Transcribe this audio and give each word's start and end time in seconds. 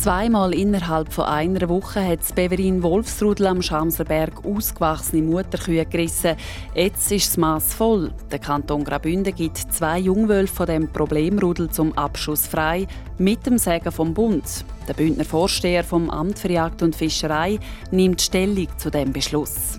Zweimal 0.00 0.54
innerhalb 0.54 1.12
von 1.12 1.26
einer 1.26 1.68
Woche 1.68 2.02
hat 2.02 2.20
das 2.20 2.32
Beverin 2.32 2.82
Wolfsrudel 2.82 3.46
am 3.46 3.60
Schamserberg 3.60 4.46
ausgewachsene 4.46 5.20
Mutterkühe 5.20 5.84
gerissen. 5.84 6.36
Jetzt 6.74 7.12
ist 7.12 7.26
das 7.26 7.36
Mass 7.36 7.74
voll. 7.74 8.10
Der 8.32 8.38
Kanton 8.38 8.82
Graubünden 8.82 9.34
gibt 9.34 9.58
zwei 9.58 9.98
Jungwölfe 9.98 10.54
von 10.54 10.66
dem 10.66 10.88
Problemrudel 10.88 11.68
zum 11.68 11.92
Abschuss 11.98 12.46
frei, 12.46 12.86
mit 13.18 13.44
dem 13.44 13.58
Segen 13.58 13.92
vom 13.92 14.14
Bund. 14.14 14.64
Der 14.88 14.94
Bündner 14.94 15.26
Vorsteher 15.26 15.84
vom 15.84 16.08
Amt 16.08 16.38
für 16.38 16.50
Jagd 16.50 16.82
und 16.82 16.96
Fischerei 16.96 17.58
nimmt 17.90 18.22
Stellung 18.22 18.68
zu 18.78 18.90
dem 18.90 19.12
Beschluss. 19.12 19.78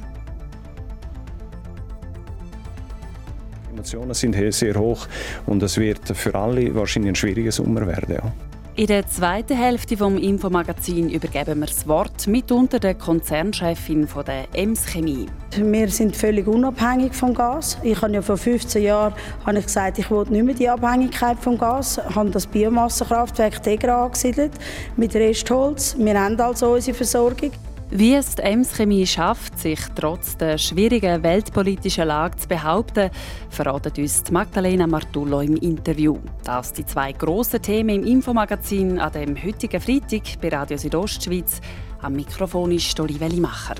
Die 3.65 3.71
Emotionen 3.71 4.13
sind 4.13 4.53
sehr 4.53 4.75
hoch 4.75 5.07
und 5.47 5.63
es 5.63 5.79
wird 5.79 6.15
für 6.15 6.35
alle 6.35 6.75
wahrscheinlich 6.75 7.09
ein 7.09 7.15
schwieriger 7.15 7.51
Sommer 7.51 7.87
werden. 7.87 8.13
Ja. 8.13 8.50
In 8.73 8.87
der 8.87 9.05
zweiten 9.05 9.57
Hälfte 9.57 9.97
vom 9.97 10.17
Infomagazin 10.17 11.09
übergeben 11.09 11.59
wir 11.59 11.67
das 11.67 11.89
Wort 11.89 12.25
mitunter 12.27 12.79
der 12.79 12.95
Konzernchefin 12.95 14.07
von 14.07 14.23
der 14.23 14.47
Ems 14.53 14.85
Chemie. 14.85 15.25
Wir 15.57 15.89
sind 15.89 16.15
völlig 16.15 16.47
unabhängig 16.47 17.13
vom 17.13 17.33
Gas. 17.33 17.77
Ich 17.83 18.01
habe 18.01 18.13
ja 18.13 18.21
vor 18.21 18.37
15 18.37 18.81
Jahren 18.81 19.13
habe 19.45 19.59
ich 19.59 19.65
gesagt, 19.65 19.99
ich 19.99 20.09
will 20.09 20.25
nicht 20.29 20.45
mehr 20.45 20.55
die 20.55 20.69
Abhängigkeit 20.69 21.37
vom 21.37 21.57
Gas. 21.57 21.99
Ich 22.09 22.15
habe 22.15 22.29
das 22.29 22.47
Biomassenkraftwerk 22.47 23.61
Tegra 23.61 24.05
angesiedelt 24.05 24.53
mit 24.95 25.13
Restholz. 25.15 25.97
Wir 25.99 26.17
haben 26.17 26.39
also 26.39 26.71
unsere 26.71 26.95
Versorgung. 26.95 27.51
Wie 27.93 28.15
es 28.15 28.35
die 28.35 28.43
Ems 28.43 28.71
Chemie 28.71 29.05
schafft, 29.05 29.59
sich 29.59 29.81
trotz 29.95 30.37
der 30.37 30.57
schwierigen 30.57 31.23
weltpolitischen 31.23 32.07
Lage 32.07 32.37
zu 32.37 32.47
behaupten, 32.47 33.09
verratet 33.49 33.97
uns 33.97 34.31
Magdalena 34.31 34.87
Martullo 34.87 35.41
im 35.41 35.57
Interview. 35.57 36.17
Das 36.45 36.71
die 36.71 36.85
zwei 36.85 37.11
grossen 37.11 37.61
Themen 37.61 37.97
im 37.97 38.05
Infomagazin 38.05 38.97
an 38.97 39.11
dem 39.11 39.35
heutigen 39.43 39.81
Freitag 39.81 40.39
bei 40.39 40.47
Radio 40.47 40.77
Südostschweiz. 40.77 41.59
Am 42.01 42.13
Mikrofon 42.13 42.71
ist 42.71 42.97
Dori 42.97 43.19
Wellimacher. 43.19 43.75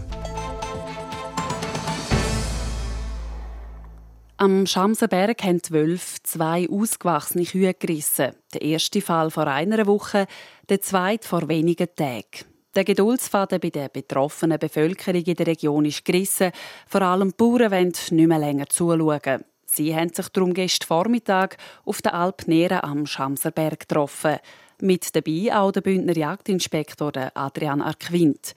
Am 4.35 4.65
Schamsenberg 4.65 5.41
haben 5.41 5.61
die 5.61 5.71
Wölfe 5.71 6.17
zwei 6.23 6.67
ausgewachsene 6.69 7.45
Kühe 7.45 7.73
gerissen. 7.73 8.33
Der 8.53 8.61
erste 8.61 8.99
Fall 8.99 9.31
vor 9.31 9.47
einer 9.47 9.87
Woche, 9.87 10.27
der 10.67 10.81
zweite 10.81 11.25
vor 11.25 11.47
wenigen 11.47 11.87
Tagen. 11.95 12.50
Der 12.73 12.85
Geduldsfaden 12.85 13.59
bei 13.59 13.69
der 13.69 13.89
betroffenen 13.89 14.57
Bevölkerung 14.57 15.23
in 15.23 15.35
der 15.35 15.47
Region 15.47 15.83
ist 15.83 16.05
gerissen. 16.05 16.51
Vor 16.87 17.01
allem 17.01 17.31
die 17.31 17.35
Bauern 17.35 17.69
wollen 17.69 17.91
nicht 18.11 18.11
mehr 18.11 18.39
länger 18.39 18.67
zuschauen. 18.67 19.43
Sie 19.65 19.93
haben 19.93 20.13
sich 20.13 20.29
darum 20.29 20.53
gestern 20.53 20.87
Vormittag 20.87 21.57
auf 21.83 22.01
der 22.01 22.13
Alp 22.13 22.47
Nera 22.47 22.79
am 22.79 23.05
Schamserberg 23.05 23.81
getroffen. 23.81 24.37
Mit 24.79 25.13
dabei 25.13 25.53
auch 25.53 25.73
der 25.73 25.81
Bündner 25.81 26.15
Jagdinspektor 26.15 27.11
Adrian 27.33 27.81
Arquint. 27.81 28.53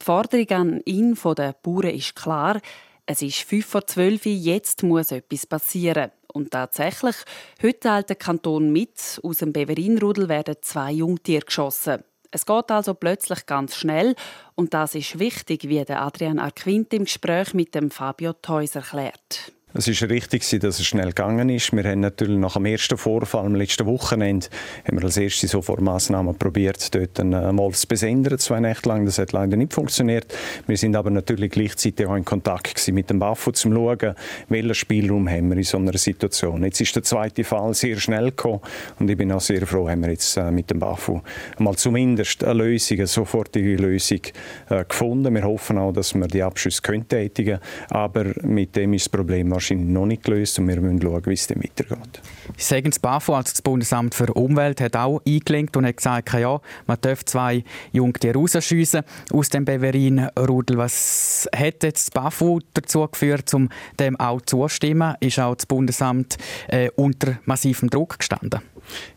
Die 0.00 0.04
Forderung 0.04 0.50
an 0.50 0.80
ihn 0.84 1.14
von 1.14 1.36
den 1.36 1.54
Bauern 1.62 1.90
ist 1.90 2.16
klar. 2.16 2.60
Es 3.06 3.22
ist 3.22 3.42
fünf 3.42 3.66
vor 3.66 3.86
zwölf, 3.86 4.26
jetzt 4.26 4.82
muss 4.82 5.12
etwas 5.12 5.46
passieren. 5.46 6.10
Und 6.32 6.50
tatsächlich, 6.50 7.16
heute 7.62 7.78
teilt 7.78 8.08
der 8.08 8.16
Kanton 8.16 8.72
mit, 8.72 9.20
aus 9.22 9.38
dem 9.38 9.52
Beverinrudel 9.52 10.28
werden 10.28 10.56
zwei 10.62 10.92
Jungtiere 10.92 11.44
geschossen. 11.44 12.02
Es 12.34 12.46
geht 12.46 12.70
also 12.70 12.94
plötzlich 12.94 13.44
ganz 13.44 13.76
schnell 13.76 14.16
und 14.54 14.72
das 14.72 14.94
ist 14.94 15.18
wichtig, 15.18 15.68
wie 15.68 15.84
der 15.84 16.00
Adrian 16.00 16.38
Arquint 16.38 16.92
im 16.94 17.04
Gespräch 17.04 17.52
mit 17.52 17.74
dem 17.74 17.90
Fabio 17.90 18.32
Theus 18.32 18.74
erklärt. 18.74 19.52
Es 19.74 19.88
ist 19.88 20.02
richtig, 20.02 20.46
dass 20.60 20.80
es 20.80 20.84
schnell 20.84 21.08
gegangen 21.08 21.48
ist. 21.48 21.74
Wir 21.74 21.82
haben 21.84 22.00
natürlich 22.00 22.36
nach 22.36 22.54
dem 22.54 22.66
ersten 22.66 22.98
Vorfall 22.98 23.46
am 23.46 23.54
letzten 23.54 23.86
Wochenende 23.86 24.48
haben 24.86 24.98
wir 24.98 25.04
als 25.04 25.16
erste 25.16 25.48
Sofortmaßnahmen 25.48 26.36
probiert, 26.36 26.94
dort 26.94 27.18
einen 27.18 27.56
Wolf 27.56 27.78
zu 27.78 27.88
besendern, 27.88 28.38
zwei 28.38 28.60
Nächte 28.60 28.90
lang. 28.90 29.06
Das 29.06 29.18
hat 29.18 29.32
leider 29.32 29.56
nicht 29.56 29.72
funktioniert. 29.72 30.26
Wir 30.66 30.76
sind 30.76 30.94
aber 30.94 31.08
natürlich 31.08 31.52
gleichzeitig 31.52 32.06
auch 32.06 32.16
in 32.16 32.24
Kontakt 32.26 32.86
mit 32.92 33.08
dem 33.08 33.18
BAFO, 33.18 33.48
um 33.48 33.54
zu 33.54 33.72
schauen, 33.72 34.14
welchen 34.50 34.74
Spielraum 34.74 35.26
haben 35.26 35.48
wir 35.48 35.56
in 35.56 35.62
so 35.62 35.78
einer 35.78 35.96
Situation. 35.96 36.64
Jetzt 36.64 36.82
ist 36.82 36.94
der 36.94 37.02
zweite 37.02 37.42
Fall 37.42 37.72
sehr 37.72 37.98
schnell 37.98 38.26
gekommen 38.26 38.60
und 38.98 39.08
ich 39.08 39.16
bin 39.16 39.32
auch 39.32 39.40
sehr 39.40 39.66
froh, 39.66 39.88
haben 39.88 40.02
wir 40.02 40.10
jetzt 40.10 40.36
äh, 40.36 40.50
mit 40.50 40.68
dem 40.70 40.80
BAFO 40.80 41.22
mal 41.56 41.76
zumindest 41.76 42.44
eine 42.44 42.62
Lösung, 42.62 42.98
eine 42.98 43.06
sofortige 43.06 43.76
Lösung 43.76 44.20
äh, 44.68 44.84
gefunden. 44.84 45.34
Wir 45.34 45.44
hoffen 45.44 45.78
auch, 45.78 45.92
dass 45.92 46.14
wir 46.14 46.28
die 46.28 46.42
Abschüsse 46.42 46.82
tätigen 47.08 47.58
können, 47.58 47.60
aber 47.88 48.26
mit 48.42 48.76
dem 48.76 48.92
ist 48.92 49.06
das 49.06 49.08
Problem 49.08 49.50
wahrscheinlich 49.50 49.61
noch 49.70 50.06
nicht 50.06 50.24
gelöst 50.24 50.58
und 50.58 50.68
wir 50.68 50.80
müssen 50.80 51.00
schauen, 51.00 51.22
wie 51.26 51.32
es 51.32 51.46
dann 51.46 51.62
weitergeht. 51.62 52.20
Sie 52.56 52.64
sagen, 52.64 52.90
das 52.90 52.98
BAFO, 52.98 53.34
also 53.34 53.50
das 53.50 53.62
Bundesamt 53.62 54.14
für 54.14 54.32
Umwelt, 54.34 54.80
hat 54.80 54.96
auch 54.96 55.20
eingelenkt 55.26 55.76
und 55.76 55.86
hat 55.86 55.96
gesagt, 55.96 56.32
ja, 56.32 56.60
man 56.86 56.98
darf 57.00 57.24
zwei 57.24 57.64
Jungtiere 57.92 58.38
rausschiessen 58.38 59.02
aus 59.32 59.48
dem 59.48 59.64
Beverin-Rudel. 59.64 60.76
Was 60.76 61.48
hat 61.54 61.82
jetzt 61.82 62.08
das 62.08 62.10
BAFO 62.10 62.60
dazu 62.74 63.06
geführt, 63.06 63.52
um 63.54 63.68
dem 63.98 64.18
auch 64.18 64.40
zuzustimmen? 64.42 65.14
Ist 65.20 65.38
auch 65.38 65.54
das 65.54 65.66
Bundesamt 65.66 66.36
äh, 66.68 66.90
unter 66.96 67.38
massivem 67.44 67.90
Druck 67.90 68.18
gestanden? 68.18 68.60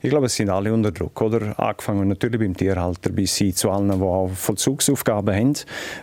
Ich 0.02 0.10
glaube, 0.10 0.28
es 0.28 0.36
sind 0.36 0.50
alle 0.50 0.74
unter 0.74 0.92
Druck, 0.92 1.22
oder? 1.22 1.60
Angefangen 1.60 2.08
natürlich 2.08 2.40
beim 2.40 2.56
Tierhalter 2.56 3.10
bis 3.10 3.38
hin 3.38 3.54
zu 3.54 3.70
allen, 3.70 3.90
die 3.90 4.04
auch 4.04 4.30
Vollzugsaufgaben 4.30 5.36
haben. 5.36 5.54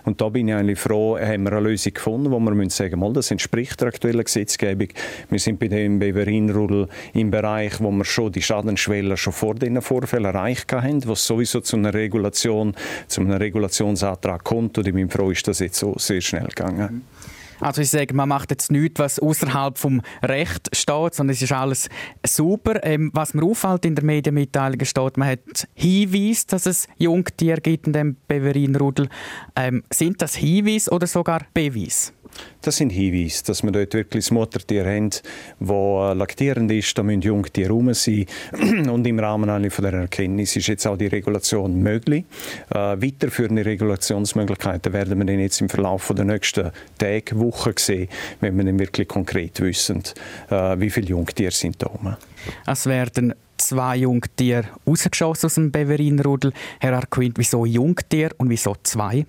Und 0.05 0.21
da 0.21 0.29
bin 0.29 0.49
ich 0.49 0.55
eigentlich 0.55 0.79
froh, 0.79 1.19
haben 1.19 1.45
wir 1.45 1.53
eine 1.53 1.69
Lösung 1.69 1.95
gefunden, 1.95 2.31
wo 2.31 2.39
wir 2.39 2.71
sagen 2.71 2.99
müssen, 2.99 3.15
das 3.15 3.31
entspricht 3.31 3.81
der 3.81 3.89
aktuellen 3.89 4.25
Gesetzgebung. 4.25 4.89
Wir 5.31 5.39
sind 5.39 5.59
bei 5.59 5.69
dem 5.69 5.99
Beverinrudel 5.99 6.89
im 7.15 7.31
Bereich, 7.31 7.81
wo 7.81 7.91
wir 7.91 8.05
schon 8.05 8.33
die 8.33 8.43
Schadensschwelle 8.43 9.17
schon 9.17 9.33
vor 9.33 9.55
diesen 9.55 9.81
Vorfällen 9.81 10.27
erreicht 10.27 10.73
haben, 10.73 11.07
was 11.07 11.27
sowieso 11.27 11.61
zu 11.61 11.77
einer 11.77 11.95
Regulation, 11.95 12.75
zu 13.07 13.21
einem 13.21 13.33
Regulationsantrag 13.33 14.45
kommt. 14.45 14.79
Und 14.79 14.87
ich 14.87 14.95
bin 14.95 15.09
froh, 15.09 15.31
ist 15.31 15.47
das 15.49 15.61
jetzt 15.61 15.79
so 15.79 15.95
sehr 15.99 16.21
schnell 16.21 16.49
gegangen. 16.49 17.03
Also 17.63 17.81
ich 17.81 17.91
sage, 17.91 18.13
man 18.13 18.29
macht 18.29 18.51
jetzt 18.51 18.73
nichts, 18.73 18.99
was 18.99 19.21
außerhalb 19.21 19.79
vom 19.79 20.03
Recht 20.21 20.75
steht, 20.75 21.15
sondern 21.15 21.33
es 21.33 21.43
ist 21.43 21.53
alles 21.53 21.89
super. 22.27 22.81
Ähm, 22.83 23.13
was 23.15 23.35
mir 23.35 23.45
auffällt 23.45 23.85
in 23.85 23.95
der 23.95 24.05
Medienmitteilung 24.05 24.85
steht, 24.85 25.17
man 25.17 25.29
hat 25.29 25.69
Hinweise, 25.75 26.45
dass 26.49 26.67
es 26.67 26.89
Jungtiere 26.99 27.61
gibt 27.61 27.87
in 27.87 27.93
dem 27.93 28.17
Beverinrudel. 28.27 29.09
Ähm, 29.55 29.85
sind 29.93 30.21
das 30.21 30.35
Hinweise 30.35 30.91
oder 30.91 31.07
sogar 31.07 31.43
Beweise? 31.55 32.13
Das 32.61 32.77
sind 32.77 32.91
Hinweise, 32.91 33.45
dass 33.45 33.63
wir 33.63 33.73
dort 33.73 33.93
wirklich 33.95 34.25
das 34.25 34.31
Muttertier 34.31 34.85
haben, 34.87 35.11
das 35.11 35.23
äh, 35.71 36.15
laktierend 36.15 36.71
ist. 36.71 36.97
Da 36.97 37.03
müssen 37.03 37.23
Jungtiere 37.23 37.71
rum 37.71 37.93
sein. 37.93 38.27
Und 38.89 39.07
im 39.07 39.19
Rahmen 39.19 39.49
der 39.49 39.93
Erkenntnis 39.93 40.55
ist 40.57 40.69
jetzt 40.69 40.87
auch 40.87 40.97
die 40.97 41.09
Regulation 41.09 41.83
möglich. 41.83 42.25
Äh, 42.71 42.79
weiterführende 42.79 43.65
Regulationsmöglichkeiten 43.65 44.93
werden 44.93 45.19
wir 45.19 45.25
dann 45.25 45.41
jetzt 45.41 45.61
im 45.61 45.69
Verlauf 45.69 46.13
der 46.17 46.25
nächsten 46.25 46.71
Tage, 46.99 47.39
Wochen 47.39 47.73
sehen, 47.77 48.09
wenn 48.41 48.57
wir 48.57 48.65
dann 48.65 48.79
wirklich 48.79 49.09
konkret 49.09 49.61
wissen, 49.61 50.03
äh, 50.51 50.79
wie 50.79 50.91
viele 50.91 51.09
Jungtiere 51.09 51.51
sind 51.51 51.83
da 51.83 51.87
rum. 51.87 52.17
Es 52.67 52.87
werden 52.87 53.35
zwei 53.57 53.97
Jungtiere 53.97 54.65
rausgeschossen 54.87 55.47
aus 55.47 55.55
dem 55.55 55.71
Beverinrudel. 55.73 56.53
Herr 56.81 56.95
Arquint, 56.95 57.39
wieso 57.39 57.65
Jungtiere 57.65 58.35
und 58.39 58.51
wieso 58.51 58.77
zwei? 58.83 59.27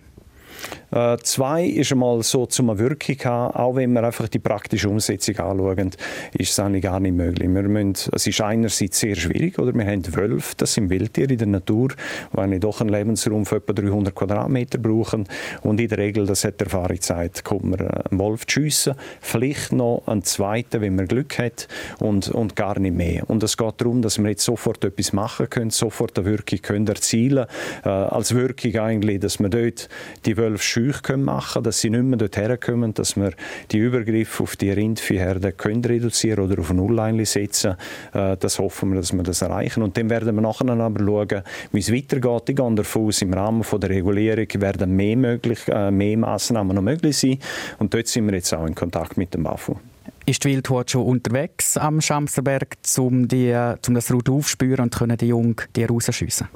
Äh, 0.94 1.18
zwei 1.24 1.66
ist 1.66 1.92
einmal 1.92 2.22
so 2.22 2.46
zum 2.46 2.78
Wirkung 2.78 3.16
haben, 3.24 3.56
auch 3.56 3.76
wenn 3.76 3.94
wir 3.94 4.04
einfach 4.04 4.28
die 4.28 4.40
praktische 4.40 4.90
Umsetzung 4.90 5.38
anschauen, 5.40 5.92
ist 6.38 6.52
es 6.52 6.60
eigentlich 6.60 6.84
gar 6.84 7.00
nicht 7.00 7.16
möglich. 7.16 7.50
Wir 7.50 7.64
müssen, 7.64 8.12
es 8.12 8.28
ist 8.28 8.42
einerseits 8.42 9.00
sehr 9.00 9.16
schwierig, 9.16 9.58
oder? 9.58 9.74
wir 9.74 9.86
haben 9.86 10.04
Wölfe, 10.16 10.54
das 10.58 10.76
sind 10.76 10.92
Wildtiere 10.92 11.32
in 11.32 11.40
der 11.40 11.48
Natur, 11.48 11.90
die 12.36 12.60
doch 12.60 12.82
einen 12.82 12.92
Lebensraum 12.92 13.46
von 13.46 13.58
etwa 13.58 13.74
300 13.74 14.14
Quadratmeter 14.14 14.78
brauchen 14.78 15.28
und 15.64 15.80
in 15.80 15.88
der 15.88 15.98
Regel, 15.98 16.28
das 16.28 16.44
hat 16.44 16.60
die 16.60 16.66
Erfahrung 16.66 16.96
gezeigt, 16.96 17.44
kommt 17.44 17.64
man 17.64 17.82
einen 17.82 18.20
Wolf 18.20 18.46
zu 18.46 18.62
schiessen, 18.62 18.94
vielleicht 19.20 19.72
noch 19.72 20.04
einen 20.06 20.24
zweiten, 20.24 20.82
wenn 20.82 20.96
man 20.96 21.08
Glück 21.08 21.40
hat 21.40 21.68
und, 22.00 22.30
und 22.30 22.56
gar 22.56 22.78
nicht 22.80 22.96
mehr. 22.96 23.28
Und 23.30 23.42
es 23.42 23.58
geht 23.58 23.82
darum, 23.82 24.04
dass 24.04 24.20
wir 24.20 24.30
jetzt 24.30 24.44
sofort 24.44 24.84
etwas 24.86 25.12
machen 25.12 25.50
können, 25.50 25.72
sofort 25.72 26.20
eine 26.20 26.28
Wirkung 26.28 26.62
können 26.62 26.88
erzielen 26.88 27.48
äh, 27.84 27.90
als 27.90 28.36
Wirkung 28.36 28.76
eigentlich, 28.76 29.20
dass 29.20 29.40
wir 29.40 29.50
dort 29.50 29.90
die 30.26 30.38
Wölfe 30.38 30.64
scheu 30.92 31.18
machen 31.18 31.64
dass 31.64 31.82
sie 31.82 31.90
nicht 31.90 32.04
mehr 32.04 32.18
dorthin 32.18 32.60
kommen, 32.60 32.94
dass 32.94 33.16
wir 33.16 33.32
die 33.72 33.78
Übergriffe 33.78 34.44
auf 34.44 34.56
die 34.56 34.72
Rindviehherde 34.72 35.52
können 35.54 35.84
reduzieren 35.84 36.46
oder 36.46 36.60
auf 36.60 36.74
Null 36.74 37.26
setzen. 37.26 37.76
Äh, 38.14 38.38
das 38.38 38.60
hoffen 38.60 38.92
wir, 38.92 38.98
dass 38.98 39.14
wir 39.14 39.24
das 39.24 39.42
erreichen. 39.42 39.84
Und 39.84 39.98
dann 39.98 40.10
werden 40.10 40.36
wir 40.36 40.42
nachher 40.42 40.70
aber 40.70 41.00
schauen, 41.00 41.44
wie 41.72 41.80
es 41.80 41.92
weitergeht. 41.92 42.50
Ich 42.50 42.56
gehe 42.56 42.76
davon 42.76 43.08
aus, 43.08 43.22
im 43.22 43.34
Rahmen 43.34 43.64
der 43.72 43.90
Regulierung 43.90 44.48
werden 44.56 44.96
mehr, 44.96 45.16
möglich, 45.16 45.60
äh, 45.68 45.92
mehr 45.92 46.18
Massnahmen 46.18 46.76
noch 46.76 46.84
möglich 46.84 47.18
sein. 47.18 47.40
Und 47.80 47.94
dort 47.94 48.08
sind 48.08 48.26
wir 48.26 48.34
jetzt 48.34 48.54
auch 48.54 48.66
in 48.66 48.76
Kontakt 48.76 49.18
mit 49.18 49.34
dem 49.34 49.44
BAFU. 49.44 49.76
Ist 50.26 50.44
die 50.44 50.50
Wildhut 50.50 50.92
schon 50.92 51.04
unterwegs 51.04 51.78
am 51.78 52.02
Schamserberg, 52.02 52.78
um, 52.98 53.28
die, 53.28 53.54
um 53.88 53.94
das 53.94 54.12
Rudel 54.12 54.36
aufzuspüren 54.36 54.86
und 54.86 54.96
können 54.96 55.18
die 55.18 55.28
Jungen 55.28 55.56
die 55.76 55.84
rausschiessen? 55.84 56.48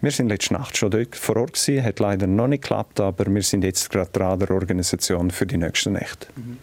Wir 0.00 0.10
sind 0.10 0.28
letzte 0.28 0.54
Nacht 0.54 0.76
schon 0.76 0.90
dort 0.90 1.14
vor 1.14 1.36
Ort 1.36 1.52
gewesen, 1.52 1.84
hat 1.84 2.00
leider 2.00 2.26
noch 2.26 2.48
nicht 2.48 2.62
geklappt, 2.62 3.00
aber 3.00 3.32
wir 3.32 3.42
sind 3.42 3.62
jetzt 3.62 3.88
gerade 3.90 4.10
dran 4.10 4.38
der 4.38 4.50
Organisation 4.50 5.30
für 5.30 5.46
die 5.46 5.56
nächsten 5.56 5.92
Nächte. 5.92 6.26
Mhm. 6.34 6.58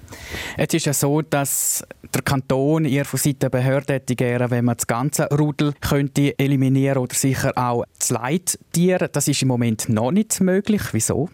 Es 0.58 0.74
ist 0.74 0.86
ja 0.86 0.94
so, 0.94 1.22
dass 1.22 1.86
der 2.14 2.22
Kanton 2.22 2.84
ihr 2.86 3.06
von 3.06 3.18
Seiten 3.18 3.40
der 3.40 3.50
Behörde 3.50 3.94
hätte 3.94 4.16
gerne, 4.16 4.52
wenn 4.52 4.66
man 4.66 4.76
das 4.76 4.88
ganze 4.88 5.30
Rudel 5.30 5.74
könnte 5.80 6.38
eliminieren 6.38 6.98
oder 6.98 7.16
sicher 7.16 7.54
auch 7.56 7.86
das 7.98 8.10
Leittier. 8.10 8.98
Das 9.12 9.28
ist 9.28 9.42
im 9.42 9.48
Moment 9.48 9.88
noch 9.88 10.12
nicht 10.12 10.42
möglich. 10.42 10.82
Wieso? 10.92 11.30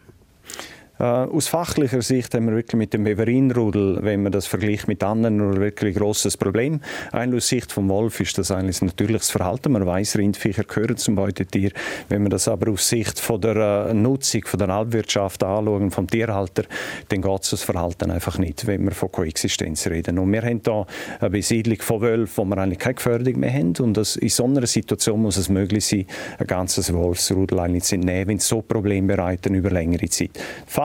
Äh, 0.97 1.03
aus 1.03 1.47
fachlicher 1.47 2.01
Sicht 2.01 2.33
haben 2.33 2.47
wir 2.47 2.55
wirklich 2.55 2.77
mit 2.77 2.93
dem 2.93 3.03
Beverinrudel, 3.03 3.99
wenn 4.01 4.23
man 4.23 4.31
das 4.31 4.47
vergleicht 4.47 4.87
mit 4.87 5.03
anderen, 5.03 5.41
ein 5.41 5.59
wirklich 5.59 5.95
großes 5.95 6.37
Problem. 6.37 6.79
Ein 7.11 7.35
aus 7.35 7.49
Sicht 7.49 7.71
vom 7.71 7.89
Wolf 7.89 8.19
ist 8.21 8.37
das 8.37 8.51
eigentlich 8.51 8.81
ein 8.81 8.87
natürliches 8.87 9.29
Verhalten. 9.29 9.73
Man 9.73 9.85
weiß, 9.85 10.17
Rindviecher 10.17 10.63
gehören 10.63 10.95
zum 10.95 11.15
Beutetier. 11.15 11.71
Wenn 12.07 12.21
man 12.21 12.31
das 12.31 12.47
aber 12.47 12.71
aus 12.71 12.87
Sicht 12.87 13.19
von 13.19 13.41
der 13.41 13.89
äh, 13.89 13.93
Nutzung, 13.93 14.45
von 14.45 14.57
der 14.57 14.69
Alpwirtschaft 14.69 15.43
anschauen, 15.43 15.91
vom 15.91 16.07
Tierhalter, 16.07 16.63
dann 17.09 17.21
geht 17.21 17.51
das 17.51 17.61
Verhalten 17.63 18.11
einfach 18.11 18.37
nicht, 18.37 18.65
wenn 18.65 18.85
wir 18.85 18.91
von 18.91 19.11
Koexistenz 19.11 19.87
reden. 19.87 20.17
Und 20.17 20.31
wir 20.31 20.43
haben 20.43 20.61
hier 20.63 20.85
eine 21.19 21.29
Besiedlung 21.29 21.81
von 21.81 22.01
Wölfen, 22.01 22.37
wo 22.37 22.45
wir 22.45 22.57
eigentlich 22.57 22.79
keine 22.79 22.95
Gefährdung 22.95 23.39
mehr 23.39 23.51
haben. 23.51 23.75
Und 23.79 23.97
das, 23.97 24.15
in 24.15 24.29
so 24.29 24.45
einer 24.45 24.65
Situation 24.65 25.21
muss 25.21 25.35
es 25.35 25.49
möglich 25.49 25.85
sein, 25.85 26.05
ein 26.39 26.47
ganzes 26.47 26.93
Wolfsrudel 26.93 27.59
eigentlich 27.59 27.83
zu 27.83 27.95
entnehmen, 27.95 28.27
wenn 28.29 28.37
es 28.37 28.47
so 28.47 28.61
Probleme 28.61 29.07
bereiten 29.07 29.55
über 29.55 29.69
längere 29.69 30.07
Zeit. 30.09 30.31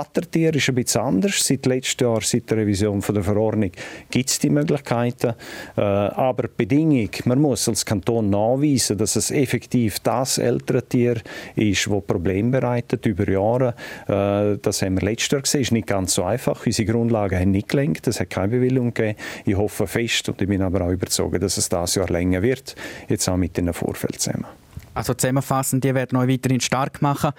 Vatertier 0.00 0.55
ist 0.55 0.69
ein 0.69 0.76
bisschen 0.76 1.02
anders. 1.02 1.47
Seit 1.47 1.67
letztem 1.67 2.08
Jahr, 2.08 2.23
seit 2.23 2.50
der 2.50 2.58
Revision 2.58 3.02
von 3.02 3.14
der 3.14 3.25
Verordnung, 3.25 3.70
gibt 4.11 4.31
es 4.31 4.38
die 4.38 4.49
Möglichkeiten. 4.49 5.35
Äh, 5.76 5.81
aber 5.81 6.44
die 6.44 6.55
Bedingung, 6.56 7.11
man 7.26 7.41
muss 7.41 7.69
als 7.69 7.85
Kanton 7.85 8.31
nachweisen, 8.31 8.97
dass 8.97 9.17
es 9.17 9.31
effektiv 9.31 9.99
das 10.00 10.38
ältere 10.38 10.82
Tier 10.82 11.20
ist, 11.55 11.87
das 11.87 12.02
Probleme 12.06 12.50
bereitet 12.50 13.05
über 13.05 13.29
Jahre. 13.29 13.75
Äh, 14.08 14.58
das 14.62 14.81
haben 14.81 14.99
wir 14.99 15.06
letztes 15.06 15.32
Jahr 15.32 15.43
gesehen. 15.43 15.61
Das 15.61 15.69
ist 15.69 15.73
nicht 15.73 15.87
ganz 15.87 16.14
so 16.14 16.25
einfach. 16.25 16.64
Unsere 16.64 16.91
Grundlagen 16.91 17.38
haben 17.38 17.50
nicht 17.50 17.69
gelenkt. 17.69 18.06
Es 18.08 18.20
hat 18.20 18.31
keine 18.31 18.49
Bewilligung 18.49 18.94
gegeben. 18.94 19.19
Ich 19.44 19.56
hoffe 19.56 19.87
fest 19.87 20.31
und 20.31 20.41
ich 20.41 20.49
bin 20.49 20.62
aber 20.62 20.81
auch 20.87 20.91
überzeugt, 20.91 21.43
dass 21.43 21.58
es 21.58 21.69
dieses 21.69 21.96
Jahr 21.96 22.08
länger 22.08 22.41
wird. 22.41 22.75
Jetzt 23.08 23.29
auch 23.29 23.37
mit 23.37 23.55
den 23.58 23.70
Vorfällen 23.75 24.19
zusammen. 24.19 24.46
Also 24.93 25.15
zusammenfassend, 25.15 25.85
die 25.85 25.95
werden 25.95 26.19
euch 26.19 26.29
weiterhin 26.29 26.61
stark 26.61 27.01
machen, 27.01 27.31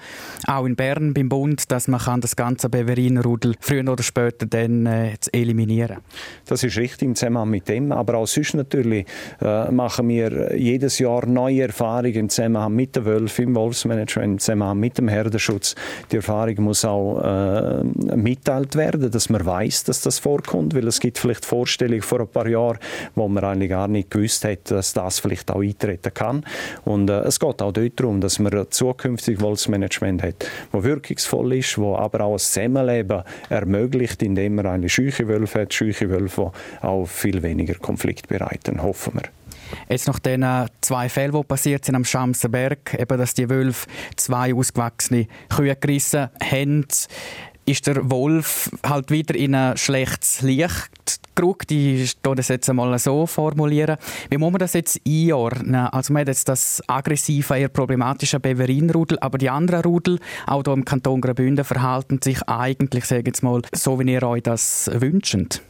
auch 0.48 0.65
in 0.65 0.75
Bern 0.75 1.13
beim 1.13 1.27
Bund, 1.27 1.69
dass 1.71 1.88
man 1.88 2.21
das 2.21 2.36
ganze 2.36 2.69
Beveriner-Rudel 2.69 3.56
früher 3.59 3.92
oder 3.92 4.03
später 4.03 4.45
dann 4.45 4.86
äh, 4.86 5.18
eliminieren 5.33 5.98
Das 6.45 6.63
ist 6.63 6.77
richtig 6.77 7.07
im 7.07 7.15
Zusammenhang 7.15 7.50
mit 7.50 7.68
dem, 7.68 7.92
aber 7.92 8.18
auch 8.18 8.27
sonst 8.27 8.53
natürlich 8.53 9.06
äh, 9.42 9.69
machen 9.69 10.07
wir 10.07 10.56
jedes 10.57 11.00
Jahr 11.00 11.25
neue 11.25 11.63
Erfahrungen 11.63 12.13
im 12.13 12.30
Zusammenhang 12.30 12.74
mit 12.74 12.95
den 12.95 13.06
Wölfen, 13.06 13.50
im 13.50 13.56
Wolfsmanagement, 13.56 14.31
im 14.31 14.39
Zusammenhang 14.39 14.80
mit 14.80 14.98
dem 14.98 15.09
Herdenschutz. 15.09 15.75
Die 16.12 16.18
Erfahrung 16.18 16.56
muss 16.62 16.86
auch 16.86 17.19
äh, 17.21 17.83
mitteilt 18.15 18.75
werden, 18.75 19.12
dass 19.12 19.30
man 19.30 19.45
weiß, 19.45 19.83
dass 19.83 20.01
das 20.01 20.19
vorkommt, 20.19 20.74
weil 20.74 20.88
es 20.88 21.00
gibt 21.00 21.18
vielleicht 21.18 21.45
Vorstellungen 21.45 22.01
vor 22.01 22.21
ein 22.21 22.27
paar 22.27 22.48
Jahren, 22.48 22.80
wo 23.15 23.27
man 23.27 23.44
eigentlich 23.44 23.69
gar 23.69 23.89
nicht 23.89 24.09
gewusst 24.09 24.45
hat, 24.45 24.71
dass 24.71 24.94
das 24.94 25.19
vielleicht 25.19 25.51
auch 25.51 25.62
eintreten 25.62 26.13
kann. 26.13 26.45
Und 26.86 27.09
äh, 27.09 27.19
es 27.21 27.40
geht 27.41 27.61
auch 27.61 27.71
dort 27.71 27.99
darum, 27.99 28.21
dass 28.21 28.39
man 28.39 28.53
ein 28.53 28.69
zukünftiges 28.69 29.41
Wolfsmanagement 29.41 30.23
hat, 30.23 30.45
das 30.71 30.83
wirkungsvoll 30.83 31.55
ist, 31.55 31.77
das 31.77 31.83
aber 31.83 32.21
auch 32.21 32.33
ein 32.33 32.39
Zusammenleben 32.39 33.23
ermöglicht, 33.49 34.21
indem 34.23 34.55
man 34.55 34.67
eine 34.67 34.88
scheuche 34.88 35.27
Wölfe 35.27 35.61
hat, 35.61 35.73
scheuche 35.73 36.09
Wölfe, 36.09 36.51
die 36.81 36.85
auch 36.85 37.05
viel 37.05 37.41
weniger 37.41 37.75
Konflikt 37.75 38.27
bereiten, 38.27 38.81
hoffen 38.81 39.15
wir. 39.15 39.23
Jetzt 39.89 40.07
nach 40.07 40.19
den 40.19 40.45
zwei 40.81 41.09
Fällen, 41.09 41.31
die 41.31 41.43
passiert 41.43 41.85
sind 41.85 41.95
am 41.95 42.05
Schamsenberg, 42.05 42.93
eben, 42.99 43.17
dass 43.17 43.33
die 43.33 43.49
Wölfe 43.49 43.88
zwei 44.15 44.53
ausgewachsene 44.53 45.27
Kühe 45.49 45.75
gerissen 45.75 46.29
haben, 46.43 46.85
ist 47.71 47.88
der 47.88 48.09
Wolf 48.12 48.69
halt 48.85 49.12
wieder 49.12 49.33
in 49.33 49.56
ein 49.56 49.77
schlechtes 49.77 50.41
Licht 50.41 51.21
gerückt. 51.35 51.71
Ich 51.71 52.18
das 52.21 52.50
jetzt 52.50 52.69
einmal 52.69 52.97
so 53.00 53.25
formulieren. 53.25 53.97
Wie 54.29 54.38
muss 54.38 54.51
man 54.51 54.59
das 54.59 54.73
jetzt 54.73 55.00
einordnen? 55.07 55.88
Also 55.88 56.12
man 56.12 56.21
hat 56.21 56.27
jetzt 56.27 56.50
das 56.50 56.83
aggressive, 56.88 57.57
eher 57.57 57.69
problematische 57.69 58.39
Beverinrudel, 58.39 59.18
aber 59.19 59.38
die 59.38 59.50
anderen 59.50 59.83
Rudel, 59.83 60.19
auch 60.45 60.63
hier 60.63 60.73
im 60.73 60.85
Kanton 60.85 61.21
Graubünden, 61.21 61.63
verhalten 61.63 62.19
sich 62.21 62.41
eigentlich, 62.47 63.06
sage 63.06 63.21
ich 63.21 63.27
jetzt 63.27 63.44
mal, 63.44 63.62
so 63.74 64.00
wie 64.00 64.12
ihr 64.12 64.24
euch 64.24 64.44
das 64.44 64.91
wünscht. 64.94 65.62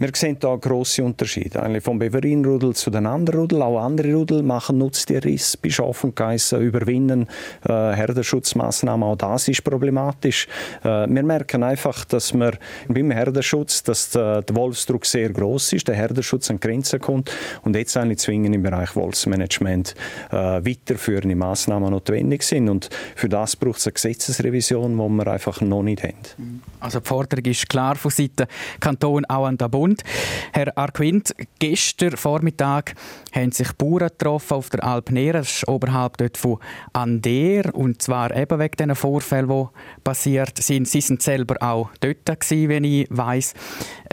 Wir 0.00 0.10
sehen 0.14 0.36
da 0.38 0.54
grosse 0.54 1.02
Unterschiede. 1.02 1.60
Eigentlich 1.60 1.82
vom 1.82 1.98
Beverinrudel 1.98 2.72
zu 2.72 2.88
den 2.88 3.04
anderen 3.04 3.40
Rudel. 3.40 3.62
Auch 3.62 3.80
andere 3.80 4.14
Rudel 4.14 4.44
machen 4.44 4.78
Nutztierriss 4.78 5.56
bei 5.56 5.70
Schaf 5.70 6.04
und 6.04 6.14
Geissen, 6.14 6.60
überwinden 6.60 7.26
äh, 7.64 7.72
Herdenschutzmaßnahmen. 7.72 9.02
Auch 9.02 9.16
das 9.16 9.48
ist 9.48 9.64
problematisch. 9.64 10.46
Äh, 10.84 11.08
wir 11.08 11.24
merken 11.24 11.64
einfach, 11.64 12.04
dass 12.04 12.32
wir 12.32 12.52
beim 12.86 13.10
Herdenschutz, 13.10 13.82
dass 13.82 14.10
der, 14.10 14.42
der 14.42 14.54
Wolfsdruck 14.54 15.04
sehr 15.04 15.30
groß 15.30 15.72
ist, 15.72 15.88
der 15.88 15.96
Herdenschutz 15.96 16.48
an 16.48 16.60
Grenzen 16.60 17.00
kommt 17.00 17.32
und 17.64 17.74
jetzt 17.74 17.96
eigentlich 17.96 18.18
zwingend 18.18 18.54
im 18.54 18.62
Bereich 18.62 18.94
Wolfsmanagement 18.94 19.96
äh, 20.30 20.36
weiterführende 20.36 21.34
Maßnahmen 21.34 21.90
notwendig 21.90 22.44
sind. 22.44 22.68
Und 22.68 22.88
für 23.16 23.28
das 23.28 23.56
braucht 23.56 23.78
es 23.78 23.88
eine 23.88 23.94
Gesetzesrevision, 23.94 24.92
die 24.92 25.24
wir 25.24 25.26
einfach 25.26 25.60
noch 25.60 25.82
nicht 25.82 26.04
haben. 26.04 26.62
Also 26.78 27.00
die 27.00 27.08
Forderung 27.08 27.44
ist 27.46 27.68
klar 27.68 27.96
von 27.96 28.12
Seiten 28.12 28.46
Kanton 28.78 29.24
auch 29.24 29.46
an 29.46 29.58
der 29.58 29.68
Bund. 29.68 29.87
Bund. 29.88 30.04
Herr 30.52 30.76
Arquint, 30.76 31.34
gestern 31.58 32.16
Vormittag 32.16 32.94
haben 33.32 33.52
sich 33.52 33.72
Bauern 33.72 34.08
getroffen 34.08 34.54
auf 34.54 34.70
der 34.70 34.84
Alp 34.84 35.10
Nera, 35.10 35.42
oberhalb 35.66 36.16
dort 36.18 36.36
von 36.36 36.58
Ander, 36.92 37.74
und 37.74 38.02
zwar 38.02 38.34
eben 38.36 38.58
wegen 38.58 38.76
diesen 38.76 38.94
Vorfällen, 38.94 39.48
die 39.48 40.00
passiert 40.04 40.58
sind. 40.58 40.88
Sie 40.88 41.00
sind 41.00 41.22
selber 41.22 41.56
auch 41.60 41.90
dort 42.00 42.26
gewesen, 42.26 42.68
wenn 42.68 42.84
ich 42.84 43.06
weiss. 43.10 43.54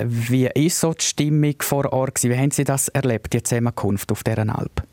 Wie 0.01 0.47
ist 0.47 0.79
so 0.79 0.93
die 0.93 1.03
Stimmung 1.03 1.55
vor 1.59 1.91
Ort? 1.91 2.23
Wie 2.23 2.37
haben 2.37 2.51
Sie 2.51 2.63
das 2.63 2.87
erlebt, 2.89 3.33
die 3.33 3.43
Zusammenkunft 3.43 4.11
auf 4.11 4.23
dieser 4.23 4.57
Alp? 4.57 4.83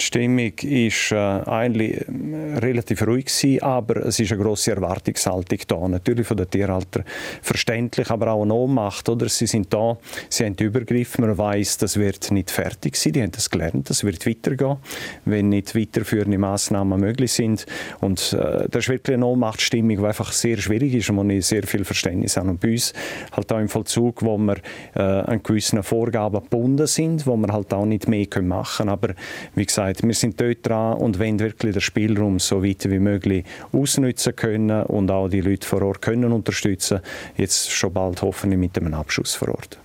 Die 0.00 0.04
Stimmung 0.04 0.52
war 0.52 1.42
äh, 1.42 1.50
eigentlich 1.50 2.00
äh, 2.02 2.58
relativ 2.58 3.04
ruhig 3.04 3.24
gewesen, 3.24 3.62
aber 3.62 4.06
es 4.06 4.20
ist 4.20 4.30
eine 4.30 4.40
grosse 4.40 4.70
Erwartungshaltung 4.70 5.58
da. 5.66 5.88
Natürlich 5.88 6.24
von 6.24 6.36
den 6.36 6.48
Tierhaltern 6.48 7.02
verständlich, 7.42 8.08
aber 8.08 8.28
auch 8.28 8.42
eine 8.42 8.54
Ohnmacht. 8.54 9.08
Oder? 9.08 9.28
Sie 9.28 9.48
sind 9.48 9.74
da, 9.74 9.98
sie 10.28 10.44
haben 10.44 10.54
Übergriff, 10.54 11.18
man 11.18 11.36
weiß, 11.36 11.78
das 11.78 11.96
wird 11.96 12.30
nicht 12.30 12.52
fertig 12.52 12.94
sein. 12.94 13.12
Die 13.14 13.22
haben 13.22 13.32
das 13.32 13.50
gelernt, 13.50 13.90
das 13.90 14.04
wird 14.04 14.24
weitergehen, 14.24 14.76
wenn 15.24 15.48
nicht 15.48 15.74
weiterführende 15.74 16.38
Massnahmen 16.38 17.00
möglich 17.00 17.32
sind. 17.32 17.66
Und 18.00 18.34
äh, 18.34 18.68
das 18.68 18.84
ist 18.84 18.88
wirklich 18.90 19.16
eine 19.16 19.26
Ohnmachtsstimmung, 19.26 19.96
die 19.96 20.04
einfach 20.04 20.30
sehr 20.30 20.58
schwierig 20.58 20.94
ist 20.94 21.10
und 21.10 21.16
wo 21.16 21.24
ich 21.24 21.44
sehr 21.44 21.64
viel 21.64 21.84
Verständnis 21.84 22.36
habe. 22.36 22.50
Und 22.50 22.60
bei 22.60 22.70
uns 22.70 22.92
halt 23.32 23.52
auch 23.52 23.58
im 23.58 23.68
Vollzug, 23.68 24.22
wo 24.22 24.38
wir 24.38 24.58
äh, 24.94 25.00
an 25.00 25.42
gewissen 25.42 25.82
Vorgaben 25.82 26.40
gebunden 26.40 26.86
sind, 26.86 27.26
wo 27.26 27.36
wir 27.36 27.52
halt 27.52 27.74
auch 27.74 27.84
nicht 27.84 28.06
mehr 28.06 28.28
machen 28.42 28.86
können. 28.86 28.90
Aber 28.90 29.14
wie 29.56 29.66
gesagt, 29.66 29.87
gesagt, 29.92 30.06
wir 30.06 30.14
sind 30.14 30.40
dort 30.40 30.66
dran 30.66 30.98
und 30.98 31.18
wollen 31.18 31.38
wirklich 31.38 31.72
den 31.72 31.80
Spielraum 31.80 32.38
so 32.38 32.62
weit 32.62 32.88
wie 32.88 32.98
möglich 32.98 33.44
ausnutzen 33.72 34.34
können 34.36 34.82
und 34.84 35.10
auch 35.10 35.28
die 35.28 35.40
Leute 35.40 35.66
vor 35.66 35.82
Ort 35.82 36.02
können 36.02 36.32
unterstützen. 36.32 37.00
Jetzt 37.36 37.70
schon 37.70 37.92
bald 37.92 38.22
hoffentlich 38.22 38.58
mit 38.58 38.78
einem 38.78 38.94
Abschuss 38.94 39.34
vor 39.34 39.48
Ort. 39.48 39.78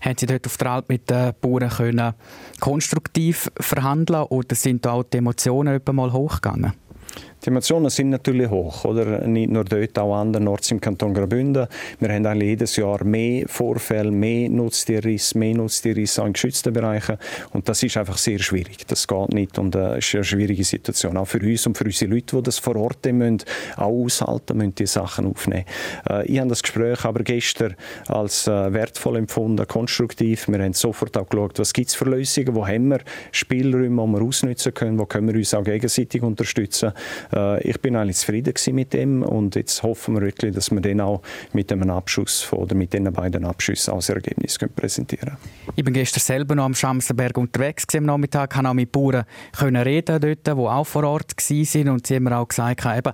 Haben 0.00 0.16
Sie 0.18 0.26
dort 0.26 0.46
auf 0.46 0.56
der 0.56 0.70
Alp 0.70 0.88
mit 0.88 1.08
den 1.08 1.32
Bauern 1.40 1.70
können 1.70 2.14
konstruktiv 2.58 3.50
verhandeln 3.60 4.24
oder 4.24 4.54
sind 4.56 4.84
da 4.84 4.92
auch 4.92 5.04
die 5.04 5.18
Emotionen 5.18 5.80
mal 5.92 6.12
hochgegangen? 6.12 6.72
Die 7.44 7.48
Emotionen 7.48 7.90
sind 7.90 8.10
natürlich 8.10 8.48
hoch, 8.50 8.84
oder? 8.84 9.26
Nicht 9.26 9.50
nur 9.50 9.64
dort, 9.64 9.98
auch 9.98 10.14
andernorts 10.14 10.70
im 10.70 10.80
Kanton 10.80 11.12
Graubünden. 11.12 11.66
Wir 11.98 12.08
haben 12.10 12.24
eigentlich 12.24 12.50
jedes 12.50 12.76
Jahr 12.76 13.02
mehr 13.02 13.48
Vorfälle, 13.48 14.12
mehr 14.12 14.48
Nutztierriss, 14.48 15.34
mehr 15.34 15.56
Nutztierriss 15.56 16.20
auch 16.20 16.26
in 16.26 16.34
geschützten 16.34 16.72
Bereichen. 16.72 17.18
Und 17.50 17.68
das 17.68 17.82
ist 17.82 17.96
einfach 17.96 18.16
sehr 18.16 18.38
schwierig. 18.38 18.86
Das 18.86 19.08
geht 19.08 19.32
nicht 19.32 19.58
und 19.58 19.74
äh, 19.74 19.98
ist 19.98 20.14
eine 20.14 20.22
schwierige 20.22 20.62
Situation. 20.62 21.16
Auch 21.16 21.24
für 21.24 21.40
uns 21.40 21.66
und 21.66 21.76
für 21.76 21.84
unsere 21.84 22.14
Leute, 22.14 22.36
die 22.36 22.42
das 22.44 22.60
vor 22.60 22.76
Ort 22.76 23.04
müssen, 23.06 23.38
auch 23.76 24.04
aushalten 24.04 24.58
müssen, 24.58 24.76
die 24.76 24.86
Sachen 24.86 25.26
aufnehmen. 25.26 25.64
Äh, 26.08 26.24
ich 26.26 26.38
habe 26.38 26.48
das 26.48 26.62
Gespräch 26.62 27.04
aber 27.04 27.24
gestern 27.24 27.74
als 28.06 28.46
äh, 28.46 28.72
wertvoll 28.72 29.16
empfunden, 29.16 29.66
konstruktiv. 29.66 30.46
Wir 30.46 30.62
haben 30.62 30.74
sofort 30.74 31.16
auch 31.18 31.28
geschaut, 31.28 31.58
was 31.58 31.72
gibt 31.72 31.88
es 31.88 31.96
für 31.96 32.04
Lösungen, 32.04 32.54
wo 32.54 32.64
haben 32.64 32.86
wir 32.86 33.00
Spielräume, 33.32 34.00
die 34.00 34.12
wir 34.12 34.22
ausnutzen 34.22 34.72
können, 34.72 34.96
wo 35.00 35.06
können 35.06 35.26
wir 35.26 35.34
uns 35.34 35.52
auch 35.54 35.64
gegenseitig 35.64 36.22
unterstützen 36.22 36.92
Äh, 37.32 37.62
ich 37.68 37.80
bin 37.80 37.96
eigentlich 37.96 38.16
zufrieden 38.16 38.54
mit 38.72 38.92
dem 38.92 39.22
und 39.22 39.54
jetzt 39.54 39.82
hoffen 39.82 40.14
wir 40.14 40.22
wirklich, 40.22 40.54
dass 40.54 40.70
wir 40.70 40.80
den 40.80 41.00
auch 41.00 41.22
mit 41.52 41.70
dem 41.70 41.88
Abschuss 41.90 42.52
oder 42.52 42.74
mit 42.74 42.92
den 42.92 43.12
beiden 43.12 43.44
Abschüssen 43.44 43.94
als 43.94 44.08
Ergebnis 44.08 44.58
können 44.58 44.72
präsentieren 44.74 45.36
können. 45.36 45.72
Ich 45.76 45.84
bin 45.84 45.94
gestern 45.94 46.20
selber 46.20 46.54
noch 46.54 46.64
am 46.64 46.74
Schamsenberg 46.74 47.36
unterwegs 47.38 47.86
am 47.94 48.04
Nachmittag, 48.04 48.52
konnte 48.52 48.70
auch 48.70 48.74
mit 48.74 48.92
Bauern 48.92 49.24
reden 49.60 50.20
dort, 50.20 50.46
die 50.46 50.50
auch 50.50 50.84
vor 50.84 51.04
Ort 51.04 51.34
waren 51.36 51.88
und 51.88 52.06
sie 52.06 52.16
haben 52.16 52.24
mir 52.24 52.36
auch 52.36 52.48
gesagt, 52.48 52.84
eben, 52.84 53.12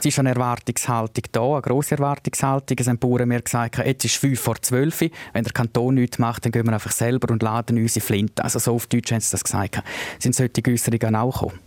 es 0.00 0.06
ist 0.06 0.18
eine 0.18 0.30
Erwartungshaltung 0.30 1.24
da, 1.32 1.52
eine 1.52 1.62
grosse 1.62 1.96
Erwartungshaltung. 1.96 2.76
Es 2.78 2.86
haben 2.86 2.98
Bauern 2.98 3.28
mir 3.28 3.42
gesagt, 3.42 3.78
jetzt 3.78 4.04
ist 4.04 4.16
5 4.16 4.38
vor 4.38 4.60
12 4.60 5.10
Wenn 5.32 5.44
der 5.44 5.52
Kanton 5.52 5.96
nichts 5.96 6.18
macht, 6.18 6.44
dann 6.44 6.52
gehen 6.52 6.66
wir 6.66 6.72
einfach 6.72 6.92
selber 6.92 7.32
und 7.32 7.42
laden 7.42 7.78
unsere 7.78 8.04
Flinte. 8.04 8.44
Also 8.44 8.58
so 8.58 8.74
auf 8.74 8.86
Deutsch 8.86 9.10
haben 9.10 9.20
sie 9.20 9.32
das 9.32 9.42
gesagt. 9.42 9.82
Sind 10.18 10.34
solche 10.34 10.62
Äußerungen 10.66 11.16
auch 11.16 11.32
gekommen? 11.32 11.58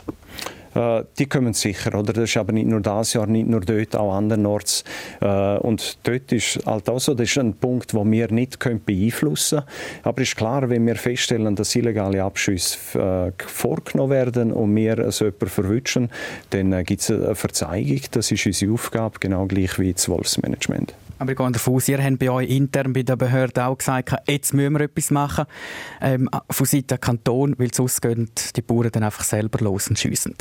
Äh, 0.75 1.03
die 1.17 1.25
kommen 1.25 1.53
sicher, 1.53 1.97
oder? 1.97 2.13
Das 2.13 2.29
ist 2.29 2.37
aber 2.37 2.53
nicht 2.53 2.67
nur 2.67 2.81
das 2.81 3.13
Jahr, 3.13 3.27
nicht 3.27 3.47
nur 3.47 3.61
dort, 3.61 3.95
auch 3.95 4.13
andernorts. 4.13 4.83
Äh, 5.19 5.57
und 5.57 5.97
dort 6.03 6.31
ist 6.31 6.59
halt 6.65 6.89
auch 6.89 6.99
so, 6.99 7.13
das 7.13 7.29
ist 7.29 7.37
ein 7.37 7.53
Punkt, 7.53 7.93
den 7.93 8.11
wir 8.11 8.31
nicht 8.31 8.59
beeinflussen 8.85 9.59
können. 9.59 10.01
Aber 10.03 10.21
es 10.21 10.29
ist 10.29 10.37
klar, 10.37 10.69
wenn 10.69 10.85
wir 10.85 10.95
feststellen, 10.95 11.55
dass 11.55 11.75
illegale 11.75 12.23
Abschüsse 12.23 13.33
äh, 13.37 13.43
vorgenommen 13.43 14.11
werden 14.11 14.51
und 14.51 14.75
wir 14.75 15.11
so 15.11 15.25
jemanden 15.25 15.47
verwünschen, 15.47 16.09
dann 16.51 16.83
gibt 16.83 17.01
es 17.01 17.11
eine 17.11 17.35
Verzeihung. 17.35 18.01
Das 18.11 18.31
ist 18.31 18.45
unsere 18.45 18.73
Aufgabe, 18.73 19.19
genau 19.19 19.45
gleich 19.45 19.77
wie 19.79 19.93
das 19.93 20.07
Wolfsmanagement. 20.09 20.93
Aber 21.21 21.33
ich 21.33 21.37
gehe 21.37 21.51
davon 21.51 21.75
aus, 21.75 21.87
ihr 21.87 22.03
habt 22.03 22.17
bei 22.17 22.31
euch 22.31 22.49
intern 22.49 22.93
bei 22.93 23.03
der 23.03 23.15
Behörde 23.15 23.67
auch 23.67 23.77
gesagt, 23.77 24.11
jetzt 24.27 24.55
müssen 24.55 24.73
wir 24.73 24.81
etwas 24.81 25.11
machen 25.11 25.45
ähm, 26.01 26.27
von 26.49 26.65
Seiten 26.65 26.87
des 26.87 26.99
Kanton, 26.99 27.53
weil 27.59 27.71
sonst 27.71 28.01
gehen 28.01 28.31
die 28.55 28.61
Bauern 28.63 28.89
dann 28.91 29.03
einfach 29.03 29.23
selber 29.23 29.63
los 29.63 29.87
und 29.87 29.99
schiessen. 29.99 30.33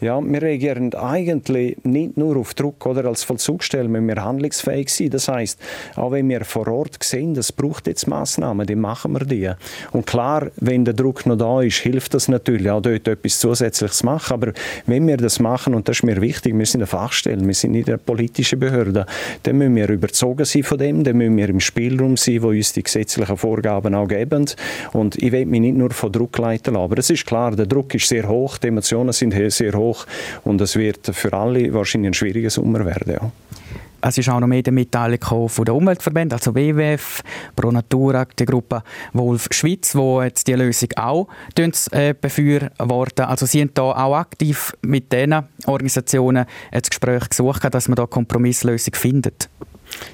Ja, 0.00 0.18
wir 0.18 0.40
reagieren 0.40 0.94
eigentlich 0.94 1.76
nicht 1.82 2.16
nur 2.16 2.38
auf 2.38 2.54
Druck. 2.54 2.86
Oder? 2.86 3.04
Als 3.04 3.24
Vollzugstelle 3.24 3.88
müssen 3.88 4.08
wir 4.08 4.24
handlungsfähig 4.24 4.88
sein. 4.88 5.10
Das 5.10 5.28
heißt, 5.28 5.60
auch 5.96 6.12
wenn 6.12 6.30
wir 6.30 6.46
vor 6.46 6.66
Ort 6.68 6.96
sehen, 7.02 7.34
das 7.34 7.52
braucht 7.52 7.86
jetzt 7.86 8.06
Massnahmen, 8.06 8.66
dann 8.66 8.80
machen 8.80 9.12
wir 9.12 9.26
die. 9.26 9.50
Und 9.92 10.06
klar, 10.06 10.50
wenn 10.56 10.86
der 10.86 10.94
Druck 10.94 11.26
noch 11.26 11.36
da 11.36 11.60
ist, 11.60 11.76
hilft 11.76 12.14
das 12.14 12.28
natürlich, 12.28 12.70
auch 12.70 12.80
dort 12.80 13.06
etwas 13.06 13.38
Zusätzliches 13.38 13.98
zu 13.98 14.06
machen. 14.06 14.32
Aber 14.32 14.52
wenn 14.86 15.06
wir 15.06 15.18
das 15.18 15.40
machen, 15.40 15.74
und 15.74 15.88
das 15.88 15.98
ist 15.98 16.04
mir 16.04 16.22
wichtig, 16.22 16.56
wir 16.56 16.64
sind 16.64 16.80
eine 16.80 16.86
Fachstelle, 16.86 17.46
wir 17.46 17.54
sind 17.54 17.72
nicht 17.72 17.88
eine 17.88 17.98
politische 17.98 18.56
Behörde, 18.56 19.04
dann 19.42 19.58
müssen 19.58 19.76
wir 19.76 19.90
über 19.90 20.05
überzogen 20.06 20.44
sein 20.44 20.62
von 20.62 20.78
dem, 20.78 21.04
dann 21.04 21.16
müssen 21.16 21.36
wir 21.36 21.48
im 21.48 21.60
Spielraum 21.60 22.16
sein, 22.16 22.42
wo 22.42 22.48
uns 22.48 22.72
die 22.72 22.82
gesetzlichen 22.82 23.36
Vorgaben 23.36 23.94
auch 23.94 24.06
geben. 24.06 24.46
Und 24.92 25.16
ich 25.16 25.32
will 25.32 25.46
mich 25.46 25.60
nicht 25.60 25.76
nur 25.76 25.90
von 25.90 26.12
Druck 26.12 26.38
leiten 26.38 26.74
lassen. 26.74 26.84
Aber 26.84 26.98
es 26.98 27.10
ist 27.10 27.26
klar, 27.26 27.54
der 27.56 27.66
Druck 27.66 27.94
ist 27.94 28.08
sehr 28.08 28.28
hoch, 28.28 28.58
die 28.58 28.68
Emotionen 28.68 29.12
sind 29.12 29.34
sehr 29.52 29.74
hoch 29.74 30.06
und 30.44 30.60
es 30.60 30.76
wird 30.76 31.06
für 31.12 31.32
alle 31.32 31.72
wahrscheinlich 31.74 32.10
ein 32.10 32.14
schwieriger 32.14 32.50
Sommer 32.50 32.84
werden. 32.84 33.12
Ja. 33.12 33.32
Es 34.00 34.18
ist 34.18 34.28
auch 34.28 34.38
noch 34.38 34.46
Medienmitteilung 34.46 35.48
von 35.48 35.64
den 35.64 35.74
Umweltverbänden, 35.74 36.38
also 36.38 36.54
WWF, 36.54 37.22
Pro 37.56 37.72
Natura, 37.72 38.26
die 38.38 38.44
Gruppe 38.44 38.82
Wolf 39.14 39.48
Schweiz, 39.50 39.96
wo 39.96 40.22
jetzt 40.22 40.46
die 40.46 40.52
Lösung 40.52 40.90
auch 40.96 41.26
äh, 41.56 42.14
befürworten. 42.14 43.24
Also 43.24 43.46
sie 43.46 43.58
sind 43.58 43.76
da 43.76 43.82
auch 43.82 44.14
aktiv 44.14 44.76
mit 44.82 45.12
diesen 45.12 45.42
Organisationen 45.66 46.46
das 46.70 46.88
Gespräch 46.88 47.28
gesucht, 47.30 47.62
dass 47.68 47.88
man 47.88 47.96
da 47.96 48.06
Kompromisslösung 48.06 48.94
findet. 48.94 49.48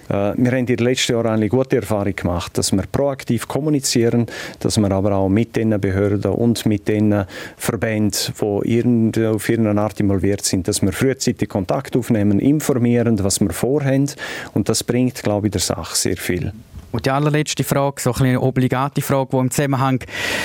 Äh, 0.08 0.32
wir 0.36 0.50
haben 0.50 0.58
in 0.58 0.66
den 0.66 0.78
letzten 0.78 1.12
Jahren 1.12 1.28
eine 1.28 1.48
gute 1.48 1.76
Erfahrung 1.76 2.14
gemacht, 2.14 2.56
dass 2.58 2.72
wir 2.72 2.82
proaktiv 2.90 3.48
kommunizieren, 3.48 4.26
dass 4.60 4.78
wir 4.78 4.90
aber 4.90 5.14
auch 5.14 5.28
mit 5.28 5.56
den 5.56 5.80
Behörden 5.80 6.32
und 6.32 6.66
mit 6.66 6.88
den 6.88 7.24
Verbänden, 7.56 9.12
die 9.12 9.26
auf 9.26 9.48
irgendeine 9.48 9.80
Art 9.80 10.00
involviert 10.00 10.44
sind, 10.44 10.68
dass 10.68 10.82
wir 10.82 10.92
frühzeitig 10.92 11.48
Kontakt 11.48 11.96
aufnehmen, 11.96 12.38
informieren, 12.38 13.22
was 13.22 13.40
wir 13.40 13.50
vorhaben 13.50 14.10
und 14.54 14.68
das 14.68 14.84
bringt, 14.84 15.22
glaube 15.22 15.48
ich, 15.48 15.52
der 15.52 15.60
Sache 15.60 15.96
sehr 15.96 16.16
viel. 16.16 16.52
Und 16.92 17.06
die 17.06 17.10
allerletzte 17.10 17.64
Frage, 17.64 18.00
so 18.00 18.12
eine 18.12 18.40
obligate 18.40 19.00
Frage, 19.00 19.30
die 19.32 19.36
im 19.38 19.50
Zusammenhang 19.50 20.00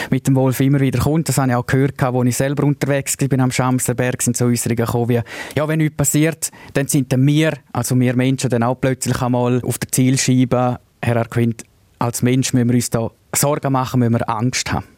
mit 0.09 0.27
dem 0.27 0.35
Wolf 0.35 0.59
immer 0.61 0.79
wieder 0.79 0.99
kommt, 0.99 1.27
das 1.29 1.37
habe 1.37 1.49
ich 1.49 1.55
auch 1.55 1.65
gehört, 1.65 2.01
als 2.01 2.27
ich 2.27 2.37
selber 2.37 2.63
unterwegs 2.63 3.17
war 3.19 3.39
am 3.39 3.51
Schamserberg, 3.51 4.21
sind 4.21 4.37
so 4.37 4.45
Äußerungen 4.45 4.85
gekommen 4.85 5.09
wie, 5.09 5.21
ja, 5.55 5.67
wenn 5.67 5.79
nichts 5.79 5.97
passiert, 5.97 6.49
dann 6.73 6.87
sind 6.87 7.11
dann 7.11 7.27
wir, 7.27 7.53
also 7.73 7.99
wir 7.99 8.15
Menschen, 8.15 8.49
dann 8.49 8.63
auch 8.63 8.75
plötzlich 8.75 9.21
einmal 9.21 9.61
auf 9.63 9.77
der 9.77 9.91
Zielscheibe. 9.91 10.79
Herr 11.01 11.17
Arquint, 11.17 11.63
als 11.99 12.21
Mensch 12.21 12.53
müssen 12.53 12.69
wir 12.69 12.75
uns 12.75 12.89
da 12.89 13.11
Sorgen 13.35 13.71
machen, 13.73 13.99
müssen 13.99 14.13
wir 14.13 14.29
Angst 14.29 14.71
haben. 14.71 14.96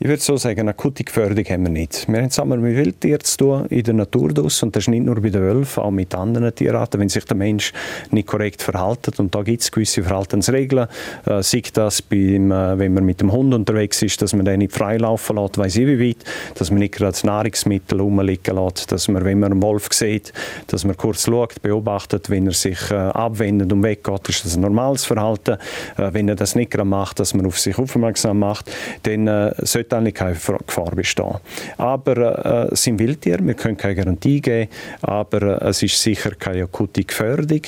Ich 0.00 0.06
würde 0.06 0.22
so 0.22 0.36
sagen, 0.36 0.68
akute 0.68 1.02
Gefährdung 1.02 1.44
haben 1.46 1.64
wir 1.64 1.70
nicht. 1.70 2.06
Wir 2.06 2.18
haben 2.18 2.28
es 2.28 2.38
mit 2.38 2.62
Wildtieren 2.62 3.20
zu 3.24 3.36
tun, 3.36 3.66
in 3.66 3.82
der 3.82 3.94
Natur 3.94 4.28
draus, 4.28 4.62
und 4.62 4.76
das 4.76 4.84
ist 4.84 4.88
nicht 4.90 5.04
nur 5.04 5.16
bei 5.20 5.30
den 5.30 5.42
Wölfen, 5.42 5.82
auch 5.82 5.90
mit 5.90 6.14
anderen 6.14 6.54
Tierarten, 6.54 7.00
wenn 7.00 7.08
sich 7.08 7.24
der 7.24 7.36
Mensch 7.36 7.72
nicht 8.12 8.28
korrekt 8.28 8.62
verhält. 8.62 9.18
Und 9.18 9.34
da 9.34 9.42
gibt 9.42 9.60
es 9.60 9.72
gewisse 9.72 10.04
Verhaltensregeln. 10.04 10.86
Äh, 11.26 11.42
sei 11.42 11.64
das, 11.72 12.00
beim, 12.00 12.52
äh, 12.52 12.78
wenn 12.78 12.94
man 12.94 13.06
mit 13.06 13.20
dem 13.20 13.32
Hund 13.32 13.52
unterwegs 13.52 14.00
ist, 14.00 14.22
dass 14.22 14.34
man 14.34 14.44
den 14.44 14.60
nicht 14.60 14.72
freilaufen 14.72 15.34
lässt, 15.34 15.58
weiss 15.58 15.74
ich 15.74 15.88
wie 15.88 16.10
weit, 16.10 16.18
dass 16.54 16.70
man 16.70 16.78
nicht 16.78 16.94
gerade 16.94 17.18
Nahrungsmittel 17.26 18.00
rumliegen 18.00 18.54
lässt, 18.54 18.92
dass 18.92 19.08
man, 19.08 19.24
wenn 19.24 19.40
man 19.40 19.50
einen 19.50 19.62
Wolf 19.64 19.88
sieht, 19.90 20.32
dass 20.68 20.84
man 20.84 20.96
kurz 20.96 21.24
schaut, 21.24 21.60
beobachtet, 21.60 22.30
wenn 22.30 22.46
er 22.46 22.52
sich 22.52 22.92
äh, 22.92 22.94
abwendet 22.94 23.72
und 23.72 23.82
weggeht, 23.82 24.28
ist 24.28 24.44
das 24.44 24.54
ein 24.54 24.60
normales 24.60 25.04
Verhalten. 25.04 25.58
Äh, 25.96 26.12
wenn 26.12 26.28
er 26.28 26.36
das 26.36 26.54
nicht 26.54 26.70
gerade 26.70 26.88
macht, 26.88 27.18
dass 27.18 27.34
man 27.34 27.46
auf 27.46 27.58
sich 27.58 27.76
aufmerksam 27.76 28.38
macht, 28.38 28.70
dann 29.02 29.26
äh, 29.26 29.54
sollte 29.62 29.87
sollte 29.88 29.96
eigentlich 29.96 30.14
keine 30.14 30.34
Gefahr 30.34 30.90
bestehen. 30.94 31.36
Aber 31.76 32.68
äh, 32.68 32.72
es 32.72 32.82
sind 32.82 32.98
Wildtiere, 32.98 33.44
wir 33.44 33.54
können 33.54 33.76
keine 33.76 33.94
Garantie 33.94 34.40
geben, 34.40 34.70
aber 35.02 35.62
äh, 35.62 35.68
es 35.68 35.82
ist 35.82 36.00
sicher 36.00 36.32
keine 36.38 36.64
akute 36.64 37.04
Gefährdung. 37.04 37.62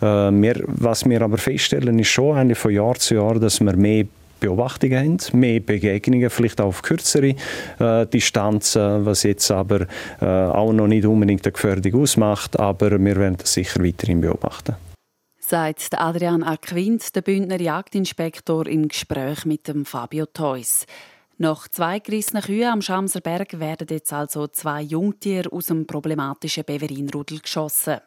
Äh, 0.00 0.04
wir, 0.04 0.62
was 0.66 1.08
wir 1.08 1.22
aber 1.22 1.38
feststellen, 1.38 1.98
ist 1.98 2.08
schon 2.08 2.36
eigentlich 2.36 2.58
von 2.58 2.72
Jahr 2.72 2.94
zu 2.94 3.14
Jahr, 3.14 3.38
dass 3.38 3.60
wir 3.60 3.76
mehr 3.76 4.06
Beobachtungen 4.38 4.98
haben, 4.98 5.40
mehr 5.40 5.60
Begegnungen, 5.60 6.28
vielleicht 6.28 6.60
auch 6.60 6.66
auf 6.66 6.82
kürzere 6.82 7.34
äh, 7.78 8.06
Distanzen, 8.06 9.06
was 9.06 9.22
jetzt 9.22 9.50
aber 9.50 9.86
äh, 10.20 10.26
auch 10.26 10.72
noch 10.72 10.86
nicht 10.86 11.06
unbedingt 11.06 11.44
eine 11.44 11.52
Gefährdung 11.52 12.02
ausmacht, 12.02 12.58
aber 12.58 12.90
wir 13.02 13.16
werden 13.16 13.38
das 13.38 13.54
sicher 13.54 13.82
weiterhin 13.82 14.20
beobachten. 14.20 14.76
Sagt 15.38 15.90
Adrian 15.96 16.42
Arquint, 16.42 17.14
der 17.14 17.22
Bündner 17.22 17.60
Jagdinspektor, 17.60 18.66
im 18.66 18.88
Gespräch 18.88 19.46
mit 19.46 19.68
dem 19.68 19.84
Fabio 19.84 20.26
Theus. 20.26 20.86
Nach 21.38 21.68
zwei 21.68 21.98
gerissenen 21.98 22.42
Kühen 22.42 22.72
am 22.72 22.80
Schamserberg 22.80 23.60
werden 23.60 23.88
jetzt 23.90 24.10
also 24.10 24.46
zwei 24.46 24.80
Jungtiere 24.80 25.52
aus 25.52 25.66
dem 25.66 25.86
problematischen 25.86 26.64
Beverinrudel 26.64 27.40
geschossen. 27.40 27.98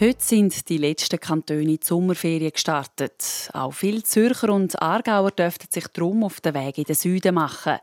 Heute 0.00 0.24
sind 0.24 0.68
die 0.70 0.78
letzten 0.78 1.20
Kantone 1.20 1.60
in 1.60 1.68
die 1.68 1.80
Sommerferien 1.82 2.52
gestartet. 2.52 3.50
Auch 3.52 3.74
viele 3.74 4.02
Zürcher 4.02 4.54
und 4.54 4.80
Aargauer 4.80 5.32
dürften 5.32 5.68
sich 5.70 5.86
drum 5.88 6.24
auf 6.24 6.40
den 6.40 6.54
Weg 6.54 6.78
in 6.78 6.84
den 6.84 6.96
Süden 6.96 7.34
machen. 7.34 7.76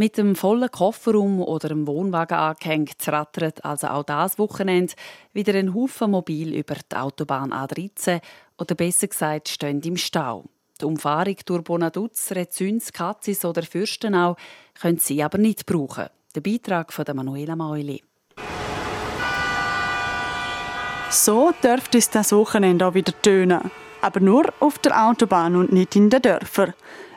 Mit 0.00 0.16
dem 0.16 0.34
vollen 0.34 0.70
Kofferraum 0.70 1.42
oder 1.42 1.68
dem 1.68 1.86
Wohnwagen 1.86 2.38
angehängt 2.38 3.06
rattert 3.06 3.62
also 3.66 3.88
auch 3.88 4.02
das 4.02 4.38
Wochenende 4.38 4.94
wieder 5.34 5.54
ein 5.54 5.74
Haufen 5.74 6.12
Mobil 6.12 6.54
über 6.54 6.74
die 6.90 6.96
Autobahn 6.96 7.52
A13 7.52 8.22
oder 8.56 8.74
besser 8.74 9.08
gesagt 9.08 9.50
stehen 9.50 9.82
im 9.82 9.98
Stau. 9.98 10.46
Die 10.80 10.86
Umfahrung 10.86 11.36
durch 11.44 11.64
Bonaduz, 11.64 12.32
Rezüns, 12.32 12.94
Katzis 12.94 13.44
oder 13.44 13.62
Fürstenau 13.62 14.36
können 14.80 14.96
sie 14.96 15.22
aber 15.22 15.36
nicht 15.36 15.66
brauchen. 15.66 16.06
Der 16.34 16.40
Beitrag 16.40 16.94
von 16.94 17.04
Manuela 17.12 17.54
Meuli. 17.54 18.02
So 21.10 21.52
dürfte 21.62 21.98
es 21.98 22.08
das 22.08 22.32
Wochenende 22.32 22.86
auch 22.86 22.94
wieder 22.94 23.12
tönen. 23.20 23.70
Aber 24.00 24.20
nur 24.20 24.50
auf 24.60 24.78
der 24.78 25.08
Autobahn 25.08 25.56
und 25.56 25.74
nicht 25.74 25.94
in 25.94 26.08
den 26.08 26.22
Dörfern. 26.22 26.72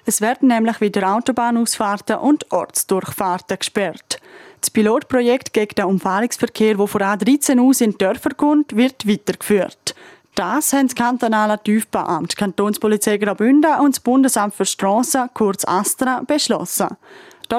Es 0.06 0.22
werden 0.22 0.50
nämlich 0.50 0.82
wieder 0.82 1.16
Autobahnausfahrten 1.16 2.18
und 2.18 2.52
Ortsdurchfahrten 2.52 3.58
gesperrt. 3.58 4.20
Das 4.60 4.70
Pilotprojekt 4.70 5.54
gegen 5.54 5.76
den 5.76 5.86
Umfahrungsverkehr, 5.86 6.78
wo 6.78 6.88
von 6.88 7.02
A13 7.02 7.60
aus 7.62 7.82
in 7.82 7.98
Dörfer 7.98 8.32
kommt, 8.32 8.76
wird 8.76 9.08
weitergeführt. 9.08 9.96
Das 10.36 10.74
haben 10.74 10.88
das 10.88 10.96
kantonale 10.96 11.62
Tiefbauamt, 11.62 12.36
Kantonspolizei 12.36 13.18
Graubünden 13.18 13.80
und 13.80 13.96
das 13.96 14.00
Bundesamt 14.00 14.56
für 14.56 14.66
Strassen, 14.66 15.30
kurz 15.34 15.64
ASTRA, 15.64 16.24
beschlossen. 16.26 16.98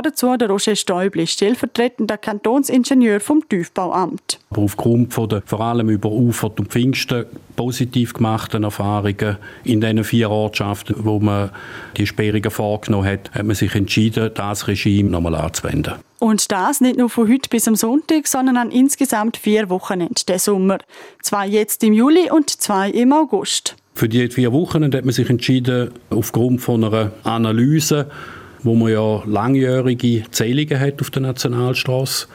Dazu 0.02 0.36
der 0.36 0.50
Roger 0.50 0.74
Stäubli, 0.74 1.24
stellvertretender 1.24 2.18
Kantonsingenieur 2.18 3.20
vom 3.20 3.48
Tiefbauamt. 3.48 4.40
Aber 4.50 4.62
aufgrund 4.62 5.14
von 5.14 5.28
der 5.28 5.42
vor 5.46 5.60
allem 5.60 5.88
über 5.88 6.10
Ufert 6.10 6.58
und 6.58 6.68
Pfingsten 6.68 7.26
positiv 7.54 8.12
gemachten 8.12 8.64
Erfahrungen 8.64 9.36
in 9.62 9.80
diesen 9.80 10.02
vier 10.02 10.30
Ortschaften, 10.30 10.96
wo 10.98 11.20
man 11.20 11.50
die 11.96 12.08
Sperrungen 12.08 12.50
vorgenommen 12.50 13.06
hat, 13.06 13.32
hat 13.34 13.46
man 13.46 13.54
sich 13.54 13.72
entschieden, 13.76 14.32
das 14.34 14.66
Regime 14.66 15.10
nochmal 15.10 15.36
anzuwenden. 15.36 15.94
Und 16.18 16.50
das 16.50 16.80
nicht 16.80 16.98
nur 16.98 17.08
von 17.08 17.28
heute 17.30 17.48
bis 17.48 17.68
am 17.68 17.76
Sonntag, 17.76 18.26
sondern 18.26 18.56
an 18.56 18.72
insgesamt 18.72 19.36
vier 19.36 19.70
Wochenenden 19.70 20.24
der 20.26 20.40
Sommer. 20.40 20.78
Zwei 21.22 21.46
jetzt 21.46 21.84
im 21.84 21.92
Juli 21.92 22.32
und 22.32 22.50
zwei 22.50 22.90
im 22.90 23.12
August. 23.12 23.76
Für 23.94 24.08
die 24.08 24.28
vier 24.28 24.52
Wochen 24.52 24.92
hat 24.92 25.04
man 25.04 25.14
sich 25.14 25.30
entschieden, 25.30 25.92
aufgrund 26.10 26.60
von 26.62 26.82
einer 26.82 27.12
Analyse, 27.22 28.10
wo 28.64 28.74
man 28.74 28.92
ja 28.92 29.22
langjährige 29.26 30.24
Zählungen 30.30 30.80
hat 30.80 31.00
auf 31.00 31.10
der 31.10 31.22
Nationalstraße 31.22 32.26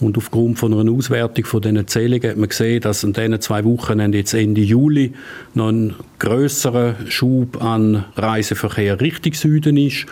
und 0.00 0.18
aufgrund 0.18 0.58
von 0.58 0.78
einer 0.78 0.90
Auswertung 0.92 1.44
von 1.44 1.60
diesen 1.62 1.86
Zählungen 1.86 2.30
hat 2.30 2.36
man 2.36 2.48
gesehen, 2.48 2.80
dass 2.80 3.04
in 3.04 3.12
diesen 3.12 3.40
zwei 3.40 3.64
Wochen 3.64 4.12
jetzt 4.12 4.34
Ende 4.34 4.60
Juli 4.60 5.14
noch 5.54 5.68
ein 5.68 5.94
grösserer 6.18 6.96
Schub 7.08 7.62
an 7.62 8.04
Reiseverkehr 8.16 9.00
Richtung 9.00 9.32
Süden 9.32 9.76
ist 9.76 10.06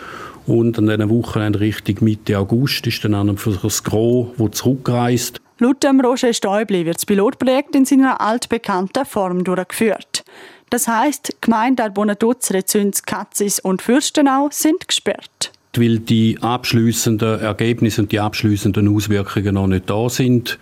und 0.47 0.77
an 0.77 0.87
diesen 0.87 1.09
Wochenende 1.09 1.59
Richtung 1.59 1.97
Mitte 2.01 2.37
August 2.37 2.85
ist 2.87 3.03
dann 3.03 3.13
an 3.13 3.37
für 3.37 3.51
das 3.51 3.83
Gros, 3.83 4.27
das 4.37 4.51
zurückreist. 4.51 5.41
Laut 5.59 5.83
dem 5.83 6.01
Roger 6.01 6.33
Stäubli 6.33 6.85
wird 6.85 6.97
das 6.97 7.05
Pilotprojekt 7.05 7.75
in 7.75 7.85
seiner 7.85 8.19
altbekannten 8.19 9.05
Form 9.05 9.43
durchgeführt. 9.43 10.23
Das 10.69 10.87
heisst, 10.87 11.37
Gemeinden 11.41 11.83
Arbonaduz, 11.83 12.51
Rezüns, 12.51 13.03
Katzis 13.03 13.59
und 13.59 13.81
Fürstenau 13.81 14.49
sind 14.51 14.87
gesperrt 14.87 15.54
weil 15.79 15.99
die 15.99 16.37
abschließenden 16.41 17.41
Ergebnisse 17.41 18.01
und 18.01 18.11
die 18.11 18.19
abschließenden 18.19 18.93
Auswirkungen 18.93 19.53
noch 19.53 19.67
nicht 19.67 19.89
da 19.89 20.09
sind, 20.09 20.59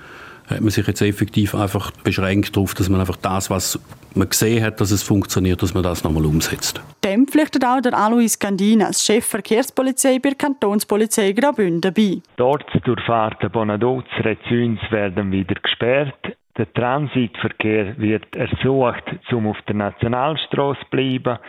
hat 0.48 0.62
man 0.62 0.70
sich 0.70 0.86
jetzt 0.88 1.02
effektiv 1.02 1.56
einfach 1.56 1.92
beschränkt 2.04 2.56
darauf, 2.56 2.74
dass 2.74 2.90
man 2.90 3.00
einfach 3.00 3.16
das, 3.18 3.50
was 3.50 3.80
man 4.16 4.30
gesehen 4.30 4.64
hat, 4.64 4.80
dass 4.82 4.92
es 4.92 5.04
funktioniert, 5.04 5.62
dass 5.62 5.74
man 5.74 5.84
das 5.84 6.04
nochmal 6.04 6.26
umsetzt. 6.26 6.82
Dem 7.04 7.28
pflichtet 7.28 7.66
auch 7.66 7.82
der 7.82 7.94
Alois 7.94 8.38
Gandina, 8.40 8.88
als 8.88 9.06
Chef 9.06 9.26
Verkehrspolizei 9.26 10.20
bei 10.20 10.30
der 10.30 10.38
Kantonspolizei 10.38 11.32
Graubünden 11.32 11.94
bei. 11.94 12.22
Die 12.38 12.42
Ortsdurchfahrten 12.42 13.52
Bonaduz, 13.52 14.06
Rezüns 14.20 14.80
werden 14.92 15.32
wieder 15.32 15.56
gesperrt. 15.56 16.38
Der 16.58 16.72
Transitverkehr 16.74 17.98
wird 17.98 18.36
ersucht, 18.36 19.04
um 19.32 19.48
auf 19.48 19.58
der 19.68 19.76
Nationalstraße 19.76 20.82
zu 20.82 20.90
bleiben. 20.92 21.40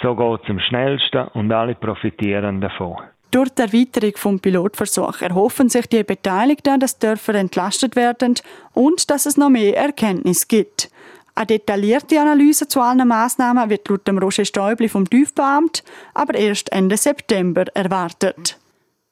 So 0.00 0.14
geht 0.14 0.44
es 0.44 0.50
am 0.50 0.60
schnellsten 0.60 1.28
und 1.34 1.50
alle 1.52 1.74
profitieren 1.74 2.60
davon. 2.60 2.96
Durch 3.32 3.48
die 3.48 3.62
Erweiterung 3.62 4.12
vom 4.16 4.40
Pilotversuch 4.40 5.22
erhoffen 5.22 5.70
sich 5.70 5.86
die 5.86 6.04
Beteiligten, 6.04 6.78
dass 6.78 6.98
Dörfer 6.98 7.34
entlastet 7.34 7.96
werden 7.96 8.34
und 8.74 9.10
dass 9.10 9.24
es 9.24 9.38
noch 9.38 9.48
mehr 9.48 9.74
Erkenntnis 9.74 10.48
gibt. 10.48 10.90
Eine 11.34 11.46
detaillierte 11.46 12.20
Analyse 12.20 12.68
zu 12.68 12.82
allen 12.82 13.08
Massnahmen 13.08 13.70
wird 13.70 13.88
laut 13.88 14.06
dem 14.06 14.18
Roger 14.18 14.44
Stäubli 14.44 14.90
vom 14.90 15.08
Tiefbeamt 15.08 15.82
aber 16.12 16.34
erst 16.34 16.72
Ende 16.72 16.98
September 16.98 17.64
erwartet. 17.74 18.58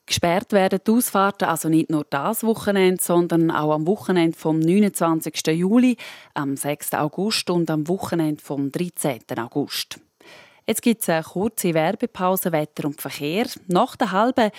Gesperrt 0.05 0.53
werden 0.53 0.81
die 0.87 0.91
Ausfahrten 0.91 1.49
also 1.49 1.71
nicht 1.71 1.89
nur 1.89 2.05
das 2.11 2.45
Wochenende, 2.45 3.03
sondern 3.03 3.50
auch 3.50 3.73
am 3.73 3.87
Wochenende 3.87 4.37
vom 4.37 4.59
29. 4.59 5.47
Juli, 5.47 5.97
am 6.35 6.59
6. 6.59 6.93
August 6.93 7.49
und 7.49 7.71
am 7.71 7.89
Wochenende 7.89 8.43
vom 8.43 8.71
13. 8.71 9.21
August. 9.39 9.99
Jetzt 10.71 10.83
gibt 10.83 11.03
es 11.03 11.09
eine 11.09 11.25
kurze 11.25 11.75
Werbepause 11.75 12.53
Wetter 12.53 12.85
und 12.85 13.00
Verkehr. 13.00 13.45
Nach 13.67 13.97
der 13.97 14.12
halben 14.12 14.53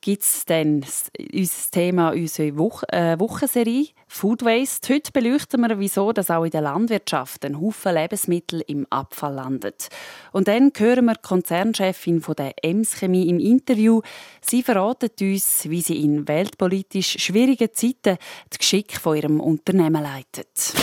gibt 0.00 0.22
es 0.22 0.44
dann 0.44 0.84
unser 1.32 1.70
Thema, 1.72 2.10
unsere 2.10 2.56
Woche, 2.56 2.88
äh, 2.92 3.18
Wochenserie 3.18 3.88
Food 4.06 4.44
Waste. 4.44 4.94
Heute 4.94 5.10
beleuchten 5.10 5.60
wir, 5.62 5.76
wieso 5.80 6.12
dass 6.12 6.30
auch 6.30 6.44
in 6.44 6.52
der 6.52 6.60
Landwirtschaft 6.60 7.44
ein 7.44 7.60
Haufen 7.60 7.94
Lebensmittel 7.94 8.62
im 8.68 8.86
Abfall 8.90 9.34
landet. 9.34 9.88
Und 10.30 10.46
dann 10.46 10.70
hören 10.76 11.06
wir 11.06 11.14
die 11.14 11.22
Konzernchefin 11.22 12.20
von 12.20 12.36
der 12.36 12.52
Ems 12.62 13.00
Chemie 13.00 13.28
im 13.28 13.40
Interview. 13.40 14.02
Sie 14.40 14.62
verratet 14.62 15.20
uns, 15.20 15.68
wie 15.68 15.80
sie 15.80 16.00
in 16.04 16.28
weltpolitisch 16.28 17.16
schwierigen 17.18 17.74
Zeiten 17.74 18.18
das 18.50 18.58
Geschick 18.60 19.00
von 19.00 19.16
ihrem 19.16 19.40
Unternehmen 19.40 20.00
leitet. 20.00 20.74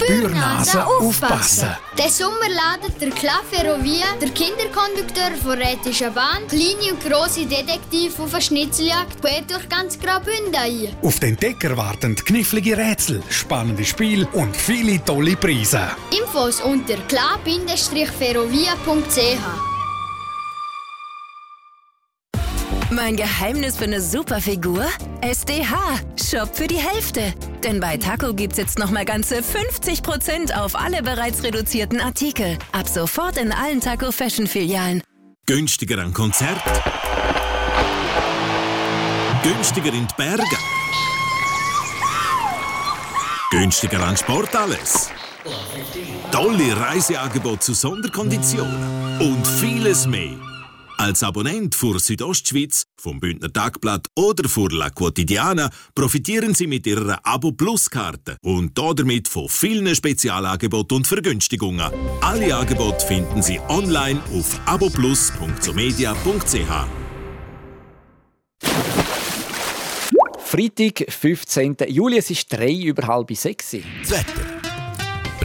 Spürnase 0.00 0.86
aufpassen. 0.86 1.76
Den 1.98 2.10
Sommer 2.10 2.48
ladet 2.48 3.00
der 3.00 3.10
Club 3.10 3.42
Ferrovia, 3.50 4.06
der 4.20 4.28
Kinderkondukteur 4.30 5.32
von 5.42 5.58
Rätischer 5.58 6.10
Bahn, 6.10 6.46
kleine 6.48 6.92
und 6.92 7.00
grosse 7.04 7.46
Detektive 7.46 8.22
auf 8.22 8.32
eine 8.32 8.42
Schnitzeljagd 8.42 9.20
quer 9.20 9.42
durch 9.42 9.68
ganz 9.68 9.98
Graubünden 9.98 10.54
ein. 10.54 10.96
Auf 11.02 11.18
den 11.20 11.36
Decker 11.36 11.76
warten 11.76 12.14
knifflige 12.14 12.78
Rätsel, 12.78 13.22
spannende 13.28 13.84
Spiele 13.84 14.26
und 14.32 14.56
viele 14.56 15.04
tolle 15.04 15.36
Preise. 15.36 15.82
Infos 16.10 16.62
unter 16.62 16.96
club-ferrovia.ch 17.08 19.69
Mein 22.92 23.14
Geheimnis 23.14 23.76
für 23.76 23.84
eine 23.84 24.00
super 24.00 24.40
Figur? 24.40 24.84
SDH. 25.20 26.00
Shop 26.20 26.50
für 26.52 26.66
die 26.66 26.76
Hälfte. 26.76 27.32
Denn 27.62 27.78
bei 27.78 27.96
Taco 27.96 28.34
gibt's 28.34 28.58
jetzt 28.58 28.80
noch 28.80 28.90
mal 28.90 29.04
ganze 29.04 29.42
50% 29.42 30.52
auf 30.54 30.74
alle 30.74 31.00
bereits 31.00 31.44
reduzierten 31.44 32.00
Artikel. 32.00 32.58
Ab 32.72 32.88
sofort 32.88 33.36
in 33.36 33.52
allen 33.52 33.80
Taco 33.80 34.10
Fashion 34.10 34.48
Filialen. 34.48 35.02
Günstiger 35.46 35.98
an 35.98 36.12
Konzert. 36.12 36.60
Günstiger 39.44 39.92
in 39.92 40.08
die 40.08 40.14
Berge. 40.16 40.56
Günstiger 43.52 44.00
an 44.00 44.16
Sport 44.16 44.56
alles. 44.56 45.10
Tolle 46.32 46.76
Reiseangebote 46.76 47.60
zu 47.60 47.74
Sonderkonditionen. 47.74 49.20
Und 49.20 49.46
vieles 49.46 50.08
mehr. 50.08 50.49
Als 51.00 51.22
Abonnent 51.22 51.74
für 51.74 51.98
Südostschweiz, 51.98 52.84
vom 53.00 53.20
Bündner 53.20 53.50
Tagblatt 53.50 54.08
oder 54.16 54.46
für 54.50 54.68
La 54.68 54.90
Quotidiana 54.90 55.70
profitieren 55.94 56.52
Sie 56.52 56.66
mit 56.66 56.86
Ihrer 56.86 57.20
Abo 57.22 57.52
Plus 57.52 57.88
Karte 57.88 58.36
und 58.42 58.76
damit 58.76 59.26
von 59.26 59.48
vielen 59.48 59.96
Spezialangeboten 59.96 60.98
und 60.98 61.06
Vergünstigungen. 61.06 61.90
Alle 62.20 62.54
Angebote 62.54 63.06
finden 63.06 63.42
Sie 63.42 63.58
online 63.70 64.20
auf 64.34 64.60
aboplus.somedia.ch. 64.66 66.86
Freitag, 70.44 71.10
15. 71.10 71.76
Juli, 71.88 72.18
es 72.18 72.30
ist 72.30 72.52
drei 72.52 72.74
über 72.74 73.06
halb 73.06 73.34
sechs. 73.34 73.74
Das 74.02 74.10
Wetter. 74.10 74.69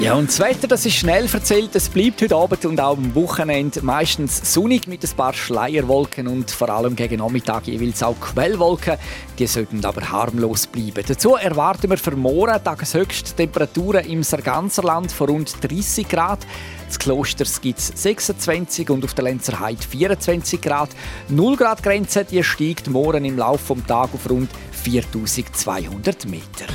ja, 0.00 0.14
und 0.14 0.30
das 0.30 0.40
Wetter, 0.40 0.66
das 0.66 0.86
ist 0.86 0.94
schnell 0.94 1.26
erzählt. 1.30 1.74
Es 1.74 1.90
bleibt 1.90 2.22
heute 2.22 2.34
Abend 2.34 2.64
und 2.64 2.80
auch 2.80 2.96
am 2.96 3.14
Wochenende 3.14 3.82
meistens 3.82 4.54
sonnig 4.54 4.86
mit 4.86 5.04
ein 5.04 5.10
paar 5.10 5.34
Schleierwolken 5.34 6.26
und 6.26 6.50
vor 6.50 6.70
allem 6.70 6.96
gegen 6.96 7.18
Nachmittag 7.18 7.66
jeweils 7.66 8.02
auch 8.02 8.18
Quellwolken. 8.18 8.96
Die 9.38 9.46
sollten 9.46 9.84
aber 9.84 10.10
harmlos 10.10 10.66
bleiben. 10.66 11.04
Dazu 11.06 11.34
erwarten 11.34 11.90
wir 11.90 11.98
für 11.98 12.16
morgen 12.16 12.64
Tageshöchste 12.64 13.34
Temperaturen 13.34 14.06
im 14.06 14.22
Sarganserland 14.22 15.12
von 15.12 15.28
rund 15.28 15.54
30 15.62 16.08
Grad. 16.08 16.40
Das 16.86 16.98
Klosters 16.98 17.60
gibt 17.60 17.78
es 17.78 17.92
26 17.94 18.88
und 18.88 19.04
auf 19.04 19.12
der 19.12 19.24
Lenzer 19.24 19.60
Heide 19.60 19.82
24 19.82 20.62
Grad. 20.62 20.88
0 21.28 21.56
Grad 21.56 21.82
Grenze 21.82 22.24
die 22.24 22.42
steigt 22.42 22.88
morgen 22.88 23.26
im 23.26 23.36
Laufe 23.36 23.74
des 23.74 23.84
Tages 23.84 24.14
auf 24.14 24.30
rund 24.30 24.50
4200 24.72 26.24
Meter. 26.26 26.66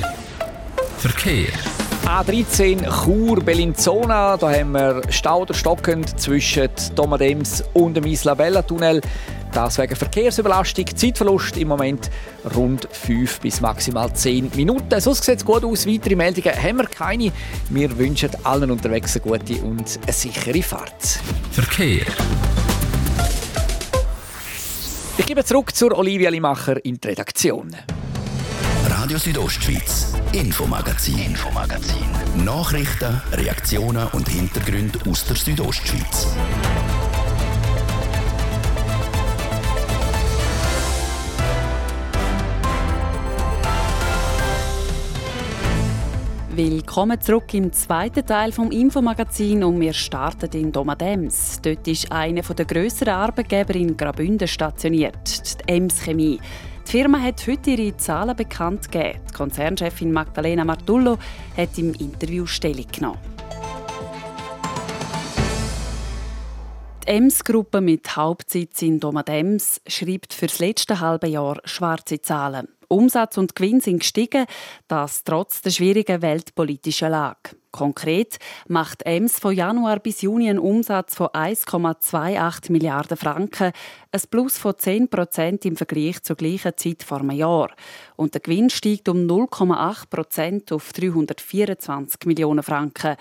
Verkehr. 0.98 1.52
A13 2.06 3.04
Chur 3.04 3.40
Bellinzona, 3.42 4.36
da 4.36 4.52
haben 4.52 4.70
wir 4.72 5.02
Stau 5.10 5.42
oder 5.42 5.54
stockend 5.54 6.20
zwischen 6.20 6.68
Domadems 6.94 7.64
und 7.74 7.94
dem 7.94 8.06
Isla 8.06 8.34
Bella 8.34 8.62
Tunnel. 8.62 9.00
Das 9.52 9.76
wegen 9.76 9.96
Verkehrsüberlastung, 9.96 10.86
Zeitverlust 10.94 11.56
im 11.56 11.66
Moment 11.66 12.08
rund 12.54 12.86
5 12.92 13.40
bis 13.40 13.60
maximal 13.60 14.12
10 14.12 14.52
Minuten. 14.54 15.00
Sonst 15.00 15.24
sieht 15.24 15.38
es 15.38 15.44
gut 15.44 15.64
aus. 15.64 15.84
Weitere 15.84 16.14
Meldungen 16.14 16.54
haben 16.54 16.76
wir 16.76 16.86
keine. 16.86 17.32
Wir 17.70 17.98
wünschen 17.98 18.30
allen 18.44 18.70
unterwegs 18.70 19.16
eine 19.16 19.22
gute 19.22 19.60
und 19.62 19.98
eine 20.04 20.12
sichere 20.12 20.62
Fahrt. 20.62 21.18
Verkehr. 21.50 22.06
Ich 25.18 25.26
gebe 25.26 25.44
zurück 25.44 25.74
zur 25.74 25.98
Olivia 25.98 26.30
Limacher 26.30 26.84
in 26.84 27.00
die 27.00 27.08
Redaktion. 27.08 27.74
Radio 29.06 29.18
Südostschweiz, 29.18 30.14
Infomagazin, 30.32 31.16
Infomagazin. 31.16 32.44
Nachrichten, 32.44 33.22
Reaktionen 33.30 34.08
und 34.08 34.28
Hintergründe 34.28 34.98
aus 35.08 35.24
der 35.24 35.36
Südostschweiz. 35.36 36.34
Willkommen 46.50 47.20
zurück 47.20 47.54
im 47.54 47.72
zweiten 47.72 48.26
Teil 48.26 48.50
vom 48.50 48.72
Infomagazin 48.72 49.62
und 49.62 49.78
wir 49.78 49.92
starten 49.92 50.50
in 50.50 50.72
Domadems. 50.72 51.60
Dort 51.62 51.86
ist 51.86 52.10
einer 52.10 52.42
der 52.42 52.64
grösseren 52.64 53.14
Arbeitgeber 53.14 53.76
in 53.76 53.96
Graubünden 53.96 54.48
stationiert, 54.48 55.60
die 55.60 55.72
Ems 55.72 56.00
Chemie. 56.02 56.40
Die 56.86 56.92
Firma 56.92 57.20
hat 57.20 57.44
heute 57.48 57.70
ihre 57.70 57.96
Zahlen 57.96 58.36
bekannt 58.36 58.92
gegeben. 58.92 59.18
Die 59.28 59.32
Konzernchefin 59.32 60.12
Magdalena 60.12 60.64
Martullo 60.64 61.18
hat 61.56 61.76
im 61.78 61.92
Interview 61.94 62.46
Stellung 62.46 62.86
genommen. 62.92 63.18
Die 67.02 67.08
Ems-Gruppe 67.08 67.80
mit 67.80 68.16
Hauptsitz 68.16 68.82
in 68.82 69.00
Domadems 69.00 69.80
schreibt 69.88 70.32
für 70.32 70.46
das 70.46 70.60
letzte 70.60 71.00
halbe 71.00 71.26
Jahr 71.26 71.60
schwarze 71.64 72.20
Zahlen. 72.20 72.68
Umsatz 72.88 73.38
und 73.38 73.54
Gewinn 73.54 73.80
sind 73.80 74.00
gestiegen, 74.00 74.46
das 74.88 75.24
trotz 75.24 75.62
der 75.62 75.70
schwierigen 75.70 76.22
weltpolitischen 76.22 77.10
Lage. 77.10 77.56
Konkret 77.76 78.38
macht 78.68 79.04
Ems 79.04 79.38
von 79.38 79.54
Januar 79.54 80.00
bis 80.00 80.22
Juni 80.22 80.48
einen 80.48 80.58
Umsatz 80.58 81.14
von 81.14 81.26
1,28 81.28 82.72
Milliarden 82.72 83.18
Franken, 83.18 83.72
ein 84.12 84.20
Plus 84.30 84.56
von 84.56 84.78
10 84.78 85.08
Prozent 85.08 85.66
im 85.66 85.76
Vergleich 85.76 86.22
zur 86.22 86.36
gleichen 86.36 86.72
Zeit 86.76 87.02
vor 87.02 87.20
einem 87.20 87.32
Jahr. 87.32 87.70
Und 88.16 88.32
der 88.32 88.40
Gewinn 88.40 88.70
steigt 88.70 89.10
um 89.10 89.26
0,8 89.26 90.08
Prozent 90.08 90.72
auf 90.72 90.92
324 90.94 92.24
Millionen 92.24 92.62
Franken. 92.62 93.16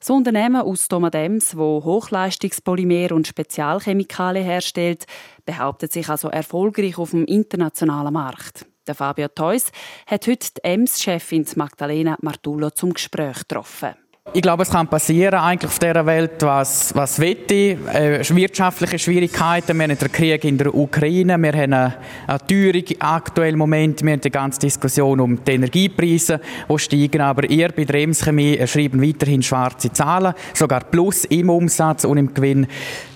Das 0.00 0.10
Unternehmen 0.10 0.62
aus 0.62 0.88
Domadems, 0.88 1.56
wo 1.56 1.84
Hochleistungspolymer 1.84 3.12
und 3.14 3.28
Spezialchemikalien 3.28 4.44
herstellt, 4.44 5.04
behauptet 5.44 5.92
sich 5.92 6.08
also 6.08 6.28
erfolgreich 6.28 6.98
auf 6.98 7.10
dem 7.10 7.26
internationalen 7.26 8.14
Markt. 8.14 8.64
Der 8.90 8.96
Fabio 8.96 9.28
Theus 9.28 9.66
hat 10.04 10.26
heute 10.26 10.48
die 10.56 10.64
EMS-Chefin 10.64 11.46
Magdalena 11.54 12.16
Martullo 12.22 12.70
zum 12.70 12.92
Gespräch 12.92 13.38
getroffen. 13.38 13.90
Ich 14.32 14.42
glaube, 14.42 14.64
es 14.64 14.70
kann 14.70 14.88
passieren 14.88 15.38
eigentlich 15.38 15.70
auf 15.70 15.78
dieser 15.78 16.04
Welt, 16.06 16.42
was, 16.42 16.92
was 16.96 17.20
will 17.20 17.36
Äh, 17.48 18.28
wirtschaftliche 18.30 18.98
Schwierigkeiten, 18.98 19.78
wir 19.78 19.84
haben 19.84 19.96
den 19.96 20.10
Krieg 20.10 20.42
in 20.42 20.58
der 20.58 20.74
Ukraine, 20.74 21.38
wir 21.38 21.52
haben 21.52 21.72
eine, 21.72 21.94
eine 22.26 22.46
Teuerung 22.48 22.82
aktuell 22.98 23.54
Moment, 23.54 24.02
wir 24.02 24.10
haben 24.10 24.20
die 24.22 24.30
ganze 24.30 24.58
Diskussion 24.58 25.20
um 25.20 25.44
die 25.44 25.52
Energiepreise, 25.52 26.40
die 26.68 26.78
steigen, 26.80 27.20
aber 27.20 27.48
ihr 27.48 27.68
bei 27.68 27.84
der 27.84 28.02
Emschemie 28.02 28.58
schreiben 28.66 29.00
weiterhin 29.00 29.44
schwarze 29.44 29.92
Zahlen, 29.92 30.34
sogar 30.52 30.80
Plus 30.80 31.26
im 31.26 31.48
Umsatz 31.48 32.02
und 32.02 32.18
im 32.18 32.34
Gewinn. 32.34 32.66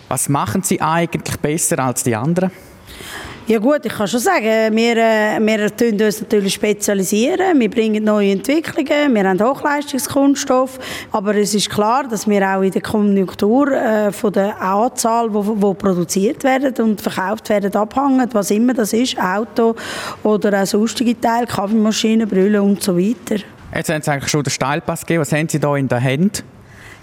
Was 0.08 0.28
machen 0.28 0.62
Sie 0.62 0.80
eigentlich 0.80 1.37
besser 1.38 1.80
als 1.80 2.04
die 2.04 2.14
anderen? 2.14 2.52
Ja 3.46 3.59
gut, 3.59 3.85
ich 3.85 3.92
kann 3.92 4.09
schon 4.09 4.20
sagen, 4.20 4.74
wir, 4.74 4.96
äh, 4.96 5.38
wir 5.38 5.76
tun 5.76 6.00
uns 6.00 6.18
natürlich 6.18 6.54
spezialisieren, 6.54 7.61
wir 7.61 7.68
bringen 7.68 8.02
neue 8.02 8.33
Entwicklungen, 8.33 9.14
wir 9.14 9.28
haben 9.28 9.38
Hochleistungskunststoff, 9.38 10.78
aber 11.12 11.37
es 11.37 11.54
ist 11.54 11.68
klar, 11.68 12.09
dass 12.09 12.26
wir 12.26 12.40
auch 12.48 12.62
in 12.62 12.70
der 12.70 12.80
Konjunktur 12.80 13.70
äh, 13.70 14.11
von 14.12 14.33
der 14.33 14.59
Anzahl, 14.59 15.35
wo, 15.35 15.44
wo 15.44 15.74
produziert 15.74 16.42
werden 16.42 16.74
und 16.83 17.02
verkauft 17.02 17.50
werden, 17.50 17.74
abhängen, 17.74 18.26
was 18.33 18.50
immer 18.50 18.72
das 18.72 18.94
ist, 18.94 19.18
Auto 19.18 19.74
oder 20.22 20.62
auch 20.62 20.66
sonstige 20.66 21.20
Teile, 21.20 21.46
Kaffeemaschinen, 21.46 22.26
Brüllen 22.26 22.62
und 22.62 22.83
so 22.83 22.96
weiter. 22.96 23.42
Jetzt 23.74 23.90
haben 23.90 24.00
Sie 24.00 24.11
eigentlich 24.11 24.30
schon 24.30 24.42
den 24.42 24.52
Steilpass 24.52 25.02
gegeben, 25.02 25.20
was 25.20 25.33
haben 25.33 25.50
Sie 25.50 25.61
da 25.61 25.76
in 25.76 25.87
der 25.87 26.02
Hand? 26.02 26.44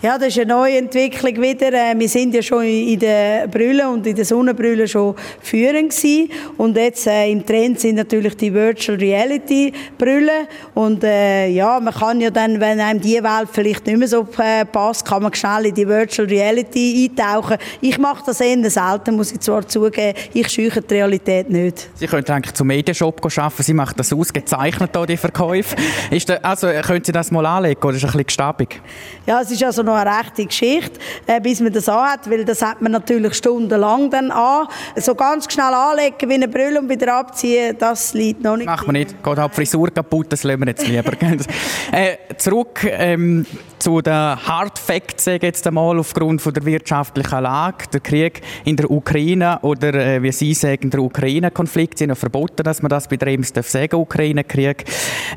Ja, 0.04 0.18
das 0.18 0.30
ist 0.30 0.40
eine 0.40 0.48
neue 0.48 0.78
Entwicklung 0.80 1.40
wieder. 1.40 1.72
Äh, 1.72 1.94
wir 1.96 2.10
sind 2.10 2.34
ja 2.34 2.42
schon 2.42 2.64
in 2.64 2.98
den 2.98 3.48
Brüllen 3.52 3.86
und 3.86 4.08
in 4.08 4.16
den 4.16 4.26
Sonnenbrüllen 4.26 4.88
schon 4.88 5.14
führend 5.44 5.92
gewesen. 5.92 6.28
Und 6.58 6.76
jetzt 6.76 7.06
äh, 7.06 7.30
im 7.32 7.46
Trend 7.46 7.80
sind 7.80 7.98
natürlich 7.98 8.36
die 8.36 8.52
Virtual 8.52 8.98
Reality 8.98 9.72
Brüllen. 10.00 10.48
Und 10.74 11.04
äh, 11.04 11.50
ja, 11.50 11.80
man 11.80 11.94
kann 11.94 12.20
ja 12.20 12.32
dann, 12.32 12.60
wenn 12.60 12.80
einem 12.80 13.00
die 13.00 13.22
Welt 13.22 13.50
vielleicht 13.52 13.86
nicht 13.86 14.00
mehr 14.00 14.08
so 14.08 14.28
äh, 14.40 14.66
passt, 14.66 15.06
kann 15.06 15.22
man 15.22 15.32
schnell 15.36 15.68
in 15.68 15.76
die 15.76 15.88
Virtual 15.88 16.28
Reality 16.28 17.08
eintauchen. 17.08 17.58
Ich 17.80 18.00
mache 18.00 18.24
das 18.26 18.42
eher 18.42 18.72
selten, 18.72 19.16
muss 19.16 19.32
ich 19.32 19.40
zwar 19.42 19.68
zugeben. 19.68 20.18
Ich 20.34 20.50
scheuche 20.50 20.82
die 20.82 20.96
Realität 20.96 21.48
nicht. 21.48 21.90
Sie 21.94 22.08
können 22.08 22.26
eigentlich 22.26 22.56
zum 22.56 22.66
Medienshop 22.66 23.24
arbeiten. 23.24 23.62
Sie 23.62 23.76
machen 23.76 23.94
das 23.98 24.12
ausgezeichnet, 24.12 24.90
hier, 24.96 25.06
die 25.06 25.18
Verkäufe. 25.18 25.76
Ist 26.10 26.28
da, 26.28 26.38
also, 26.38 26.70
können 26.82 27.04
Sie 27.04 27.12
das 27.12 27.30
mal 27.30 27.46
anlegen 27.46 27.80
oder 27.84 27.92
ist 27.92 27.98
es 27.98 28.06
ein 28.06 28.08
bisschen 28.14 28.26
gestabig? 28.26 28.82
Ja, 29.28 29.42
es 29.42 29.52
ist 29.52 29.64
also 29.64 29.91
noch 29.92 30.00
eine 30.00 30.20
rechte 30.20 30.46
Geschichte, 30.46 31.00
äh, 31.28 31.40
bis 31.40 31.60
man 31.60 31.74
das 31.74 31.88
anhat, 31.90 32.30
weil 32.30 32.46
das 32.46 32.62
hat 32.62 32.82
man 32.82 32.92
natürlich 32.92 33.34
stundenlang 33.36 34.10
dann 34.10 34.32
an. 34.32 34.68
So 34.96 35.16
ganz 35.16 35.52
schnell 35.52 35.74
anlegen 35.74 36.30
wie 36.30 36.34
eine 36.34 36.48
Brille 36.48 36.80
und 36.80 36.90
wieder 36.90 37.16
abziehen, 37.16 37.76
das 37.78 38.14
liegt 38.14 38.44
noch 38.44 38.58
nicht. 38.58 38.68
Macht 38.68 38.88
man 38.88 38.94
nicht. 38.94 39.24
Geht 39.24 39.38
halt 39.38 39.52
die 39.52 39.56
Frisur 39.56 39.90
kaputt, 39.90 40.28
das 40.30 40.44
lassen 40.44 40.62
wir 40.62 40.68
jetzt 40.68 40.88
lieber. 40.88 41.12
äh, 41.92 42.18
zurück 42.38 42.84
ähm, 42.84 43.46
zu 43.80 44.02
den 44.02 44.14
Hard 44.14 44.78
Facts, 44.78 45.26
sage 45.26 45.48
jetzt 45.48 45.66
einmal, 45.68 45.98
aufgrund 46.00 46.42
von 46.42 46.54
der 46.54 46.66
wirtschaftlichen 46.66 47.42
Lage. 47.42 47.86
Der 47.94 48.00
Krieg 48.00 48.42
in 48.64 48.76
der 48.76 48.90
Ukraine 48.90 49.60
oder, 49.62 49.94
äh, 49.94 50.22
wie 50.22 50.32
Sie 50.32 50.54
sagen, 50.54 50.90
der 50.90 51.02
Ukraine-Konflikt 51.02 51.98
sind 51.98 52.10
ja 52.10 52.16
verboten, 52.16 52.64
dass 52.64 52.82
man 52.82 52.90
das 52.90 53.08
bei 53.08 53.18
der 53.18 53.30
EMS 53.30 53.54
sagen 53.64 53.96
Ukraine-Krieg. 53.96 54.86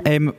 Ähm, 0.04 0.32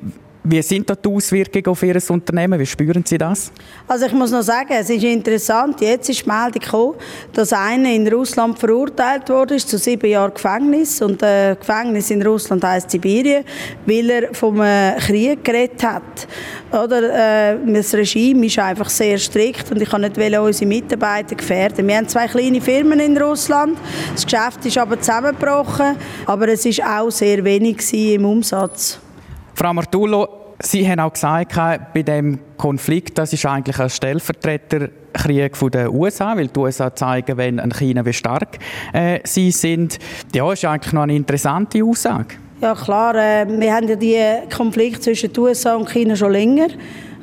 wie 0.46 0.62
sind 0.62 0.90
da 0.90 0.96
die 0.96 1.10
Auswirkungen 1.10 1.66
auf 1.68 1.82
Ihr 1.82 1.98
Unternehmen? 2.10 2.60
Wie 2.60 2.66
spüren 2.66 3.04
Sie 3.06 3.18
das? 3.18 3.52
Also 3.88 4.06
ich 4.06 4.14
muss 4.14 4.32
noch 4.32 4.44
sagen, 4.44 4.70
es 4.72 4.90
ist 4.90 5.04
interessant, 5.04 5.82
jetzt 5.82 6.08
ist 6.10 6.24
die 6.24 6.30
Meldung 6.30 6.62
gekommen, 6.62 6.96
dass 7.34 7.52
einer 7.52 7.92
in 7.92 8.08
Russland 8.08 8.60
verurteilt 8.60 9.28
wurde 9.30 9.58
zu 9.58 9.78
sieben 9.78 10.10
Jahren 10.10 10.34
Gefängnis. 10.34 11.02
Und 11.02 11.24
äh, 11.24 11.56
Gefängnis 11.56 12.12
in 12.12 12.22
Russland 12.22 12.64
heißt 12.64 12.92
Sibirien, 12.92 13.44
weil 13.86 14.10
er 14.10 14.34
vom 14.34 14.62
äh, 14.62 14.96
Krieg 15.00 15.44
geredet 15.44 15.84
hat. 15.84 16.28
Oder, 16.72 17.54
äh, 17.54 17.58
das 17.66 17.94
Regime 17.96 18.46
ist 18.46 18.60
einfach 18.60 18.90
sehr 18.90 19.18
strikt 19.18 19.72
und 19.72 19.82
ich 19.82 19.90
kann 19.90 20.02
nicht 20.02 20.18
unsere 20.18 20.66
Mitarbeiter 20.68 21.36
gefährden. 21.36 21.88
Wir 21.88 21.98
haben 21.98 22.08
zwei 22.08 22.28
kleine 22.28 22.62
Firmen 22.62 23.00
in 23.00 23.18
Russland, 23.18 23.78
das 24.14 24.26
Geschäft 24.26 24.66
ist 24.66 24.78
aber 24.78 25.00
zusammengebrochen, 25.00 25.96
aber 26.26 26.50
es 26.50 26.66
ist 26.66 26.84
auch 26.84 27.10
sehr 27.10 27.44
wenig 27.44 27.94
im 27.94 28.26
Umsatz. 28.26 29.00
Frau 29.56 29.74
Martullo, 29.74 30.28
Sie 30.60 30.88
haben 30.90 31.00
auch 31.00 31.12
gesagt, 31.12 31.56
bei 31.94 32.04
dem 32.04 32.40
Konflikt, 32.58 33.18
das 33.18 33.34
ist 33.34 33.46
eigentlich 33.46 33.80
ein 33.80 33.90
Stellvertreterkrieg 33.90 35.58
den 35.72 35.88
USA, 35.90 36.36
weil 36.36 36.48
die 36.48 36.60
USA 36.60 36.94
zeigen, 36.94 37.38
wenn 37.38 37.60
an 37.60 37.72
China 37.72 38.06
wie 38.06 38.14
stark 38.14 38.58
äh, 38.94 39.20
sie 39.24 39.52
sind. 39.52 39.98
Ja, 40.34 40.52
ist 40.52 40.64
eigentlich 40.64 40.94
noch 40.94 41.04
eine 41.04 41.16
interessante 41.16 41.84
Aussage. 41.84 42.36
Ja 42.62 42.74
klar, 42.74 43.16
äh, 43.16 43.46
wir 43.48 43.74
haben 43.74 43.88
ja 43.88 43.96
den 43.96 44.50
Konflikt 44.50 45.04
zwischen 45.04 45.32
den 45.32 45.44
USA 45.44 45.76
und 45.76 45.90
China 45.90 46.16
schon 46.16 46.32
länger. 46.32 46.68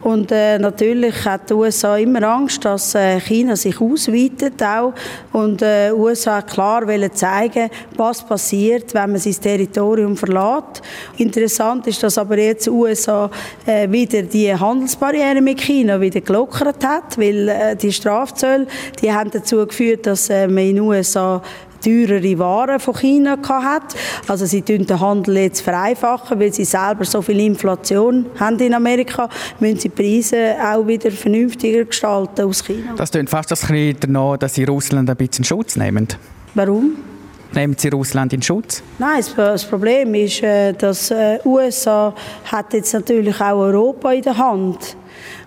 Und 0.03 0.33
äh, 0.33 0.59
natürlich 0.59 1.25
hat 1.25 1.49
die 1.49 1.55
USA 1.55 1.97
immer 1.97 2.23
Angst, 2.25 2.65
dass 2.65 2.95
äh, 2.95 3.21
China 3.21 3.55
sich 3.55 3.81
ausweitet 3.81 4.61
auch. 4.63 4.93
Und 5.33 5.63
äh, 5.63 5.93
USA 5.93 6.43
klar 6.43 6.87
wollen 6.87 7.13
zeigen, 7.15 7.71
was 7.97 8.27
passiert, 8.27 8.93
wenn 8.95 9.13
man 9.13 9.21
sein 9.21 9.37
Territorium 9.41 10.17
verlässt. 10.17 10.83
Interessant 11.19 11.87
ist, 11.87 12.03
dass 12.03 12.19
aber 12.19 12.37
jetzt 12.39 12.67
die 12.67 12.71
USA 12.71 13.31
äh, 13.65 13.91
wieder 13.91 14.23
die 14.23 14.53
Handelsbarrieren 14.55 15.45
mit 15.45 15.61
China 15.61 16.01
wieder 16.01 16.21
gelockert 16.21 16.85
hat, 16.85 17.17
weil 17.17 17.49
äh, 17.49 17.77
die 17.77 17.93
Strafzölle, 17.93 18.67
die 19.01 19.13
haben 19.13 19.31
dazu 19.31 19.67
geführt, 19.67 20.07
dass 20.07 20.29
äh, 20.31 20.49
man 20.49 20.65
in 20.65 20.77
den 20.77 20.81
USA 20.81 21.41
teurere 21.83 22.39
Waren 22.39 22.81
von 22.81 22.95
China 22.95 23.37
hat. 23.49 23.95
Also 24.29 24.47
sie 24.47 24.63
tun 24.63 24.87
den 24.87 25.01
Handel 25.01 25.37
jetzt 25.37 25.61
vereinfachen, 25.61 26.39
weil 26.39 26.53
sie 26.53 26.65
selber 26.65 27.05
so 27.05 27.23
viel 27.23 27.41
Inflation 27.41 28.27
haben 28.39 28.59
in 28.59 28.75
Amerika, 28.75 29.29
müssen 29.61 29.79
sie 29.79 29.89
die 29.89 30.03
Preise 30.03 30.55
auch 30.63 30.87
wieder 30.87 31.11
vernünftiger 31.11 31.85
gestalten 31.85 32.43
aus 32.43 32.65
China. 32.65 32.95
Das 32.97 33.11
klingt 33.11 33.31
fast 33.31 33.51
das 33.51 33.67
danach, 34.01 34.37
dass 34.37 34.55
sie 34.55 34.65
Russland 34.65 35.11
ein 35.11 35.17
bisschen 35.17 35.45
Schutz 35.45 35.77
nehmen. 35.77 36.09
Warum? 36.55 37.12
Nehmen 37.55 37.77
Sie 37.77 37.89
Russland 37.89 38.33
in 38.33 38.41
Schutz? 38.41 38.83
Nein, 38.99 39.23
das 39.37 39.65
Problem 39.65 40.15
ist, 40.15 40.43
äh, 40.43 40.73
dass 40.73 41.09
die 41.09 41.15
äh, 41.15 41.39
USA 41.45 42.15
hat 42.45 42.73
jetzt 42.73 42.95
natürlich 42.95 43.39
auch 43.41 43.59
Europa 43.59 44.13
in 44.13 44.23
der 44.23 44.39
Hand. 44.39 44.97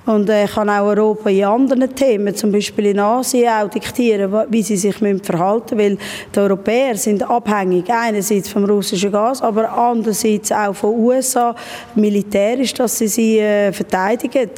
Und 0.05 0.29
äh, 0.29 0.45
kann 0.45 0.69
auch 0.69 0.85
Europa 0.85 1.31
in 1.31 1.43
anderen 1.45 1.95
Themen, 1.95 2.35
zum 2.35 2.51
Beispiel 2.51 2.87
in 2.87 2.99
Asien, 2.99 3.49
auch 3.49 3.67
diktieren, 3.67 4.31
wie 4.49 4.61
sie 4.61 4.77
sich 4.77 4.95
verhalten 4.95 5.77
müssen. 5.77 5.97
Weil 5.97 5.97
die 6.33 6.39
Europäer 6.39 6.95
sind 6.95 7.27
abhängig 7.27 7.89
einerseits 7.89 8.49
vom 8.49 8.65
russischen 8.65 9.11
Gas, 9.11 9.41
aber 9.41 9.75
andererseits 9.75 10.51
auch 10.51 10.75
von 10.75 10.91
USA 10.91 11.55
militärisch, 11.95 12.75
dass 12.75 12.99
sie 12.99 13.07
sie 13.07 13.39
äh, 13.39 13.73
verteidigen. 13.73 14.51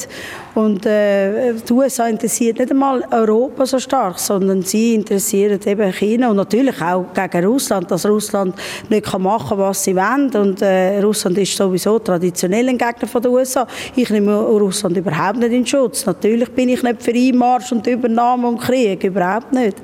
Und 0.57 0.87
äh, 0.87 1.53
die 1.53 1.71
USA 1.71 2.07
interessiert 2.07 2.57
nicht 2.57 2.71
einmal 2.71 3.03
Europa 3.11 3.63
so 3.67 3.77
stark, 3.77 4.17
sondern 4.17 4.63
sie 4.63 4.95
interessieren 4.95 5.59
eben 5.63 5.93
China 5.93 6.31
und 6.31 6.37
natürlich 6.37 6.81
auch 6.81 7.05
gegen 7.13 7.45
Russland, 7.45 7.91
dass 7.91 8.07
Russland 8.07 8.55
nicht 8.89 9.05
kann 9.05 9.21
machen 9.21 9.49
kann, 9.49 9.59
was 9.59 9.83
sie 9.83 9.95
wollen. 9.95 10.33
Und 10.35 10.63
äh, 10.63 10.99
Russland 10.99 11.37
ist 11.37 11.55
sowieso 11.55 11.99
traditionell 11.99 12.69
ein 12.69 12.77
Gegner 12.79 13.07
von 13.07 13.21
den 13.21 13.33
USA. 13.33 13.67
Ich 13.95 14.09
nehme 14.09 14.35
Russland 14.35 14.97
überhaupt 14.97 15.37
nicht 15.37 15.51
in 15.51 15.63
Schutz. 15.63 16.07
Natürlich 16.07 16.51
bin 16.51 16.69
ich 16.69 16.81
nicht 16.81 17.03
für 17.03 17.13
Einmarsch 17.13 17.71
und 17.71 17.85
Übernahme 17.85 18.47
und 18.47 18.59
Krieg, 18.59 19.03
überhaupt 19.03 19.53
nicht. 19.53 19.77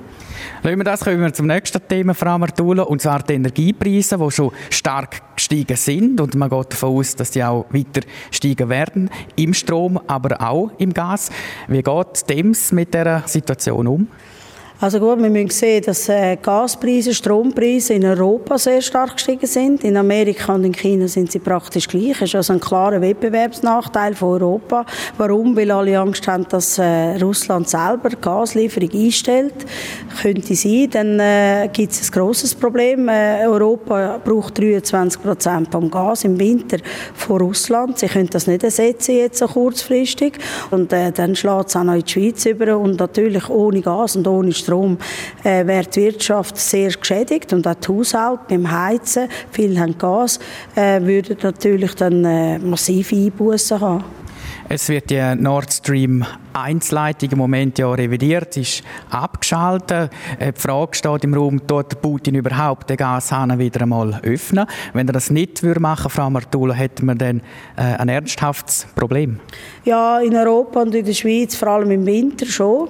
Lassen 0.64 0.78
wir 0.78 0.84
das, 0.84 1.02
kommen 1.02 1.22
wir 1.22 1.34
zum 1.34 1.46
nächsten 1.46 1.88
Thema, 1.88 2.16
Frau 2.16 2.40
Martula, 2.40 2.82
und 2.84 3.00
zwar 3.00 3.22
die 3.22 3.34
Energiepreise, 3.34 4.18
die 4.18 4.32
schon 4.32 4.52
stark 4.72 5.22
gestiegen 5.54 5.78
sind 5.78 6.22
und 6.22 6.36
man 6.36 6.50
geht 6.50 6.74
davon 6.74 6.98
aus, 6.98 7.16
dass 7.16 7.32
die 7.32 7.44
auch 7.44 7.66
weiter 7.70 8.02
steigen 8.32 8.70
werden, 8.70 9.10
im 9.36 9.54
Strom, 9.54 10.00
aber 10.08 10.42
auch 10.42 10.72
im 10.80 10.94
Gas. 10.94 11.30
Wie 11.68 11.84
geht 11.84 12.30
DEMS 12.30 12.72
mit 12.72 12.94
dieser 12.94 13.24
Situation 13.28 13.88
um? 13.88 14.08
Also 14.80 15.00
gut, 15.00 15.22
wir 15.22 15.30
müssen 15.30 15.50
sehen, 15.52 15.84
dass 15.86 16.10
äh, 16.10 16.36
Gaspreise, 16.36 17.14
Strompreise 17.14 17.94
in 17.94 18.06
Europa 18.06 18.58
sehr 18.58 18.82
stark 18.82 19.14
gestiegen 19.14 19.46
sind. 19.46 19.84
In 19.84 19.96
Amerika 19.96 20.56
und 20.56 20.66
in 20.66 20.74
China 20.74 21.08
sind 21.08 21.32
sie 21.32 21.40
praktisch 21.40 21.88
gleich. 21.88 22.22
Es 22.22 22.30
ist 22.30 22.36
also 22.36 22.54
ein 22.54 22.60
klarer 22.60 23.00
Wettbewerbsnachteil 23.00 24.14
von 24.14 24.42
Europa. 24.42 24.86
Warum? 25.18 25.56
Weil 25.56 25.72
alle 25.72 25.98
Angst 25.98 26.28
haben, 26.28 26.46
dass 26.50 26.80
äh, 26.80 27.16
Russland 27.22 27.70
selber 27.70 28.10
Gaslieferung 28.10 28.90
einstellt. 28.94 29.54
Könnte 30.22 30.54
sein. 30.56 30.90
Dann 30.92 31.20
äh, 31.20 31.70
gibt 31.72 31.94
es 31.94 32.10
ein 32.10 32.12
grosses 32.12 32.54
Problem. 32.54 33.08
Europa 33.08 34.20
braucht 34.24 34.58
23 34.58 35.22
Prozent 35.22 35.72
vom 35.72 35.90
Gas 35.90 36.26
im 36.26 36.38
Winter 36.38 36.78
von 37.14 37.38
Russland. 37.38 38.00
Sie 38.00 38.08
können 38.08 38.30
das 38.30 38.48
nicht 38.48 38.64
ersetzen 38.64 39.16
jetzt 39.16 39.38
so 39.38 39.48
kurzfristig. 39.48 40.34
Und 40.72 40.92
dann 40.92 41.36
schlägt 41.36 41.70
es 41.70 41.76
auch 41.76 41.84
noch 41.84 41.94
in 41.94 42.04
die 42.04 42.12
Schweiz 42.12 42.46
über. 42.46 42.78
Und 42.78 43.00
natürlich 43.00 43.50
ohne 43.50 43.82
Gas 43.82 44.18
und 44.18 44.28
ohne 44.28 44.52
Strom 44.52 44.62
Strom 44.63 44.97
äh, 45.43 45.65
wird 45.65 45.95
die 45.95 46.04
Wirtschaft 46.04 46.58
sehr 46.58 46.91
geschädigt 46.91 47.54
und 47.54 47.67
auch 47.67 47.76
die 47.76 47.88
Haushalte 47.88 48.43
beim 48.49 48.71
Heizen, 48.71 49.28
viele 49.52 49.80
haben 49.80 49.97
Gas, 49.97 50.39
äh, 50.76 51.02
würden 51.02 51.38
natürlich 51.41 51.93
dann 51.95 52.26
äh, 52.26 52.60
massive 52.60 53.15
Einbußen 53.15 53.80
haben. 53.80 54.04
Es 54.76 54.90
wird 54.90 55.12
die 55.12 55.36
Nord 55.36 55.72
Stream 55.72 56.26
1 56.54 56.90
Leitung 56.90 57.30
im 57.32 57.38
Moment 57.38 57.78
ja 57.78 57.92
revidiert, 57.92 58.58
ist 58.58 58.82
abgeschaltet. 59.12 60.10
Äh, 60.40 60.52
die 60.52 60.60
Frage 60.60 60.96
steht 60.96 61.24
im 61.24 61.36
Raum, 61.36 61.68
tut 61.68 62.02
Putin 62.02 62.34
überhaupt 62.34 62.90
den 62.90 62.98
Gashahn 62.98 63.60
wieder 63.60 63.82
einmal 63.82 64.20
öffnen? 64.24 64.66
Wenn 64.94 65.08
er 65.08 65.14
das 65.14 65.30
nicht 65.30 65.62
würde 65.62 65.80
machen, 65.80 66.10
Frau 66.10 66.30
Martula, 66.32 66.74
hätten 66.74 67.06
wir 67.06 67.14
dann 67.14 67.42
äh, 67.76 67.82
ein 67.82 68.10
ernsthaftes 68.10 68.88
Problem? 68.96 69.40
Ja, 69.86 70.20
in 70.20 70.36
Europa 70.36 70.82
und 70.82 70.96
in 70.96 71.06
der 71.06 71.14
Schweiz, 71.14 71.56
vor 71.56 71.68
allem 71.68 71.92
im 71.92 72.06
Winter 72.06 72.46
schon, 72.46 72.88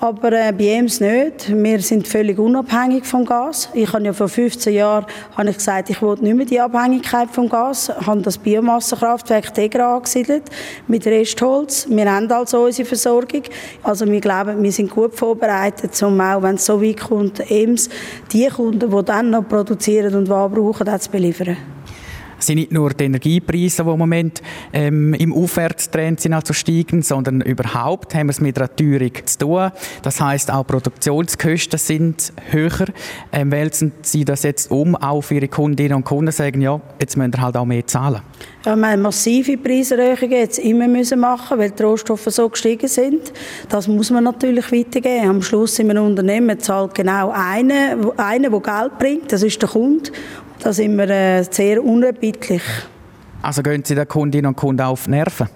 aber 0.00 0.32
äh, 0.32 0.52
bei 0.52 0.78
uns 0.78 1.00
nicht. 1.00 1.52
Wir 1.52 1.80
sind 1.80 2.06
völlig 2.06 2.38
unabhängig 2.38 3.04
vom 3.04 3.24
Gas. 3.26 3.68
Ich 3.74 3.92
habe 3.92 4.04
ja 4.04 4.12
vor 4.12 4.28
15 4.28 4.72
Jahren 4.72 5.06
habe 5.36 5.50
ich 5.50 5.56
gesagt, 5.56 5.90
ich 5.90 6.00
will 6.00 6.16
nicht 6.20 6.36
mehr 6.36 6.46
die 6.46 6.60
Abhängigkeit 6.60 7.28
vom 7.30 7.48
Gas, 7.48 7.92
Ich 8.00 8.06
habe 8.06 8.22
das 8.22 8.38
Biomassenkraftwerk 8.38 9.52
Tegra 9.52 9.96
angesiedelt 9.96 10.44
mit 10.86 11.04
Restholz. 11.26 11.88
Wir 11.90 12.10
haben 12.10 12.30
also 12.30 12.64
unsere 12.64 12.86
Versorgung. 12.86 13.42
Also 13.82 14.06
wir 14.06 14.20
glauben, 14.20 14.62
wir 14.62 14.70
sind 14.70 14.90
gut 14.90 15.14
vorbereitet, 15.14 16.00
um 16.02 16.20
auch, 16.20 16.40
wenn 16.42 16.54
es 16.54 16.64
so 16.64 16.80
weit 16.80 17.00
kommt, 17.00 17.50
EMS, 17.50 17.88
die 18.32 18.46
Kunden, 18.46 18.90
die 18.90 19.04
dann 19.04 19.30
noch 19.30 19.48
produzieren 19.48 20.14
und 20.14 20.28
was 20.28 20.52
brauchen, 20.52 20.86
das 20.86 21.02
zu 21.02 21.10
beliefern 21.10 21.56
sind 22.38 22.56
nicht 22.56 22.72
nur 22.72 22.90
die 22.90 23.04
Energiepreise, 23.04 23.84
die 23.84 23.90
im 23.90 23.98
Moment 23.98 24.42
ähm, 24.72 25.14
im 25.14 25.32
Aufwärtstrend 25.32 26.20
sind, 26.20 26.32
also 26.32 26.52
steigen, 26.52 27.02
sondern 27.02 27.40
überhaupt 27.40 28.14
haben 28.14 28.26
wir 28.26 28.32
es 28.32 28.40
mit 28.40 28.58
einer 28.58 28.74
Teuerung 28.74 29.12
zu 29.24 29.38
tun. 29.38 29.70
Das 30.02 30.20
heißt 30.20 30.52
auch 30.52 30.66
Produktionskosten 30.66 31.78
sind 31.78 32.32
höher. 32.50 32.86
Ähm, 33.32 33.50
wälzen 33.50 33.92
Sie 34.02 34.24
das 34.24 34.42
jetzt 34.42 34.70
um, 34.70 34.94
auch 34.96 35.22
für 35.22 35.34
Ihre 35.34 35.48
Kundinnen 35.48 35.96
und 35.96 36.04
Kunden 36.04 36.32
sagen, 36.32 36.60
ja, 36.60 36.80
jetzt 37.00 37.16
müssen 37.16 37.32
wir 37.32 37.40
halt 37.40 37.56
auch 37.56 37.64
mehr 37.64 37.86
zahlen? 37.86 38.20
Ja, 38.64 38.74
wir 38.74 38.88
haben 38.88 39.02
massive 39.02 39.56
Preiserhöhungen 39.56 40.32
jetzt 40.32 40.58
immer 40.58 40.88
müssen 40.88 41.20
machen, 41.20 41.58
weil 41.58 41.70
die 41.70 41.82
Rohstoffe 41.82 42.26
so 42.26 42.48
gestiegen 42.48 42.88
sind. 42.88 43.32
Das 43.68 43.86
muss 43.86 44.10
man 44.10 44.24
natürlich 44.24 44.72
weitergeben. 44.72 45.28
Am 45.28 45.42
Schluss 45.42 45.78
in 45.78 45.90
einem 45.90 46.06
Unternehmen 46.06 46.58
zahlt 46.58 46.94
genau 46.94 47.30
einer, 47.30 48.12
einer, 48.16 48.50
der 48.50 48.60
Geld 48.60 48.98
bringt, 48.98 49.32
das 49.32 49.42
ist 49.42 49.62
der 49.62 49.68
Kunde. 49.68 50.10
Da 50.60 50.72
sind 50.72 50.96
wir 50.96 51.08
äh, 51.08 51.44
sehr 51.44 51.82
unerbittlich. 51.82 52.62
Also 53.42 53.62
gehen 53.62 53.84
Sie 53.84 53.94
den 53.94 54.08
Kundinnen 54.08 54.46
und 54.46 54.56
Kunden 54.56 54.82
auf 54.82 55.06
Nerven? 55.06 55.48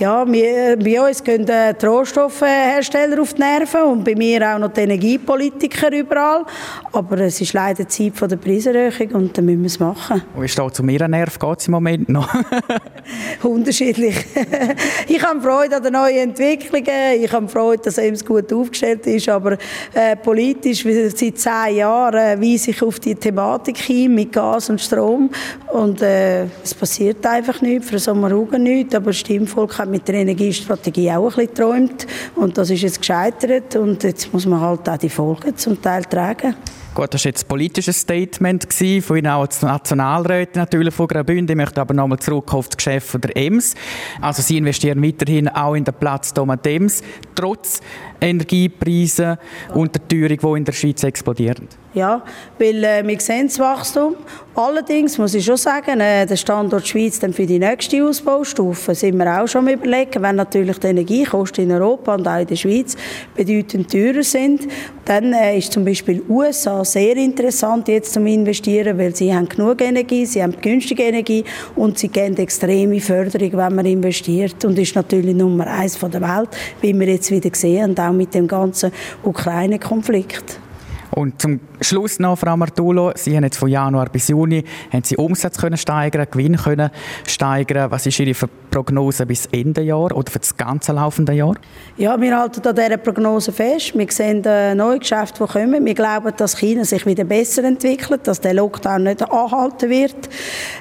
Ja, 0.00 0.26
wir, 0.26 0.78
bei 0.78 0.98
uns 0.98 1.22
gehen 1.22 1.44
die 1.44 1.86
Rohstoffhersteller 1.86 3.20
auf 3.20 3.34
die 3.34 3.42
Nerven 3.42 3.82
und 3.82 4.02
bei 4.02 4.14
mir 4.14 4.54
auch 4.54 4.58
noch 4.58 4.72
die 4.72 4.80
Energiepolitiker 4.80 5.92
überall. 5.92 6.46
Aber 6.90 7.18
es 7.18 7.38
ist 7.38 7.52
leider 7.52 7.86
Zeit 7.86 8.14
der 8.18 8.36
Preiserhöhung 8.36 9.10
und 9.12 9.36
dann 9.36 9.44
müssen 9.44 9.60
wir 9.60 9.66
es 9.66 9.78
machen. 9.78 10.22
Wie 10.38 10.48
steht 10.48 10.74
zu 10.74 10.82
mir 10.82 11.06
Nerv? 11.06 11.38
Geht 11.38 11.58
es 11.58 11.66
im 11.66 11.72
Moment 11.72 12.08
noch? 12.08 12.26
Unterschiedlich. 13.42 14.16
ich 15.06 15.22
habe 15.22 15.38
Freude 15.42 15.76
an 15.76 15.82
den 15.82 15.92
neuen 15.92 16.30
Entwicklungen. 16.30 17.22
Ich 17.22 17.30
habe 17.30 17.46
Freude, 17.46 17.82
dass 17.82 17.98
EMS 17.98 18.24
gut 18.24 18.50
aufgestellt 18.54 19.06
ist. 19.06 19.28
Aber 19.28 19.58
äh, 19.92 20.16
politisch, 20.16 20.82
seit 20.82 21.36
zehn 21.36 21.76
Jahren, 21.76 22.14
äh, 22.14 22.40
weise 22.40 22.70
ich 22.70 22.82
auf 22.82 22.98
die 23.00 23.16
Thematik 23.16 23.76
hin 23.76 24.14
mit 24.14 24.32
Gas 24.32 24.70
und 24.70 24.80
Strom. 24.80 25.28
Und 25.70 26.00
äh, 26.00 26.44
es 26.64 26.72
passiert 26.72 27.26
einfach 27.26 27.60
nichts. 27.60 27.90
Für 27.90 27.98
Sommerhugen 27.98 28.62
nichts. 28.62 28.94
Aber 28.94 29.10
das 29.10 29.18
Stimmvolk 29.18 29.78
hat 29.78 29.89
mit 29.90 30.08
der 30.08 30.16
Energiestrategie 30.16 31.10
auch 31.10 31.36
ein 31.36 31.46
bisschen 31.46 31.54
geträumt 31.54 32.06
und 32.36 32.56
das 32.56 32.70
ist 32.70 32.82
jetzt 32.82 33.00
gescheitert 33.00 33.76
und 33.76 34.02
jetzt 34.02 34.32
muss 34.32 34.46
man 34.46 34.60
halt 34.60 34.88
auch 34.88 34.96
die 34.96 35.08
Folgen 35.08 35.56
zum 35.56 35.80
Teil 35.80 36.04
tragen. 36.04 36.54
Gut, 36.92 37.14
das 37.14 37.24
war 37.24 37.30
jetzt 37.30 37.44
ein 37.44 37.48
politisches 37.48 38.00
Statement 38.00 38.66
von 39.04 39.16
Ihnen 39.16 39.28
auch 39.28 39.42
als 39.42 39.62
Nationalrätin 39.62 40.60
natürlich 40.60 40.92
von 40.92 41.06
Graubünden. 41.06 41.48
Ich 41.48 41.56
möchte 41.56 41.80
aber 41.80 41.94
nochmal 41.94 42.18
zurück 42.18 42.52
auf 42.52 42.68
das 42.68 42.76
Geschäft 42.76 43.22
der 43.22 43.36
EMS. 43.36 43.76
Also 44.20 44.42
Sie 44.42 44.58
investieren 44.58 45.00
weiterhin 45.00 45.48
auch 45.48 45.74
in 45.74 45.84
den 45.84 45.94
Platz 45.94 46.34
Thomas 46.34 46.58
Ems, 46.64 47.02
trotz 47.40 47.80
Energiepreisen 48.20 49.38
und 49.74 49.94
der 49.94 50.08
Teuerung, 50.08 50.54
die 50.54 50.58
in 50.58 50.64
der 50.64 50.72
Schweiz 50.72 51.02
explodieren. 51.02 51.68
Ja, 51.92 52.22
weil 52.58 52.84
äh, 52.84 53.04
wir 53.04 53.18
sehen 53.18 53.48
das 53.48 53.58
Wachstum. 53.58 54.14
Allerdings 54.54 55.18
muss 55.18 55.34
ich 55.34 55.44
schon 55.44 55.56
sagen, 55.56 55.98
äh, 55.98 56.24
der 56.24 56.36
Standort 56.36 56.86
Schweiz 56.86 57.18
dann 57.18 57.32
für 57.32 57.46
die 57.46 57.58
nächste 57.58 58.04
Ausbaustufe 58.04 58.94
sind 58.94 59.16
wir 59.16 59.42
auch 59.42 59.48
schon 59.48 59.66
überlegen, 59.66 60.22
wenn 60.22 60.36
natürlich 60.36 60.78
die 60.78 60.86
Energiekosten 60.86 61.64
in 61.64 61.72
Europa 61.72 62.14
und 62.14 62.28
auch 62.28 62.38
in 62.38 62.46
der 62.46 62.54
Schweiz 62.54 62.96
bedeutend 63.34 63.90
teurer 63.90 64.22
sind, 64.22 64.68
dann 65.04 65.32
äh, 65.32 65.58
ist 65.58 65.72
zum 65.72 65.84
Beispiel 65.84 66.22
USA 66.28 66.84
sehr 66.84 67.16
interessant 67.16 67.88
jetzt 67.88 68.12
zum 68.12 68.24
Investieren, 68.26 68.96
weil 68.96 69.16
sie 69.16 69.34
haben 69.34 69.48
genug 69.48 69.80
Energie, 69.80 70.26
sie 70.26 70.44
haben 70.44 70.54
günstige 70.60 71.02
Energie 71.02 71.42
und 71.74 71.98
sie 71.98 72.08
geben 72.08 72.36
extreme 72.36 73.00
Förderung, 73.00 73.52
wenn 73.54 73.74
man 73.74 73.86
investiert 73.86 74.64
und 74.64 74.78
ist 74.78 74.94
natürlich 74.94 75.34
Nummer 75.34 75.66
eins 75.66 75.96
von 75.96 76.12
der 76.12 76.20
Welt, 76.20 76.50
wie 76.80 76.96
wir 76.96 77.08
jetzt 77.08 77.29
wieder 77.30 77.50
sehen, 77.54 77.90
und 77.90 78.00
auch 78.00 78.12
mit 78.12 78.34
dem 78.34 78.48
ganzen 78.48 78.92
Ukraine-Konflikt. 79.22 80.58
Und 81.12 81.40
zum 81.40 81.60
Schluss 81.82 82.18
noch, 82.18 82.38
Frau 82.38 82.56
Martulo, 82.56 83.12
Sie 83.14 83.34
haben 83.34 83.44
jetzt 83.44 83.56
von 83.56 83.68
Januar 83.68 84.10
bis 84.10 84.28
Juni 84.28 84.64
haben 84.92 85.02
Sie 85.02 85.16
Umsatz 85.16 85.56
können 85.56 85.78
steigern, 85.78 86.26
Gewinn 86.30 86.56
können 86.56 86.90
steigern. 87.26 87.90
Was 87.90 88.04
ist 88.06 88.20
Ihre 88.20 88.34
Prognose 88.70 89.24
bis 89.24 89.46
Ende 89.46 89.80
Jahr 89.80 90.14
oder 90.14 90.30
für 90.30 90.38
das 90.38 90.56
ganze 90.56 90.92
laufende 90.92 91.32
Jahr? 91.32 91.54
Ja, 91.96 92.20
wir 92.20 92.38
halten 92.38 92.66
an 92.66 92.74
dieser 92.74 92.96
Prognose 92.98 93.52
fest. 93.52 93.96
Wir 93.96 94.06
sehen 94.10 94.44
äh, 94.44 94.74
neue 94.74 94.98
Geschäfte, 94.98 95.44
die 95.44 95.52
kommen. 95.52 95.84
Wir 95.84 95.94
glauben, 95.94 96.32
dass 96.36 96.56
China 96.56 96.84
sich 96.84 97.06
wieder 97.06 97.24
besser 97.24 97.64
entwickelt, 97.64 98.26
dass 98.26 98.40
der 98.40 98.54
Lockdown 98.54 99.04
nicht 99.04 99.22
anhalten 99.22 99.88
wird. 99.88 100.28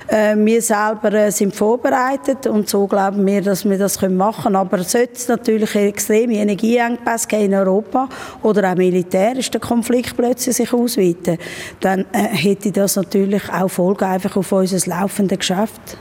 Äh, 0.07 0.35
wir 0.35 0.61
selber 0.61 1.13
äh, 1.13 1.31
sind 1.31 1.55
vorbereitet 1.55 2.45
und 2.45 2.67
so 2.67 2.87
glauben 2.87 3.25
wir, 3.25 3.41
dass 3.41 3.67
wir 3.67 3.77
das 3.77 4.01
machen 4.01 4.43
können. 4.43 4.55
Aber 4.57 4.83
sollte 4.83 5.13
es 5.13 5.27
natürlich 5.27 5.73
extreme 5.75 6.35
Energieengpässe 6.35 7.37
in 7.37 7.53
Europa 7.53 8.09
oder 8.43 8.71
auch 8.71 8.75
militärisch 8.75 9.49
der 9.49 9.61
Konflikt 9.61 10.15
plötzlich 10.15 10.55
sich 10.55 10.73
ausweiten, 10.89 11.37
dann 11.79 12.05
äh, 12.11 12.27
hätte 12.29 12.71
das 12.71 12.95
natürlich 12.95 13.49
auch 13.49 13.69
Folgen 13.69 14.05
einfach 14.05 14.35
auf 14.35 14.51
unser 14.51 14.89
laufendes 14.89 15.39
Geschäft. 15.39 15.97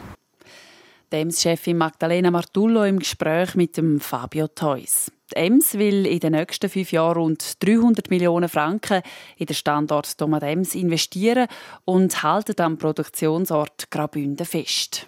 Dems-Chefin 1.13 1.77
Magdalena 1.77 2.31
Martullo 2.31 2.85
im 2.85 2.99
Gespräch 2.99 3.55
mit 3.55 3.77
dem 3.77 4.01
Fabio 4.01 4.47
Theus. 4.49 5.11
Die 5.31 5.37
EMS 5.37 5.75
will 5.75 6.07
in 6.07 6.21
den 6.21 6.33
nächsten 6.33 6.69
fünf 6.71 6.93
Jahren 6.93 7.17
rund 7.19 7.63
300 7.63 8.11
Millionen 8.11 8.49
Franken 8.49 9.03
in 9.37 9.47
den 9.47 9.55
Standort 9.55 10.17
Thomas 10.17 10.43
Ems 10.43 10.75
investieren 10.75 11.49
und 11.85 12.23
halten 12.23 12.61
am 12.61 12.79
Produktionsort 12.79 13.91
Graubünden 13.91 14.47
fest. 14.47 15.07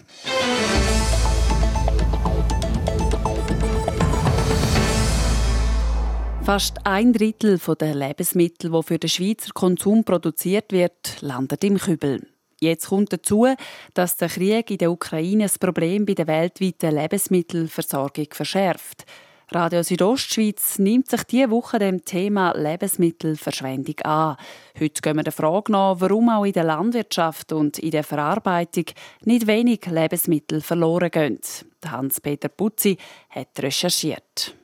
Fast 6.50 6.84
ein 6.84 7.12
Drittel 7.12 7.60
der 7.78 7.94
Lebensmittel, 7.94 8.72
die 8.72 8.82
für 8.82 8.98
den 8.98 9.08
Schweizer 9.08 9.52
Konsum 9.54 10.02
produziert 10.02 10.72
wird, 10.72 11.20
landet 11.20 11.62
im 11.62 11.78
Kübel. 11.78 12.26
Jetzt 12.58 12.88
kommt 12.88 13.12
dazu, 13.12 13.46
dass 13.94 14.16
der 14.16 14.28
Krieg 14.28 14.68
in 14.68 14.78
der 14.78 14.90
Ukraine 14.90 15.44
das 15.44 15.60
Problem 15.60 16.04
bei 16.04 16.14
der 16.14 16.26
weltweiten 16.26 16.96
Lebensmittelversorgung 16.96 18.26
verschärft. 18.32 19.04
Radio 19.52 19.84
Südostschweiz 19.84 20.80
nimmt 20.80 21.08
sich 21.08 21.22
diese 21.22 21.52
Woche 21.52 21.78
dem 21.78 22.04
Thema 22.04 22.52
Lebensmittelverschwendung 22.56 24.00
an. 24.00 24.36
Heute 24.76 25.02
gehen 25.02 25.18
wir 25.18 25.22
der 25.22 25.32
Frage 25.32 25.70
nach, 25.70 26.00
warum 26.00 26.30
auch 26.30 26.44
in 26.44 26.52
der 26.52 26.64
Landwirtschaft 26.64 27.52
und 27.52 27.78
in 27.78 27.92
der 27.92 28.02
Verarbeitung 28.02 28.86
nicht 29.24 29.46
wenig 29.46 29.86
Lebensmittel 29.86 30.62
verloren 30.62 31.12
gehen. 31.12 31.38
Hans-Peter 31.86 32.48
Putzi 32.48 32.98
hat 33.28 33.50
recherchiert. 33.60 34.56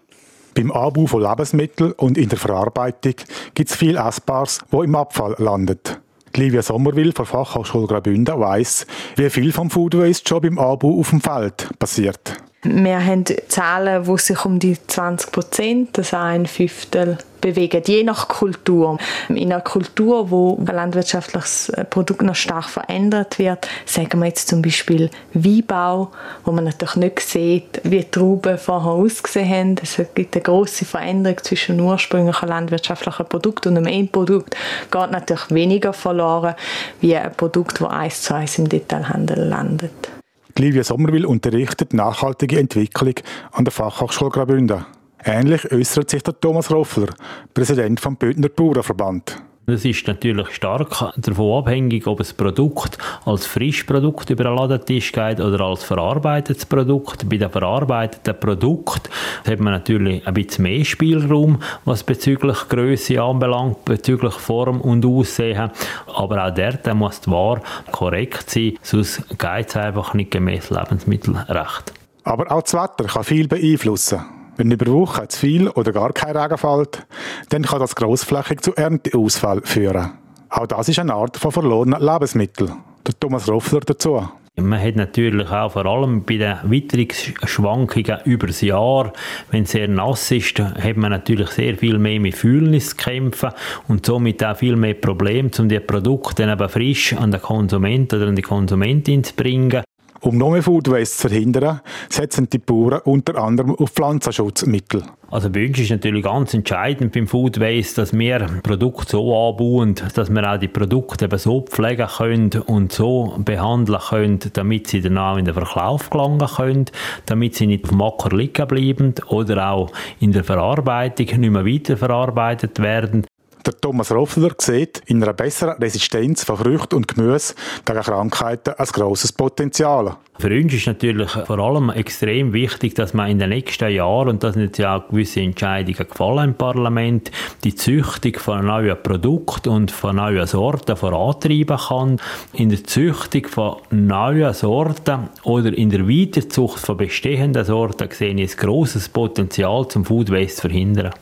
Beim 0.57 0.73
Anbau 0.73 1.07
von 1.07 1.23
Lebensmitteln 1.23 1.93
und 1.93 2.17
in 2.17 2.31
der 2.31 2.39
Verarbeitung 2.39 3.13
gibt 3.53 3.69
es 3.69 3.77
viel 3.77 3.99
Essbares, 3.99 4.61
wo 4.71 4.83
im 4.83 4.95
Abfall 4.95 5.35
landet. 5.37 6.01
Livia 6.35 6.63
Sommerwil 6.63 7.13
von 7.13 7.27
Fachhochschule 7.27 7.87
Graubünden 7.87 8.41
weiss, 8.41 8.87
wie 9.17 9.29
viel 9.29 9.53
vom 9.53 9.69
Food 9.69 9.99
Waste 9.99 10.27
schon 10.27 10.41
beim 10.41 10.59
Anbau 10.59 10.99
auf 10.99 11.11
dem 11.11 11.21
Feld 11.21 11.69
passiert. 11.79 12.39
Wir 12.69 13.05
haben 13.05 13.25
Zahlen, 13.49 14.05
die 14.05 14.19
sich 14.19 14.45
um 14.45 14.59
die 14.59 14.77
20 14.87 15.31
Prozent, 15.31 15.99
das 15.99 16.13
ein 16.15 16.47
Fünftel, 16.47 17.19
bewegen, 17.41 17.83
je 17.87 18.03
nach 18.03 18.29
Kultur. 18.29 18.99
In 19.29 19.53
einer 19.53 19.61
Kultur, 19.61 20.31
wo 20.31 20.57
ein 20.59 20.67
landwirtschaftliches 20.67 21.73
Produkt 21.91 22.23
noch 22.23 22.35
stark 22.35 22.69
verändert 22.69 23.39
wird, 23.39 23.69
sagen 23.85 24.19
wir 24.19 24.27
jetzt 24.27 24.49
zum 24.49 24.63
Beispiel 24.63 25.11
Weinbau, 25.33 26.11
wo 26.45 26.53
man 26.53 26.65
natürlich 26.65 26.97
nicht 26.97 27.21
sieht, 27.21 27.81
wie 27.85 28.01
die 28.01 28.11
Trauben 28.11 28.59
vorher 28.59 28.93
ausgesehen 28.93 29.49
haben. 29.49 29.77
Es 29.83 30.01
gibt 30.15 30.35
eine 30.35 30.43
große 30.43 30.85
Veränderung 30.85 31.39
zwischen 31.43 31.73
einem 31.73 31.87
ursprünglichen 31.87 32.49
landwirtschaftlichen 32.49 33.27
Produkt 33.27 33.67
und 33.67 33.77
einem 33.77 33.87
Endprodukt. 33.87 34.57
Geht 34.91 35.11
natürlich 35.11 35.51
weniger 35.51 35.93
verloren 35.93 36.55
wie 37.01 37.17
ein 37.17 37.33
Produkt, 37.33 37.81
das 37.81 37.89
eins 37.89 38.23
zu 38.23 38.35
eins 38.35 38.59
im 38.59 38.69
Detailhandel 38.69 39.39
landet. 39.39 40.16
Livia 40.59 40.85
Sommerwil 40.85 41.27
unterrichtet 41.27 41.93
nachhaltige 41.93 42.59
Entwicklung 42.59 43.15
an 43.53 43.65
der 43.65 43.73
Fachhochschule 43.73 44.31
Graubünden. 44.31 44.87
Ähnlich 45.23 45.71
äußert 45.71 46.09
sich 46.09 46.23
der 46.23 46.41
Thomas 46.41 46.71
Roffler, 46.71 47.09
Präsident 47.53 48.01
vom 48.01 48.17
Bündner 48.17 48.49
Bauernverband. 48.49 49.43
Es 49.69 49.85
ist 49.85 50.07
natürlich 50.07 50.55
stark 50.55 51.13
davon 51.17 51.59
abhängig, 51.59 52.07
ob 52.07 52.21
ein 52.21 52.37
Produkt 52.37 52.99
als 53.25 53.47
Frischprodukt 53.47 54.31
über 54.31 54.45
den 54.45 54.55
Ladentisch 54.55 55.11
geht 55.11 55.41
oder 55.41 55.61
als 55.63 55.83
verarbeitetes 55.83 56.67
Produkt. 56.67 57.29
Bei 57.29 57.37
dem 57.37 57.51
verarbeiteten 57.51 58.39
Produkt 58.39 59.11
hat 59.45 59.59
man 59.59 59.73
natürlich 59.73 60.25
ein 60.25 60.35
bisschen 60.35 60.63
mehr 60.63 60.85
Spielraum, 60.85 61.61
was 61.85 62.05
bezüglich 62.05 62.69
Größe 62.69 63.21
anbelangt, 63.21 63.85
bezüglich 63.85 64.35
Form 64.35 64.81
und 64.81 65.05
Aussehen. 65.05 65.73
Aber 66.15 66.47
auch 66.47 66.55
dort 66.55 66.95
muss 66.95 67.23
die 67.23 67.31
Ware 67.33 67.61
korrekt 67.91 68.49
sein, 68.49 68.79
sonst 68.83 69.29
geht 69.37 69.69
es 69.69 69.77
einfach 69.77 70.15
nicht 70.15 70.31
gemäß 70.31 70.71
Lebensmittelrecht. 70.71 71.93
Aber 72.23 72.53
auch 72.53 72.63
das 72.63 72.75
Wetter 72.75 73.05
kann 73.13 73.25
viel 73.25 73.49
beeinflussen. 73.49 74.46
Wenn 74.57 74.71
über 74.71 74.91
Wochen 74.93 75.29
zu 75.29 75.39
viel 75.39 75.69
oder 75.69 75.93
gar 75.93 76.13
kein 76.13 76.37
Regen 76.37 76.57
fällt, 76.57 77.07
dann 77.51 77.63
kann 77.63 77.81
das 77.81 77.95
grossflächig 77.95 78.63
zu 78.63 78.75
Ernteausfall 78.75 79.61
führen. 79.63 80.13
Auch 80.49 80.67
das 80.67 80.89
ist 80.89 80.99
eine 80.99 81.15
Art 81.15 81.37
von 81.37 81.53
verlorenen 81.53 82.01
Lebensmittel. 82.01 82.71
Der 83.07 83.21
Thomas 83.21 83.49
Roffler 83.49 83.81
dazu. 83.81 84.27
Man 84.59 84.81
hat 84.81 84.97
natürlich 84.97 85.51
auch 85.51 85.73
vor 85.73 85.85
allem 85.85 86.25
bei 86.25 86.39
den 86.39 86.57
Witterungsschwankungen 86.65 88.21
über 88.25 88.47
das 88.47 88.63
Jahr, 88.63 89.13
wenn 89.51 89.65
es 89.65 89.73
sehr 89.73 89.87
nass 89.87 90.31
ist, 90.31 90.59
hat 90.59 90.97
man 90.97 91.11
natürlich 91.11 91.51
sehr 91.51 91.77
viel 91.77 91.99
mehr 91.99 92.19
mit 92.19 92.37
Fühlnis 92.37 92.89
zu 92.89 92.97
kämpfen 92.97 93.51
und 93.87 94.07
somit 94.07 94.43
auch 94.43 94.57
viel 94.57 94.77
mehr 94.77 94.95
Probleme, 94.95 95.51
um 95.59 95.69
die 95.69 95.79
Produkte 95.79 96.45
eben 96.45 96.69
frisch 96.71 97.13
an 97.13 97.33
den 97.33 97.43
Konsumenten 97.43 98.17
oder 98.17 98.29
an 98.29 98.37
die 98.37 98.41
Konsumentin 98.41 99.23
zu 99.23 99.35
bringen. 99.35 99.83
Um 100.21 100.39
noch 100.39 100.51
mehr 100.51 100.63
Food 100.63 100.91
Waste 100.91 101.17
zu 101.17 101.29
verhindern, 101.29 101.81
setzen 102.09 102.49
die 102.51 102.59
Bauern 102.59 103.01
unter 103.05 103.37
anderem 103.37 103.75
auf 103.75 103.91
Pflanzenschutzmittel. 103.91 105.03
Also 105.29 105.51
bei 105.51 105.67
uns 105.67 105.79
ist 105.79 105.91
natürlich 105.91 106.23
ganz 106.23 106.55
entscheidend 106.55 107.13
beim 107.13 107.27
Food 107.27 107.59
Waste, 107.59 108.01
dass 108.01 108.17
wir 108.17 108.47
Produkte 108.63 109.13
so 109.13 109.49
anbauen, 109.49 109.97
dass 110.15 110.31
wir 110.31 110.53
auch 110.53 110.59
die 110.59 110.69
Produkte 110.69 111.25
eben 111.25 111.39
so 111.39 111.63
pflegen 111.63 112.07
können 112.07 112.51
und 112.67 112.93
so 112.93 113.37
behandeln 113.45 114.01
können, 114.09 114.39
damit 114.53 114.87
sie 114.87 115.01
dann 115.01 115.19
auch 115.19 115.37
in 115.37 115.45
den 115.45 115.55
Verkauf 115.55 116.11
gelangen 116.11 116.47
können, 116.47 116.85
damit 117.27 117.57
sie 117.57 117.67
nicht 117.67 117.85
auf 117.85 117.91
dem 117.91 118.03
Acker 118.03 118.37
liegen 118.37 118.69
bleiben 118.69 119.15
oder 119.29 119.71
auch 119.71 119.91
in 120.21 120.31
der 120.31 120.45
Verarbeitung 120.45 121.41
nicht 121.41 121.51
mehr 121.51 121.67
weiterverarbeitet 121.67 122.79
werden. 122.79 123.26
Der 123.67 123.81
Thomas 123.81 124.13
Roffler 124.13 124.53
sieht 124.59 125.03
in 125.07 125.21
einer 125.21 125.33
besseren 125.33 125.77
Resistenz 125.79 126.45
von 126.45 126.57
Früchten 126.57 126.95
und 126.95 127.09
Gemüse 127.09 127.57
gegen 127.85 128.01
Krankheiten 128.01 128.75
ein 128.79 128.87
grosses 128.87 129.33
Potenzial. 129.33 130.17
Für 130.39 130.55
uns 130.55 130.75
ist 130.75 130.87
natürlich 130.87 131.31
vor 131.31 131.59
allem 131.59 131.89
extrem 131.89 132.53
wichtig, 132.53 132.95
dass 132.95 133.15
man 133.15 133.31
in 133.31 133.39
den 133.39 133.49
nächsten 133.49 133.89
Jahren, 133.91 134.29
und 134.29 134.45
da 134.45 134.53
sind 134.53 134.63
jetzt 134.63 134.79
ja 134.79 134.97
auch 134.97 135.09
gewisse 135.09 135.41
Entscheidungen 135.41 136.09
gefallen 136.09 136.51
im 136.51 136.55
Parlament, 136.55 137.31
die 137.65 137.75
Züchtung 137.75 138.35
von 138.35 138.67
neuen 138.67 139.03
Produkten 139.03 139.71
und 139.71 139.91
von 139.91 140.17
neuen 140.17 140.47
Sorten 140.47 140.95
vorantreiben 140.95 141.79
kann. 141.79 142.21
In 142.53 142.69
der 142.69 142.85
Züchtung 142.85 143.47
von 143.47 143.77
neuen 143.91 144.53
Sorten 144.53 145.31
oder 145.43 145.73
in 145.73 145.89
der 145.89 146.07
Weiterzucht 146.07 146.81
von 146.81 146.99
bestehenden 146.99 147.65
Sorten 147.65 148.11
sehe 148.11 148.35
ich 148.35 148.53
ein 148.53 148.57
grosses 148.59 149.09
Potenzial 149.09 149.89
zum 149.89 150.05
Food 150.05 150.31
Waste 150.31 150.57
zu 150.57 150.61
verhindern. 150.63 151.15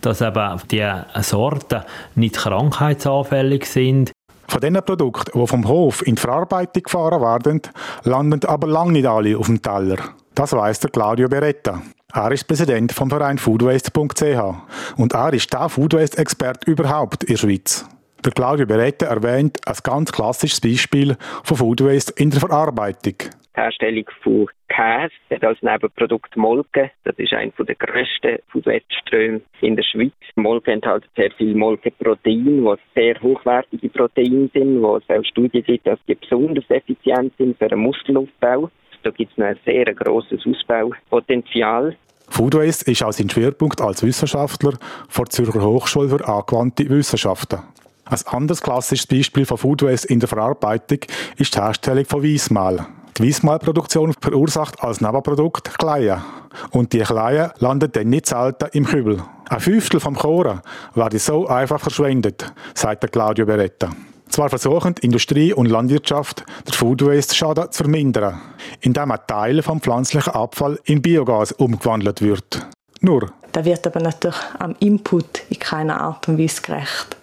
Dass 0.00 0.22
eben 0.22 0.60
die 0.70 0.88
Sorten 1.20 1.82
nicht 2.14 2.36
krankheitsanfällig 2.36 3.66
sind, 3.66 4.12
von 4.48 4.60
den 4.60 4.74
Produkten, 4.74 5.40
die 5.40 5.46
vom 5.46 5.66
Hof 5.66 6.06
in 6.06 6.16
die 6.16 6.20
Verarbeitung 6.20 6.82
gefahren 6.82 7.22
werden, 7.22 7.62
landen 8.04 8.44
aber 8.44 8.66
lange 8.66 8.92
nicht 8.92 9.06
alle 9.06 9.38
auf 9.38 9.46
dem 9.46 9.62
Teller. 9.62 9.96
Das 10.34 10.52
weiss 10.52 10.78
der 10.78 10.90
Claudio 10.90 11.28
Beretta. 11.28 11.80
Er 12.12 12.32
ist 12.32 12.46
Präsident 12.46 12.92
vom 12.92 13.08
Verein 13.08 13.38
foodwaste.ch 13.38 14.98
und 14.98 15.14
er 15.14 15.32
ist 15.32 15.50
der 15.52 15.70
Foodwaste-Experte 15.70 16.70
überhaupt 16.70 17.24
in 17.24 17.34
der 17.34 17.38
Schweiz. 17.38 17.86
Der 18.24 18.30
Claudio 18.30 18.66
Beretta 18.66 19.06
erwähnt 19.06 19.58
ein 19.66 19.76
ganz 19.82 20.12
klassisches 20.12 20.60
Beispiel 20.60 21.16
von 21.42 21.56
Foodwaste 21.56 22.12
in 22.16 22.30
der 22.30 22.38
Verarbeitung. 22.38 23.16
Herstellung 23.54 24.04
von 24.22 24.46
Käse 24.68 25.10
hat 25.28 25.42
als 25.44 25.60
Nebenprodukt 25.60 26.36
Molke. 26.36 26.92
Das 27.02 27.16
ist 27.18 27.32
einer 27.32 27.50
der 27.58 27.74
grössten 27.74 28.38
Foodweb-Ströme 28.52 29.40
in 29.60 29.74
der 29.74 29.82
Schweiz. 29.82 30.12
Molke 30.36 30.70
enthält 30.70 31.02
sehr 31.16 31.32
viel 31.32 31.56
Molkeprotein, 31.56 32.64
was 32.64 32.78
sehr 32.94 33.20
hochwertige 33.20 33.88
Proteine 33.88 34.48
sind, 34.54 34.80
wo 34.80 34.98
es 34.98 35.04
auch 35.08 35.24
Studien 35.24 35.64
gibt, 35.64 35.88
dass 35.88 35.98
die 36.06 36.14
besonders 36.14 36.64
effizient 36.68 37.32
sind 37.38 37.58
für 37.58 37.68
den 37.68 37.80
Muskelaufbau. 37.80 38.70
Da 39.02 39.10
gibt 39.10 39.36
es 39.36 39.44
ein 39.44 39.58
sehr 39.64 39.92
grosses 39.94 40.46
Ausbaupotenzial. 40.46 41.96
Food 42.28 42.54
Waste 42.54 42.88
ist 42.88 43.02
auch 43.02 43.12
sein 43.12 43.28
Schwerpunkt 43.28 43.80
als 43.80 44.04
Wissenschaftler 44.04 44.78
vor 45.08 45.24
der 45.24 45.30
Zürcher 45.30 45.62
Hochschule 45.62 46.08
für 46.08 46.26
angewandte 46.26 46.88
Wissenschaften. 46.88 47.58
Ein 48.04 48.18
anderes 48.26 48.60
klassisches 48.60 49.06
Beispiel 49.06 49.46
von 49.46 49.58
Food 49.58 49.82
Waste 49.82 50.08
in 50.08 50.20
der 50.20 50.28
Verarbeitung 50.28 50.98
ist 51.36 51.54
die 51.54 51.60
Herstellung 51.60 52.04
von 52.04 52.22
Weissmehl. 52.22 52.84
Die 53.18 53.28
Weissmehlproduktion 53.28 54.14
verursacht 54.20 54.82
als 54.82 55.00
Nebenprodukt 55.00 55.78
Kleie. 55.78 56.22
Und 56.70 56.92
die 56.92 57.00
Kleie 57.00 57.52
landet 57.58 57.94
dann 57.96 58.08
nicht 58.08 58.26
selten 58.26 58.68
im 58.72 58.86
Kübel. 58.86 59.22
Ein 59.48 59.60
Fünftel 59.60 60.00
vom 60.00 60.16
Koren 60.16 60.62
werde 60.94 61.18
so 61.18 61.46
einfach 61.46 61.80
verschwendet, 61.80 62.52
sagt 62.74 63.10
Claudio 63.12 63.46
Beretta. 63.46 63.90
Zwar 64.28 64.48
versuchen 64.48 64.94
Industrie 65.02 65.52
und 65.52 65.66
Landwirtschaft, 65.66 66.44
den 66.66 66.72
Food 66.72 67.04
Waste 67.04 67.34
Schaden 67.34 67.70
zu 67.70 67.82
vermindern, 67.82 68.40
indem 68.80 69.10
ein 69.10 69.18
Teil 69.26 69.62
vom 69.62 69.82
pflanzlichen 69.82 70.32
Abfall 70.32 70.78
in 70.84 71.02
Biogas 71.02 71.52
umgewandelt 71.52 72.22
wird. 72.22 72.66
Nur. 73.02 73.30
Da 73.52 73.64
wird 73.64 73.86
aber 73.86 74.00
natürlich 74.00 74.40
am 74.58 74.74
Input 74.80 75.42
in 75.50 75.58
keiner 75.58 76.00
Art 76.00 76.26
und 76.28 76.38
Weise 76.38 76.62
gerecht. 76.62 77.16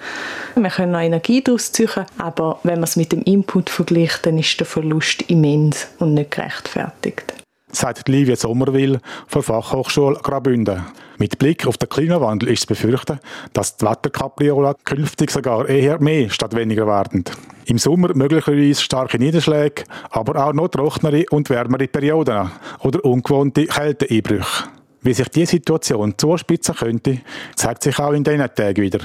Wir 0.55 0.69
können 0.69 0.91
noch 0.91 0.99
Energie 0.99 1.43
daraus 1.43 1.71
ziehen, 1.71 2.05
aber 2.17 2.59
wenn 2.63 2.75
man 2.75 2.83
es 2.83 2.95
mit 2.95 3.11
dem 3.11 3.23
Input 3.23 3.69
vergleicht, 3.69 4.25
dann 4.25 4.37
ist 4.37 4.59
der 4.59 4.67
Verlust 4.67 5.23
immens 5.23 5.87
und 5.99 6.13
nicht 6.13 6.31
gerechtfertigt. 6.31 7.33
Sagt 7.71 8.09
Livia 8.09 8.35
Sommerwil 8.35 8.99
von 9.27 9.43
Fachhochschule 9.43 10.19
Graubünden. 10.21 10.83
Mit 11.17 11.37
Blick 11.37 11.67
auf 11.67 11.77
den 11.77 11.89
Klimawandel 11.89 12.49
ist 12.49 12.61
zu 12.61 12.67
befürchten, 12.67 13.19
dass 13.53 13.77
die 13.77 13.85
Wetterkapriolen 13.85 14.73
künftig 14.85 15.29
sogar 15.31 15.67
eher 15.69 15.99
mehr 16.01 16.29
statt 16.29 16.55
weniger 16.55 16.87
werden. 16.87 17.25
Im 17.65 17.77
Sommer 17.77 18.15
möglicherweise 18.15 18.81
starke 18.81 19.19
Niederschläge, 19.19 19.83
aber 20.09 20.47
auch 20.47 20.53
noch 20.53 20.69
trockenere 20.69 21.25
und 21.29 21.49
wärmere 21.49 21.87
Perioden 21.87 22.49
oder 22.79 23.05
ungewohnte 23.05 23.65
Kälteeinbrüche. 23.65 24.78
Wie 25.01 25.13
sich 25.13 25.29
diese 25.29 25.51
Situation 25.51 26.17
zuspitzen 26.17 26.75
könnte, 26.75 27.21
zeigt 27.55 27.83
sich 27.83 27.97
auch 27.99 28.11
in 28.11 28.23
diesen 28.23 28.53
Tagen 28.53 28.81
wieder. 28.81 28.99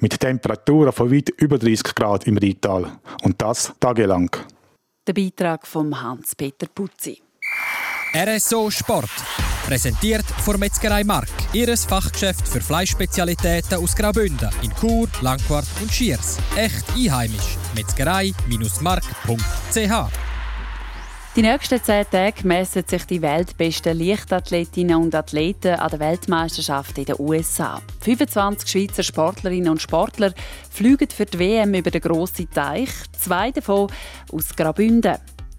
Mit 0.00 0.20
Temperaturen 0.20 0.92
von 0.92 1.10
weit 1.10 1.30
über 1.30 1.58
30 1.58 1.94
Grad 1.94 2.26
im 2.26 2.38
Rheintal. 2.38 2.92
Und 3.22 3.42
das 3.42 3.72
tagelang. 3.80 4.30
Der 5.06 5.14
Beitrag 5.14 5.66
von 5.66 6.00
Hans-Peter 6.00 6.66
Putzi. 6.72 7.20
RSO 8.14 8.70
Sport. 8.70 9.10
Präsentiert 9.66 10.26
von 10.44 10.60
Metzgerei 10.60 11.02
Mark. 11.02 11.26
Ihres 11.52 11.84
Fachgeschäft 11.86 12.46
für 12.46 12.60
Fleischspezialitäten 12.60 13.78
aus 13.78 13.96
Graubünden 13.96 14.50
in 14.62 14.72
Chur, 14.76 15.08
Langquart 15.22 15.66
und 15.80 15.90
Schiers. 15.90 16.38
Echt 16.56 16.84
einheimisch. 16.94 17.56
Metzgerei-mark.ch 17.74 20.31
die 21.34 21.42
nächsten 21.42 21.82
zehn 21.82 22.04
Tage 22.10 22.46
messen 22.46 22.84
sich 22.86 23.06
die 23.06 23.22
weltbesten 23.22 23.98
Leichtathletinnen 23.98 24.96
und 24.96 25.14
Athleten 25.14 25.74
an 25.76 25.90
der 25.90 26.00
Weltmeisterschaft 26.00 26.98
in 26.98 27.06
den 27.06 27.16
USA. 27.18 27.80
25 28.00 28.68
Schweizer 28.68 29.02
Sportlerinnen 29.02 29.70
und 29.70 29.80
Sportler 29.80 30.34
fliegen 30.70 31.08
für 31.08 31.24
die 31.24 31.38
WM 31.38 31.72
über 31.72 31.90
den 31.90 32.02
grossen 32.02 32.50
Teich, 32.50 32.90
zwei 33.18 33.50
davon 33.50 33.90
aus 34.30 34.54
Graubünden. 34.54 35.16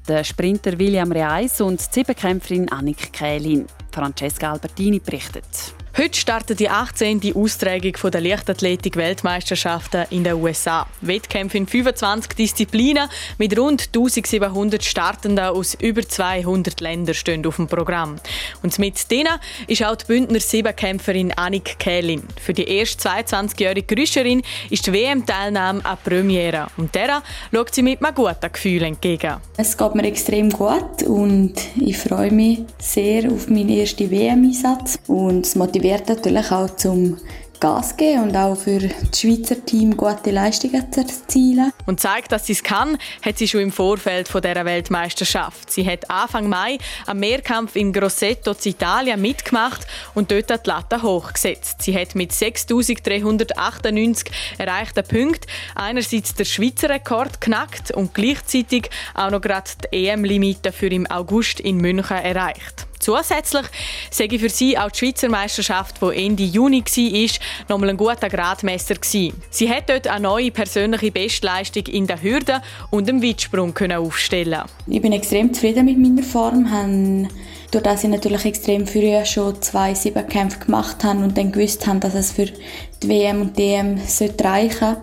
Der 0.07 0.23
Sprinter 0.23 0.77
William 0.77 1.12
Reis 1.12 1.59
und 1.59 1.79
die 1.79 1.91
Siebenkämpferin 1.91 2.69
Annik 2.69 3.12
Kählin. 3.12 3.65
Francesca 3.91 4.51
Albertini 4.51 4.99
berichtet. 4.99 5.73
Heute 5.95 6.19
startet 6.19 6.60
die 6.60 6.69
18. 6.69 7.36
Austragung 7.36 7.93
der 8.12 8.19
Leichtathletik-Weltmeisterschaften 8.19 10.06
in 10.10 10.23
den 10.23 10.34
USA. 10.34 10.88
Wettkämpfe 11.01 11.60
in 11.60 11.67
25 11.67 12.34
Disziplinen 12.34 13.08
mit 13.38 13.56
rund 13.60 13.89
1700 13.95 14.84
Startenden 14.84 15.45
aus 15.45 15.75
über 15.75 16.01
200 16.01 16.82
Ländern 16.82 17.13
stehen 17.13 17.46
auf 17.46 17.58
dem 17.58 17.67
Programm. 17.67 18.15
Und 18.63 18.79
mit 18.79 19.12
denen 19.12 19.37
ist 19.67 19.85
auch 19.85 19.96
die 19.96 20.06
Bündner 20.06 20.39
Siebenkämpferin 20.39 21.31
Annik 21.33 21.77
Kählin. 21.77 22.23
Für 22.41 22.54
die 22.54 22.67
erste 22.67 23.10
22-jährige 23.10 23.96
Grüscherin 23.96 24.41
ist 24.71 24.87
die 24.87 24.94
WM-Teilnahme 24.94 25.85
eine 25.85 25.98
Premiere. 26.04 26.67
Und 26.75 26.96
der 26.96 27.21
schaut 27.54 27.75
sie 27.75 27.83
mit 27.83 28.04
einem 28.04 28.15
guten 28.15 28.52
Gefühl 28.52 28.81
entgegen. 28.81 29.35
Es 29.58 29.77
geht 29.77 29.94
mir 29.94 30.06
extrem 30.06 30.50
gut 30.50 31.04
und 31.04 31.54
ich 31.79 32.00
freue 32.00 32.31
mich 32.31 32.62
sehr 32.79 33.31
auf 33.31 33.48
meinen 33.48 33.69
ersten 33.69 34.10
WM-Einsatz. 34.10 34.98
Und 35.06 35.46
es 35.46 35.54
motiviert 35.84 36.08
natürlich 36.08 36.50
auch 36.52 36.73
zum 36.77 37.17
Gas 37.60 37.98
geben 37.98 38.23
und 38.23 38.36
auch 38.36 38.56
für 38.56 38.79
das 38.79 39.19
Schweizer 39.19 39.65
Team 39.65 39.98
gute 39.98 40.31
Leistungen 40.31 40.92
zu 40.92 41.02
erzielen. 41.02 41.71
Und 41.86 42.00
zeigt, 42.00 42.31
dass 42.31 42.46
sie 42.46 42.54
es 42.54 42.63
kann, 42.63 42.98
hat 43.21 43.38
sie 43.38 43.48
schon 43.48 43.62
im 43.62 43.71
Vorfeld 43.71 44.29
von 44.29 44.42
dieser 44.42 44.63
Weltmeisterschaft. 44.65 45.71
Sie 45.71 45.86
hat 45.86 46.10
Anfang 46.10 46.48
Mai 46.48 46.77
am 47.06 47.19
Mehrkampf 47.19 47.75
in 47.75 47.92
Grosseto 47.92 48.52
in 48.52 48.71
Italien 48.71 49.21
mitgemacht 49.21 49.86
und 50.13 50.31
dort 50.31 50.50
die 50.50 50.69
Latte 50.69 51.02
hochgesetzt. 51.02 51.81
Sie 51.81 51.98
hat 51.98 52.15
mit 52.15 52.31
6.398 52.31 54.25
erreichten 54.58 55.04
Punkten 55.06 55.48
einerseits 55.75 56.34
den 56.34 56.46
Schweizer 56.46 56.90
Rekord 56.90 57.42
knackt 57.42 57.92
und 57.92 58.13
gleichzeitig 58.13 58.90
auch 59.15 59.31
noch 59.31 59.42
gerade 59.42 59.69
die 59.92 60.08
EM-Limite 60.08 60.71
für 60.71 60.88
im 60.88 61.08
August 61.08 61.60
in 61.60 61.77
München 61.77 62.17
erreicht. 62.17 62.88
Zusätzlich 63.04 63.65
sei 64.12 64.29
für 64.29 64.47
sie 64.47 64.77
auch 64.77 64.89
die 64.89 64.99
Schweizer 64.99 65.27
Meisterschaft, 65.27 65.97
die 66.01 66.25
Ende 66.25 66.43
Juni 66.43 66.81
war, 66.81 67.29
nochmal 67.67 67.89
ein 67.89 67.97
guter 67.97 68.29
Gradmesser 68.29 68.95
gewesen. 68.95 69.41
Sie 69.49 69.69
hat 69.69 69.89
dort 69.89 70.08
eine 70.08 70.21
neue 70.21 70.51
persönliche 70.51 71.12
Bestleistung 71.12 71.85
in 71.87 72.08
der 72.08 72.23
Hürde 72.23 72.62
und 72.91 73.10
im 73.10 73.21
Weitsprung 73.21 73.73
können 73.73 73.97
aufstellen. 73.97 74.62
Ich 74.87 75.01
bin 75.01 75.12
extrem 75.12 75.54
zufrieden 75.54 75.83
mit 75.83 75.97
meiner 75.97 76.23
Form. 76.23 76.71
Habe 76.71 77.27
durch 77.71 77.83
das 77.83 78.06
ich 78.06 78.10
natürlich 78.10 78.45
extrem 78.45 78.87
früh 78.87 79.25
schon 79.25 79.62
zwei 79.62 79.93
Siebenkämpfe 79.93 80.60
gemacht 80.60 81.04
habe 81.04 81.19
und 81.19 81.37
dann 81.37 81.51
gewusst 81.51 81.85
habe, 81.85 81.99
dass 81.99 82.13
es 82.13 82.31
für 82.31 82.45
die 82.45 83.10
WM 83.10 83.41
und 83.41 83.58
DM 83.58 83.99
reichen 84.41 84.79
sollte, 84.79 85.01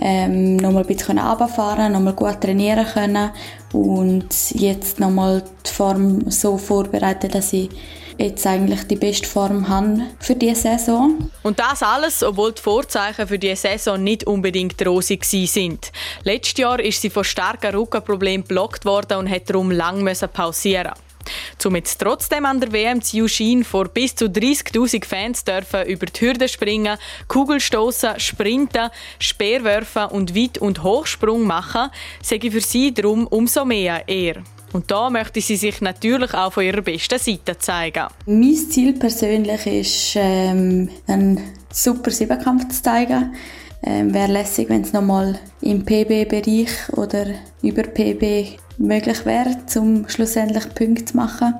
ähm, 0.00 0.56
nochmal 0.56 0.82
ein 0.82 0.88
bisschen 0.88 1.18
runterfahren 1.18 1.92
nochmal 1.92 2.14
gut 2.14 2.40
trainieren 2.40 2.86
können 2.86 3.30
und 3.72 4.50
jetzt 4.52 5.00
nochmal 5.00 5.42
die 5.66 5.70
Form 5.70 6.30
so 6.30 6.58
vorbereiten, 6.58 7.30
dass 7.30 7.52
ich 7.52 7.70
jetzt 8.18 8.46
eigentlich 8.46 8.84
die 8.84 8.96
beste 8.96 9.26
Form 9.26 9.68
habe 9.68 10.02
für 10.20 10.34
diese 10.36 10.62
Saison. 10.62 11.30
Und 11.42 11.58
das 11.58 11.82
alles, 11.82 12.22
obwohl 12.22 12.52
die 12.52 12.62
Vorzeichen 12.62 13.26
für 13.26 13.38
diese 13.38 13.56
Saison 13.56 14.02
nicht 14.02 14.24
unbedingt 14.24 14.84
rosig 14.86 15.24
sind. 15.24 15.90
Letztes 16.22 16.58
Jahr 16.58 16.80
ist 16.80 17.02
sie 17.02 17.10
von 17.10 17.24
starken 17.24 17.74
Rückenproblemen 17.74 18.46
blockt 18.46 18.84
worden 18.84 19.18
und 19.18 19.30
hat 19.30 19.50
darum 19.50 19.70
lang 19.70 20.04
pausieren 20.32 20.92
um 21.64 21.76
jetzt 21.76 22.00
trotzdem 22.00 22.44
an 22.44 22.60
der 22.60 22.72
WM 22.72 23.02
zu 23.02 23.26
vor 23.64 23.88
bis 23.88 24.14
zu 24.14 24.26
30.000 24.26 25.04
Fans 25.04 25.44
dürfen 25.44 25.86
über 25.86 26.06
die 26.06 26.20
Hürde 26.20 26.48
springen, 26.48 26.98
Kugelstoßen, 27.28 28.20
Sprinten, 28.20 28.90
Speerwerfen 29.18 30.06
und 30.06 30.34
Weit- 30.34 30.58
und 30.58 30.82
Hochsprung 30.82 31.46
machen, 31.46 31.90
sage 32.22 32.48
ich 32.48 32.52
für 32.52 32.60
sie 32.60 32.92
darum 32.92 33.26
umso 33.26 33.64
mehr 33.64 34.06
eher. 34.08 34.42
Und 34.74 34.90
da 34.90 35.08
möchte 35.08 35.40
sie 35.40 35.56
sich 35.56 35.80
natürlich 35.80 36.34
auch 36.34 36.52
von 36.52 36.64
ihrer 36.64 36.82
besten 36.82 37.18
Seite 37.18 37.56
zeigen. 37.56 38.08
Mein 38.26 38.56
Ziel 38.56 38.92
persönlich 38.94 39.66
ist, 39.66 40.16
ähm, 40.16 40.88
einen 41.06 41.40
super 41.70 42.10
Siebenkampf 42.10 42.68
zu 42.68 42.82
zeigen. 42.82 43.34
Ähm, 43.86 44.14
Wäre 44.14 44.32
lässig, 44.32 44.70
wenn 44.70 44.80
es 44.80 44.92
nochmal 44.92 45.38
im 45.60 45.84
PB-Bereich 45.84 46.88
oder 46.96 47.26
über 47.62 47.82
PB 47.82 48.58
möglich 48.78 49.26
wäre, 49.26 49.56
um 49.76 50.08
schlussendlich 50.08 50.74
Punkte 50.74 51.04
zu 51.04 51.16
machen 51.16 51.54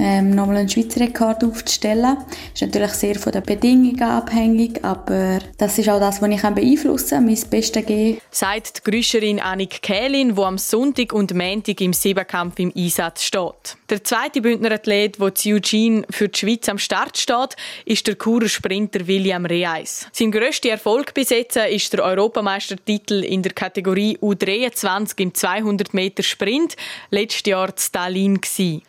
ähm, 0.00 0.30
nochmal 0.30 0.58
einen 0.58 0.68
Schweizer 0.68 1.00
Rekord 1.00 1.44
aufzustellen. 1.44 2.18
Ist 2.52 2.62
natürlich 2.62 2.92
sehr 2.92 3.16
von 3.16 3.32
den 3.32 3.42
Bedingungen 3.42 4.02
abhängig, 4.02 4.84
aber 4.84 5.38
das 5.56 5.78
ist 5.78 5.88
auch 5.88 6.00
das, 6.00 6.22
was 6.22 6.30
ich 6.30 6.42
beeinflussen 6.42 7.08
kann, 7.10 7.26
mein 7.26 7.38
Bestes 7.50 7.84
geben. 7.84 8.18
Sagt 8.30 8.78
die 8.78 8.90
Grüscherin 8.90 9.40
Annik 9.40 9.82
Kählin, 9.82 10.34
die 10.34 10.42
am 10.42 10.58
Sonntag 10.58 11.12
und 11.12 11.34
Montag 11.34 11.80
im 11.80 11.92
Siebenkampf 11.92 12.58
im 12.58 12.72
Einsatz 12.76 13.24
steht. 13.24 13.76
Der 13.90 14.04
zweite 14.04 14.40
Bündner 14.40 14.72
Athlet, 14.72 15.18
der 15.20 15.34
zu 15.34 15.50
Eugene 15.50 16.04
für 16.10 16.28
die 16.28 16.38
Schweiz 16.38 16.68
am 16.68 16.78
Start 16.78 17.16
steht, 17.16 17.56
ist 17.84 18.06
der 18.06 18.16
Churer 18.16 18.48
Sprinter 18.48 19.06
William 19.06 19.46
Reis. 19.46 20.06
Sein 20.12 20.30
grösster 20.30 20.70
Erfolg 20.70 21.14
besetzen 21.14 21.64
ist 21.68 21.92
der 21.92 22.04
Europameistertitel 22.04 23.24
in 23.24 23.42
der 23.42 23.52
Kategorie 23.52 24.18
U23 24.18 25.20
im 25.20 25.34
200 25.34 25.94
Meter 25.94 26.22
Sprint, 26.22 26.76
letztes 27.10 27.46
Jahr 27.46 27.68
in 27.68 27.78
Stalin. 27.78 28.40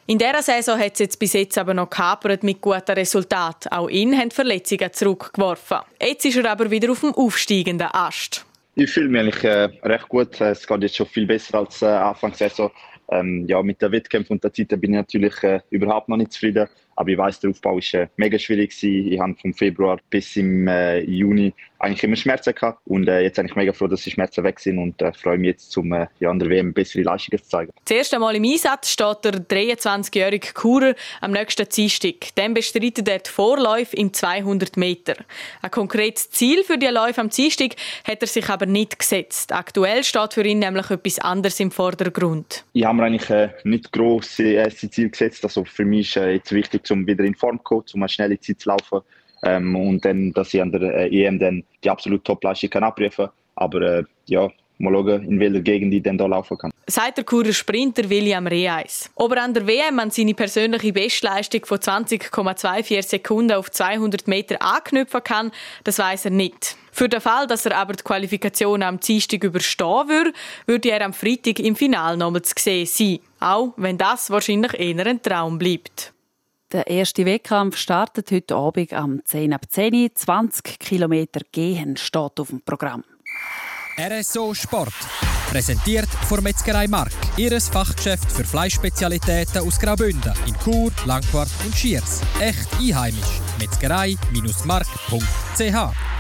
In 0.06 0.18
dieser 0.18 0.44
Saison 0.44 0.78
hat 0.80 0.99
es 1.00 1.06
jetzt 1.06 1.20
bis 1.20 1.34
jetzt 1.34 1.58
aber 1.58 1.74
noch 1.74 1.90
gehapert 1.90 2.44
mit 2.44 2.62
guten 2.62 2.92
Resultaten. 2.92 3.72
Auch 3.72 3.90
ihn 3.90 4.18
haben 4.18 4.32
Verletzungen 4.32 4.92
zurückgeworfen. 4.92 5.78
Jetzt 6.02 6.26
ist 6.26 6.38
er 6.38 6.52
aber 6.52 6.70
wieder 6.70 6.92
auf 6.92 7.00
dem 7.00 7.14
aufsteigenden 7.14 7.88
Ast. 7.92 8.46
Ich 8.76 8.92
fühle 8.92 9.10
mich 9.10 9.22
eigentlich 9.22 9.44
äh, 9.44 9.70
recht 9.84 10.10
gut. 10.10 10.40
Es 10.42 10.68
geht 10.68 10.84
jetzt 10.84 10.96
schon 10.96 11.08
viel 11.08 11.26
besser 11.26 11.60
als 11.60 11.82
äh, 11.82 11.86
Anfang 11.86 12.34
Saison. 12.34 12.72
Ähm, 13.12 13.46
ja, 13.48 13.62
mit 13.64 13.82
den 13.82 13.92
Wettkämpfen 13.92 14.34
und 14.34 14.44
der 14.44 14.54
Zeit 14.54 14.70
bin 14.70 14.94
ich 14.94 14.98
natürlich 14.98 15.44
äh, 15.44 15.62
überhaupt 15.70 16.10
noch 16.10 16.18
nicht 16.18 16.32
zufrieden. 16.32 16.68
Aber 17.00 17.10
ich 17.12 17.18
weiß, 17.18 17.40
der 17.40 17.52
Aufbau 17.52 17.78
war 17.78 18.02
äh, 18.02 18.08
mega 18.18 18.38
schwierig. 18.38 18.72
Gewesen. 18.72 19.14
Ich 19.14 19.20
habe 19.22 19.34
vom 19.42 19.54
Februar 19.54 20.00
bis 20.10 20.36
im 20.36 20.68
äh, 20.68 21.00
Juni 21.00 21.54
eigentlich 21.80 22.04
immer 22.04 22.16
Schmerzen 22.16 22.54
gehabt. 22.54 22.82
Und 22.86 23.08
äh, 23.08 23.22
jetzt 23.22 23.38
bin 23.38 23.46
ich 23.46 23.56
mega 23.56 23.74
froh, 23.74 23.88
dass 23.88 24.04
die 24.04 24.12
Schmerzen 24.12 24.44
weg 24.44 24.60
sind 24.60 24.78
und 24.78 25.02
äh, 25.02 25.14
freue 25.14 25.38
mich 25.38 25.48
jetzt, 25.48 25.72
zum 25.72 25.92
äh, 25.94 26.08
ja, 26.20 26.30
an 26.30 26.40
der 26.40 26.50
WM 26.50 26.74
bessere 26.74 27.04
Leistungen 27.04 27.42
zu 27.42 27.50
zeigen. 27.50 27.72
Das 27.86 27.96
erste 27.96 28.20
Mal 28.20 28.36
im 28.36 28.44
Einsatz 28.44 28.92
steht 28.92 29.24
der 29.24 29.34
23-jährige 29.34 30.54
Kurer 30.54 30.94
am 31.22 31.32
nächsten 31.32 31.68
Dienstag. 31.68 32.36
Dann 32.36 32.54
bestreitet 32.54 33.08
er 33.08 33.20
die 33.20 33.30
Vorläufe 33.30 33.96
in 33.96 34.14
200 34.14 34.78
Meter. 34.78 35.16
Ein 35.62 35.72
konkretes 35.72 36.30
Ziel 36.32 36.64
für 36.64 36.78
die 36.78 36.88
Läufe 36.88 37.22
am 37.22 37.30
Dienstag 37.30 37.76
hat 38.04 38.22
er 38.22 38.28
sich 38.28 38.50
aber 38.50 38.66
nicht 38.66 39.00
gesetzt. 39.00 39.54
Aktuell 39.54 40.04
steht 40.04 40.34
für 40.34 40.46
ihn 40.46 40.60
nämlich 40.60 40.90
etwas 40.90 41.20
anderes 41.20 41.60
im 41.60 41.72
Vordergrund. 41.72 42.66
Ich 42.74 42.84
habe 42.84 42.98
mir 42.98 43.04
eigentlich 43.06 43.30
äh, 43.30 43.50
nicht 43.64 43.92
grosse 43.92 44.44
erste 44.44 44.90
Ziel 44.90 45.10
gesetzt. 45.10 45.44
Also 45.46 45.64
für 45.64 45.86
mich 45.86 46.10
ist 46.10 46.18
äh, 46.18 46.32
jetzt 46.32 46.52
wichtig, 46.52 46.86
um 46.92 47.06
wieder 47.08 47.24
in 47.24 47.36
Form 47.36 47.58
zu 47.58 47.64
kommen, 47.64 47.86
um 47.94 48.02
eine 48.04 48.10
schnelle 48.10 48.40
Zeit 48.40 48.60
zu 48.60 48.70
laufen. 48.70 49.02
Ähm, 49.44 49.76
und 49.76 50.04
dann, 50.04 50.34
dass 50.34 50.54
ich 50.54 50.62
an 50.62 50.72
der 50.72 50.82
äh, 50.82 51.26
EM 51.26 51.40
dann 51.40 51.64
die 51.84 51.90
absolute 51.90 52.24
Top-Leistung 52.24 52.70
kann 52.70 52.84
abrufen 52.84 53.26
kann. 53.26 53.34
Aber 53.56 53.82
äh, 53.82 54.04
ja, 54.26 54.50
mal 54.80 54.94
schauen, 54.94 55.24
in 55.24 55.40
welcher 55.40 55.62
Gegend 55.62 55.94
ich 55.94 56.04
dann 56.04 56.18
hier 56.18 56.28
laufen 56.28 56.58
kann. 56.58 56.72
Sagt 56.88 57.18
der 57.18 57.24
Kurer 57.24 57.54
Sprinter 57.54 58.10
William 58.10 58.48
Reis. 58.48 59.12
Ob 59.16 59.34
er 59.34 59.44
an 59.44 59.54
der 59.54 59.68
WM 59.68 60.00
an 60.00 60.10
seine 60.10 60.34
persönliche 60.34 60.92
Bestleistung 60.92 61.66
von 61.66 61.78
20,24 61.78 63.02
Sekunden 63.04 63.52
auf 63.52 63.70
200 63.70 64.28
Meter 64.28 64.62
anknüpfen 64.62 65.24
kann, 65.24 65.52
das 65.84 66.00
weiß 66.00 66.26
er 66.26 66.32
nicht. 66.32 66.76
Für 66.92 67.08
den 67.08 67.22
Fall, 67.22 67.48
dass 67.48 67.66
er 67.66 67.78
aber 67.78 67.94
die 67.94 68.04
Qualifikation 68.04 68.82
am 68.82 69.00
Dienstag 69.00 69.44
überstehen 69.44 70.10
würde, 70.10 70.34
würde 70.66 70.90
er 70.90 71.06
am 71.06 71.14
Freitag 71.14 71.60
im 71.60 71.76
Finale 71.76 72.18
nochmal 72.18 72.42
zu 72.42 72.54
sehen 72.58 72.86
sein. 72.88 73.20
Auch 73.40 73.74
wenn 73.78 73.98
das 73.98 74.32
wahrscheinlich 74.32 74.74
eher 74.78 75.06
ein 75.06 75.22
Traum 75.22 75.58
bleibt. 75.58 76.14
Der 76.72 76.86
erste 76.86 77.26
Wettkampf 77.26 77.78
startet 77.78 78.32
heute 78.32 78.56
Abend 78.56 78.94
am 78.94 79.26
10 79.26 79.54
ab 79.54 79.62
10 79.68 80.12
20 80.14 80.78
Kilometer 80.78 81.42
Gehen 81.52 81.98
steht 81.98 82.40
auf 82.40 82.50
dem 82.50 82.62
Programm. 82.62 83.04
RSO 83.98 84.54
Sport. 84.54 84.94
Präsentiert 85.50 86.10
von 86.28 86.44
Metzgerei 86.44 86.88
Mark. 86.88 87.12
Ihres 87.38 87.70
Fachgeschäft 87.70 88.32
für 88.32 88.44
Fleischspezialitäten 88.44 89.68
aus 89.68 89.80
Graubünden 89.80 90.32
in 90.46 90.54
Chur, 90.64 90.92
Langquart 91.06 91.50
und 91.66 91.76
Schiers. 91.76 92.22
Echt 92.40 92.72
einheimisch. 92.80 93.42
Metzgerei-mark.ch 93.60 96.19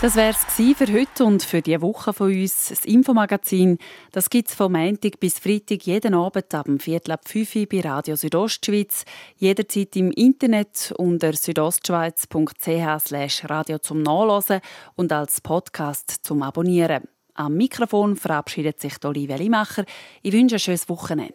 das 0.00 0.16
wäre 0.16 0.30
es 0.30 0.38
für 0.76 0.92
heute 0.92 1.24
und 1.24 1.42
für 1.42 1.60
diese 1.60 1.82
Woche 1.82 2.14
von 2.14 2.32
uns. 2.32 2.70
Das 2.70 2.84
Infomagazin 2.84 3.78
das 4.12 4.30
gibt 4.30 4.48
es 4.48 4.54
vom 4.54 4.72
Montag 4.72 5.20
bis 5.20 5.38
Freitag 5.38 5.86
jeden 5.86 6.14
Abend 6.14 6.54
ab 6.54 6.64
dem 6.64 6.80
Viertel 6.80 7.12
ab 7.12 7.28
5 7.28 7.56
Uhr 7.56 7.66
bei 7.66 7.80
Radio 7.80 8.16
Südostschweiz. 8.16 9.04
Jederzeit 9.36 9.94
im 9.96 10.10
Internet 10.12 10.94
unter 10.96 11.34
südostschweiz.ch 11.34 13.50
radio 13.50 13.78
zum 13.78 14.02
Nachlesen 14.02 14.60
und 14.96 15.12
als 15.12 15.42
Podcast 15.42 16.20
zum 16.22 16.42
Abonnieren. 16.42 17.04
Am 17.34 17.54
Mikrofon 17.54 18.16
verabschiedet 18.16 18.80
sich 18.80 18.94
Olivia 19.04 19.36
Limacher. 19.36 19.84
Ich 20.22 20.32
wünsche 20.32 20.56
ein 20.56 20.60
schönes 20.60 20.88
Wochenende. 20.88 21.34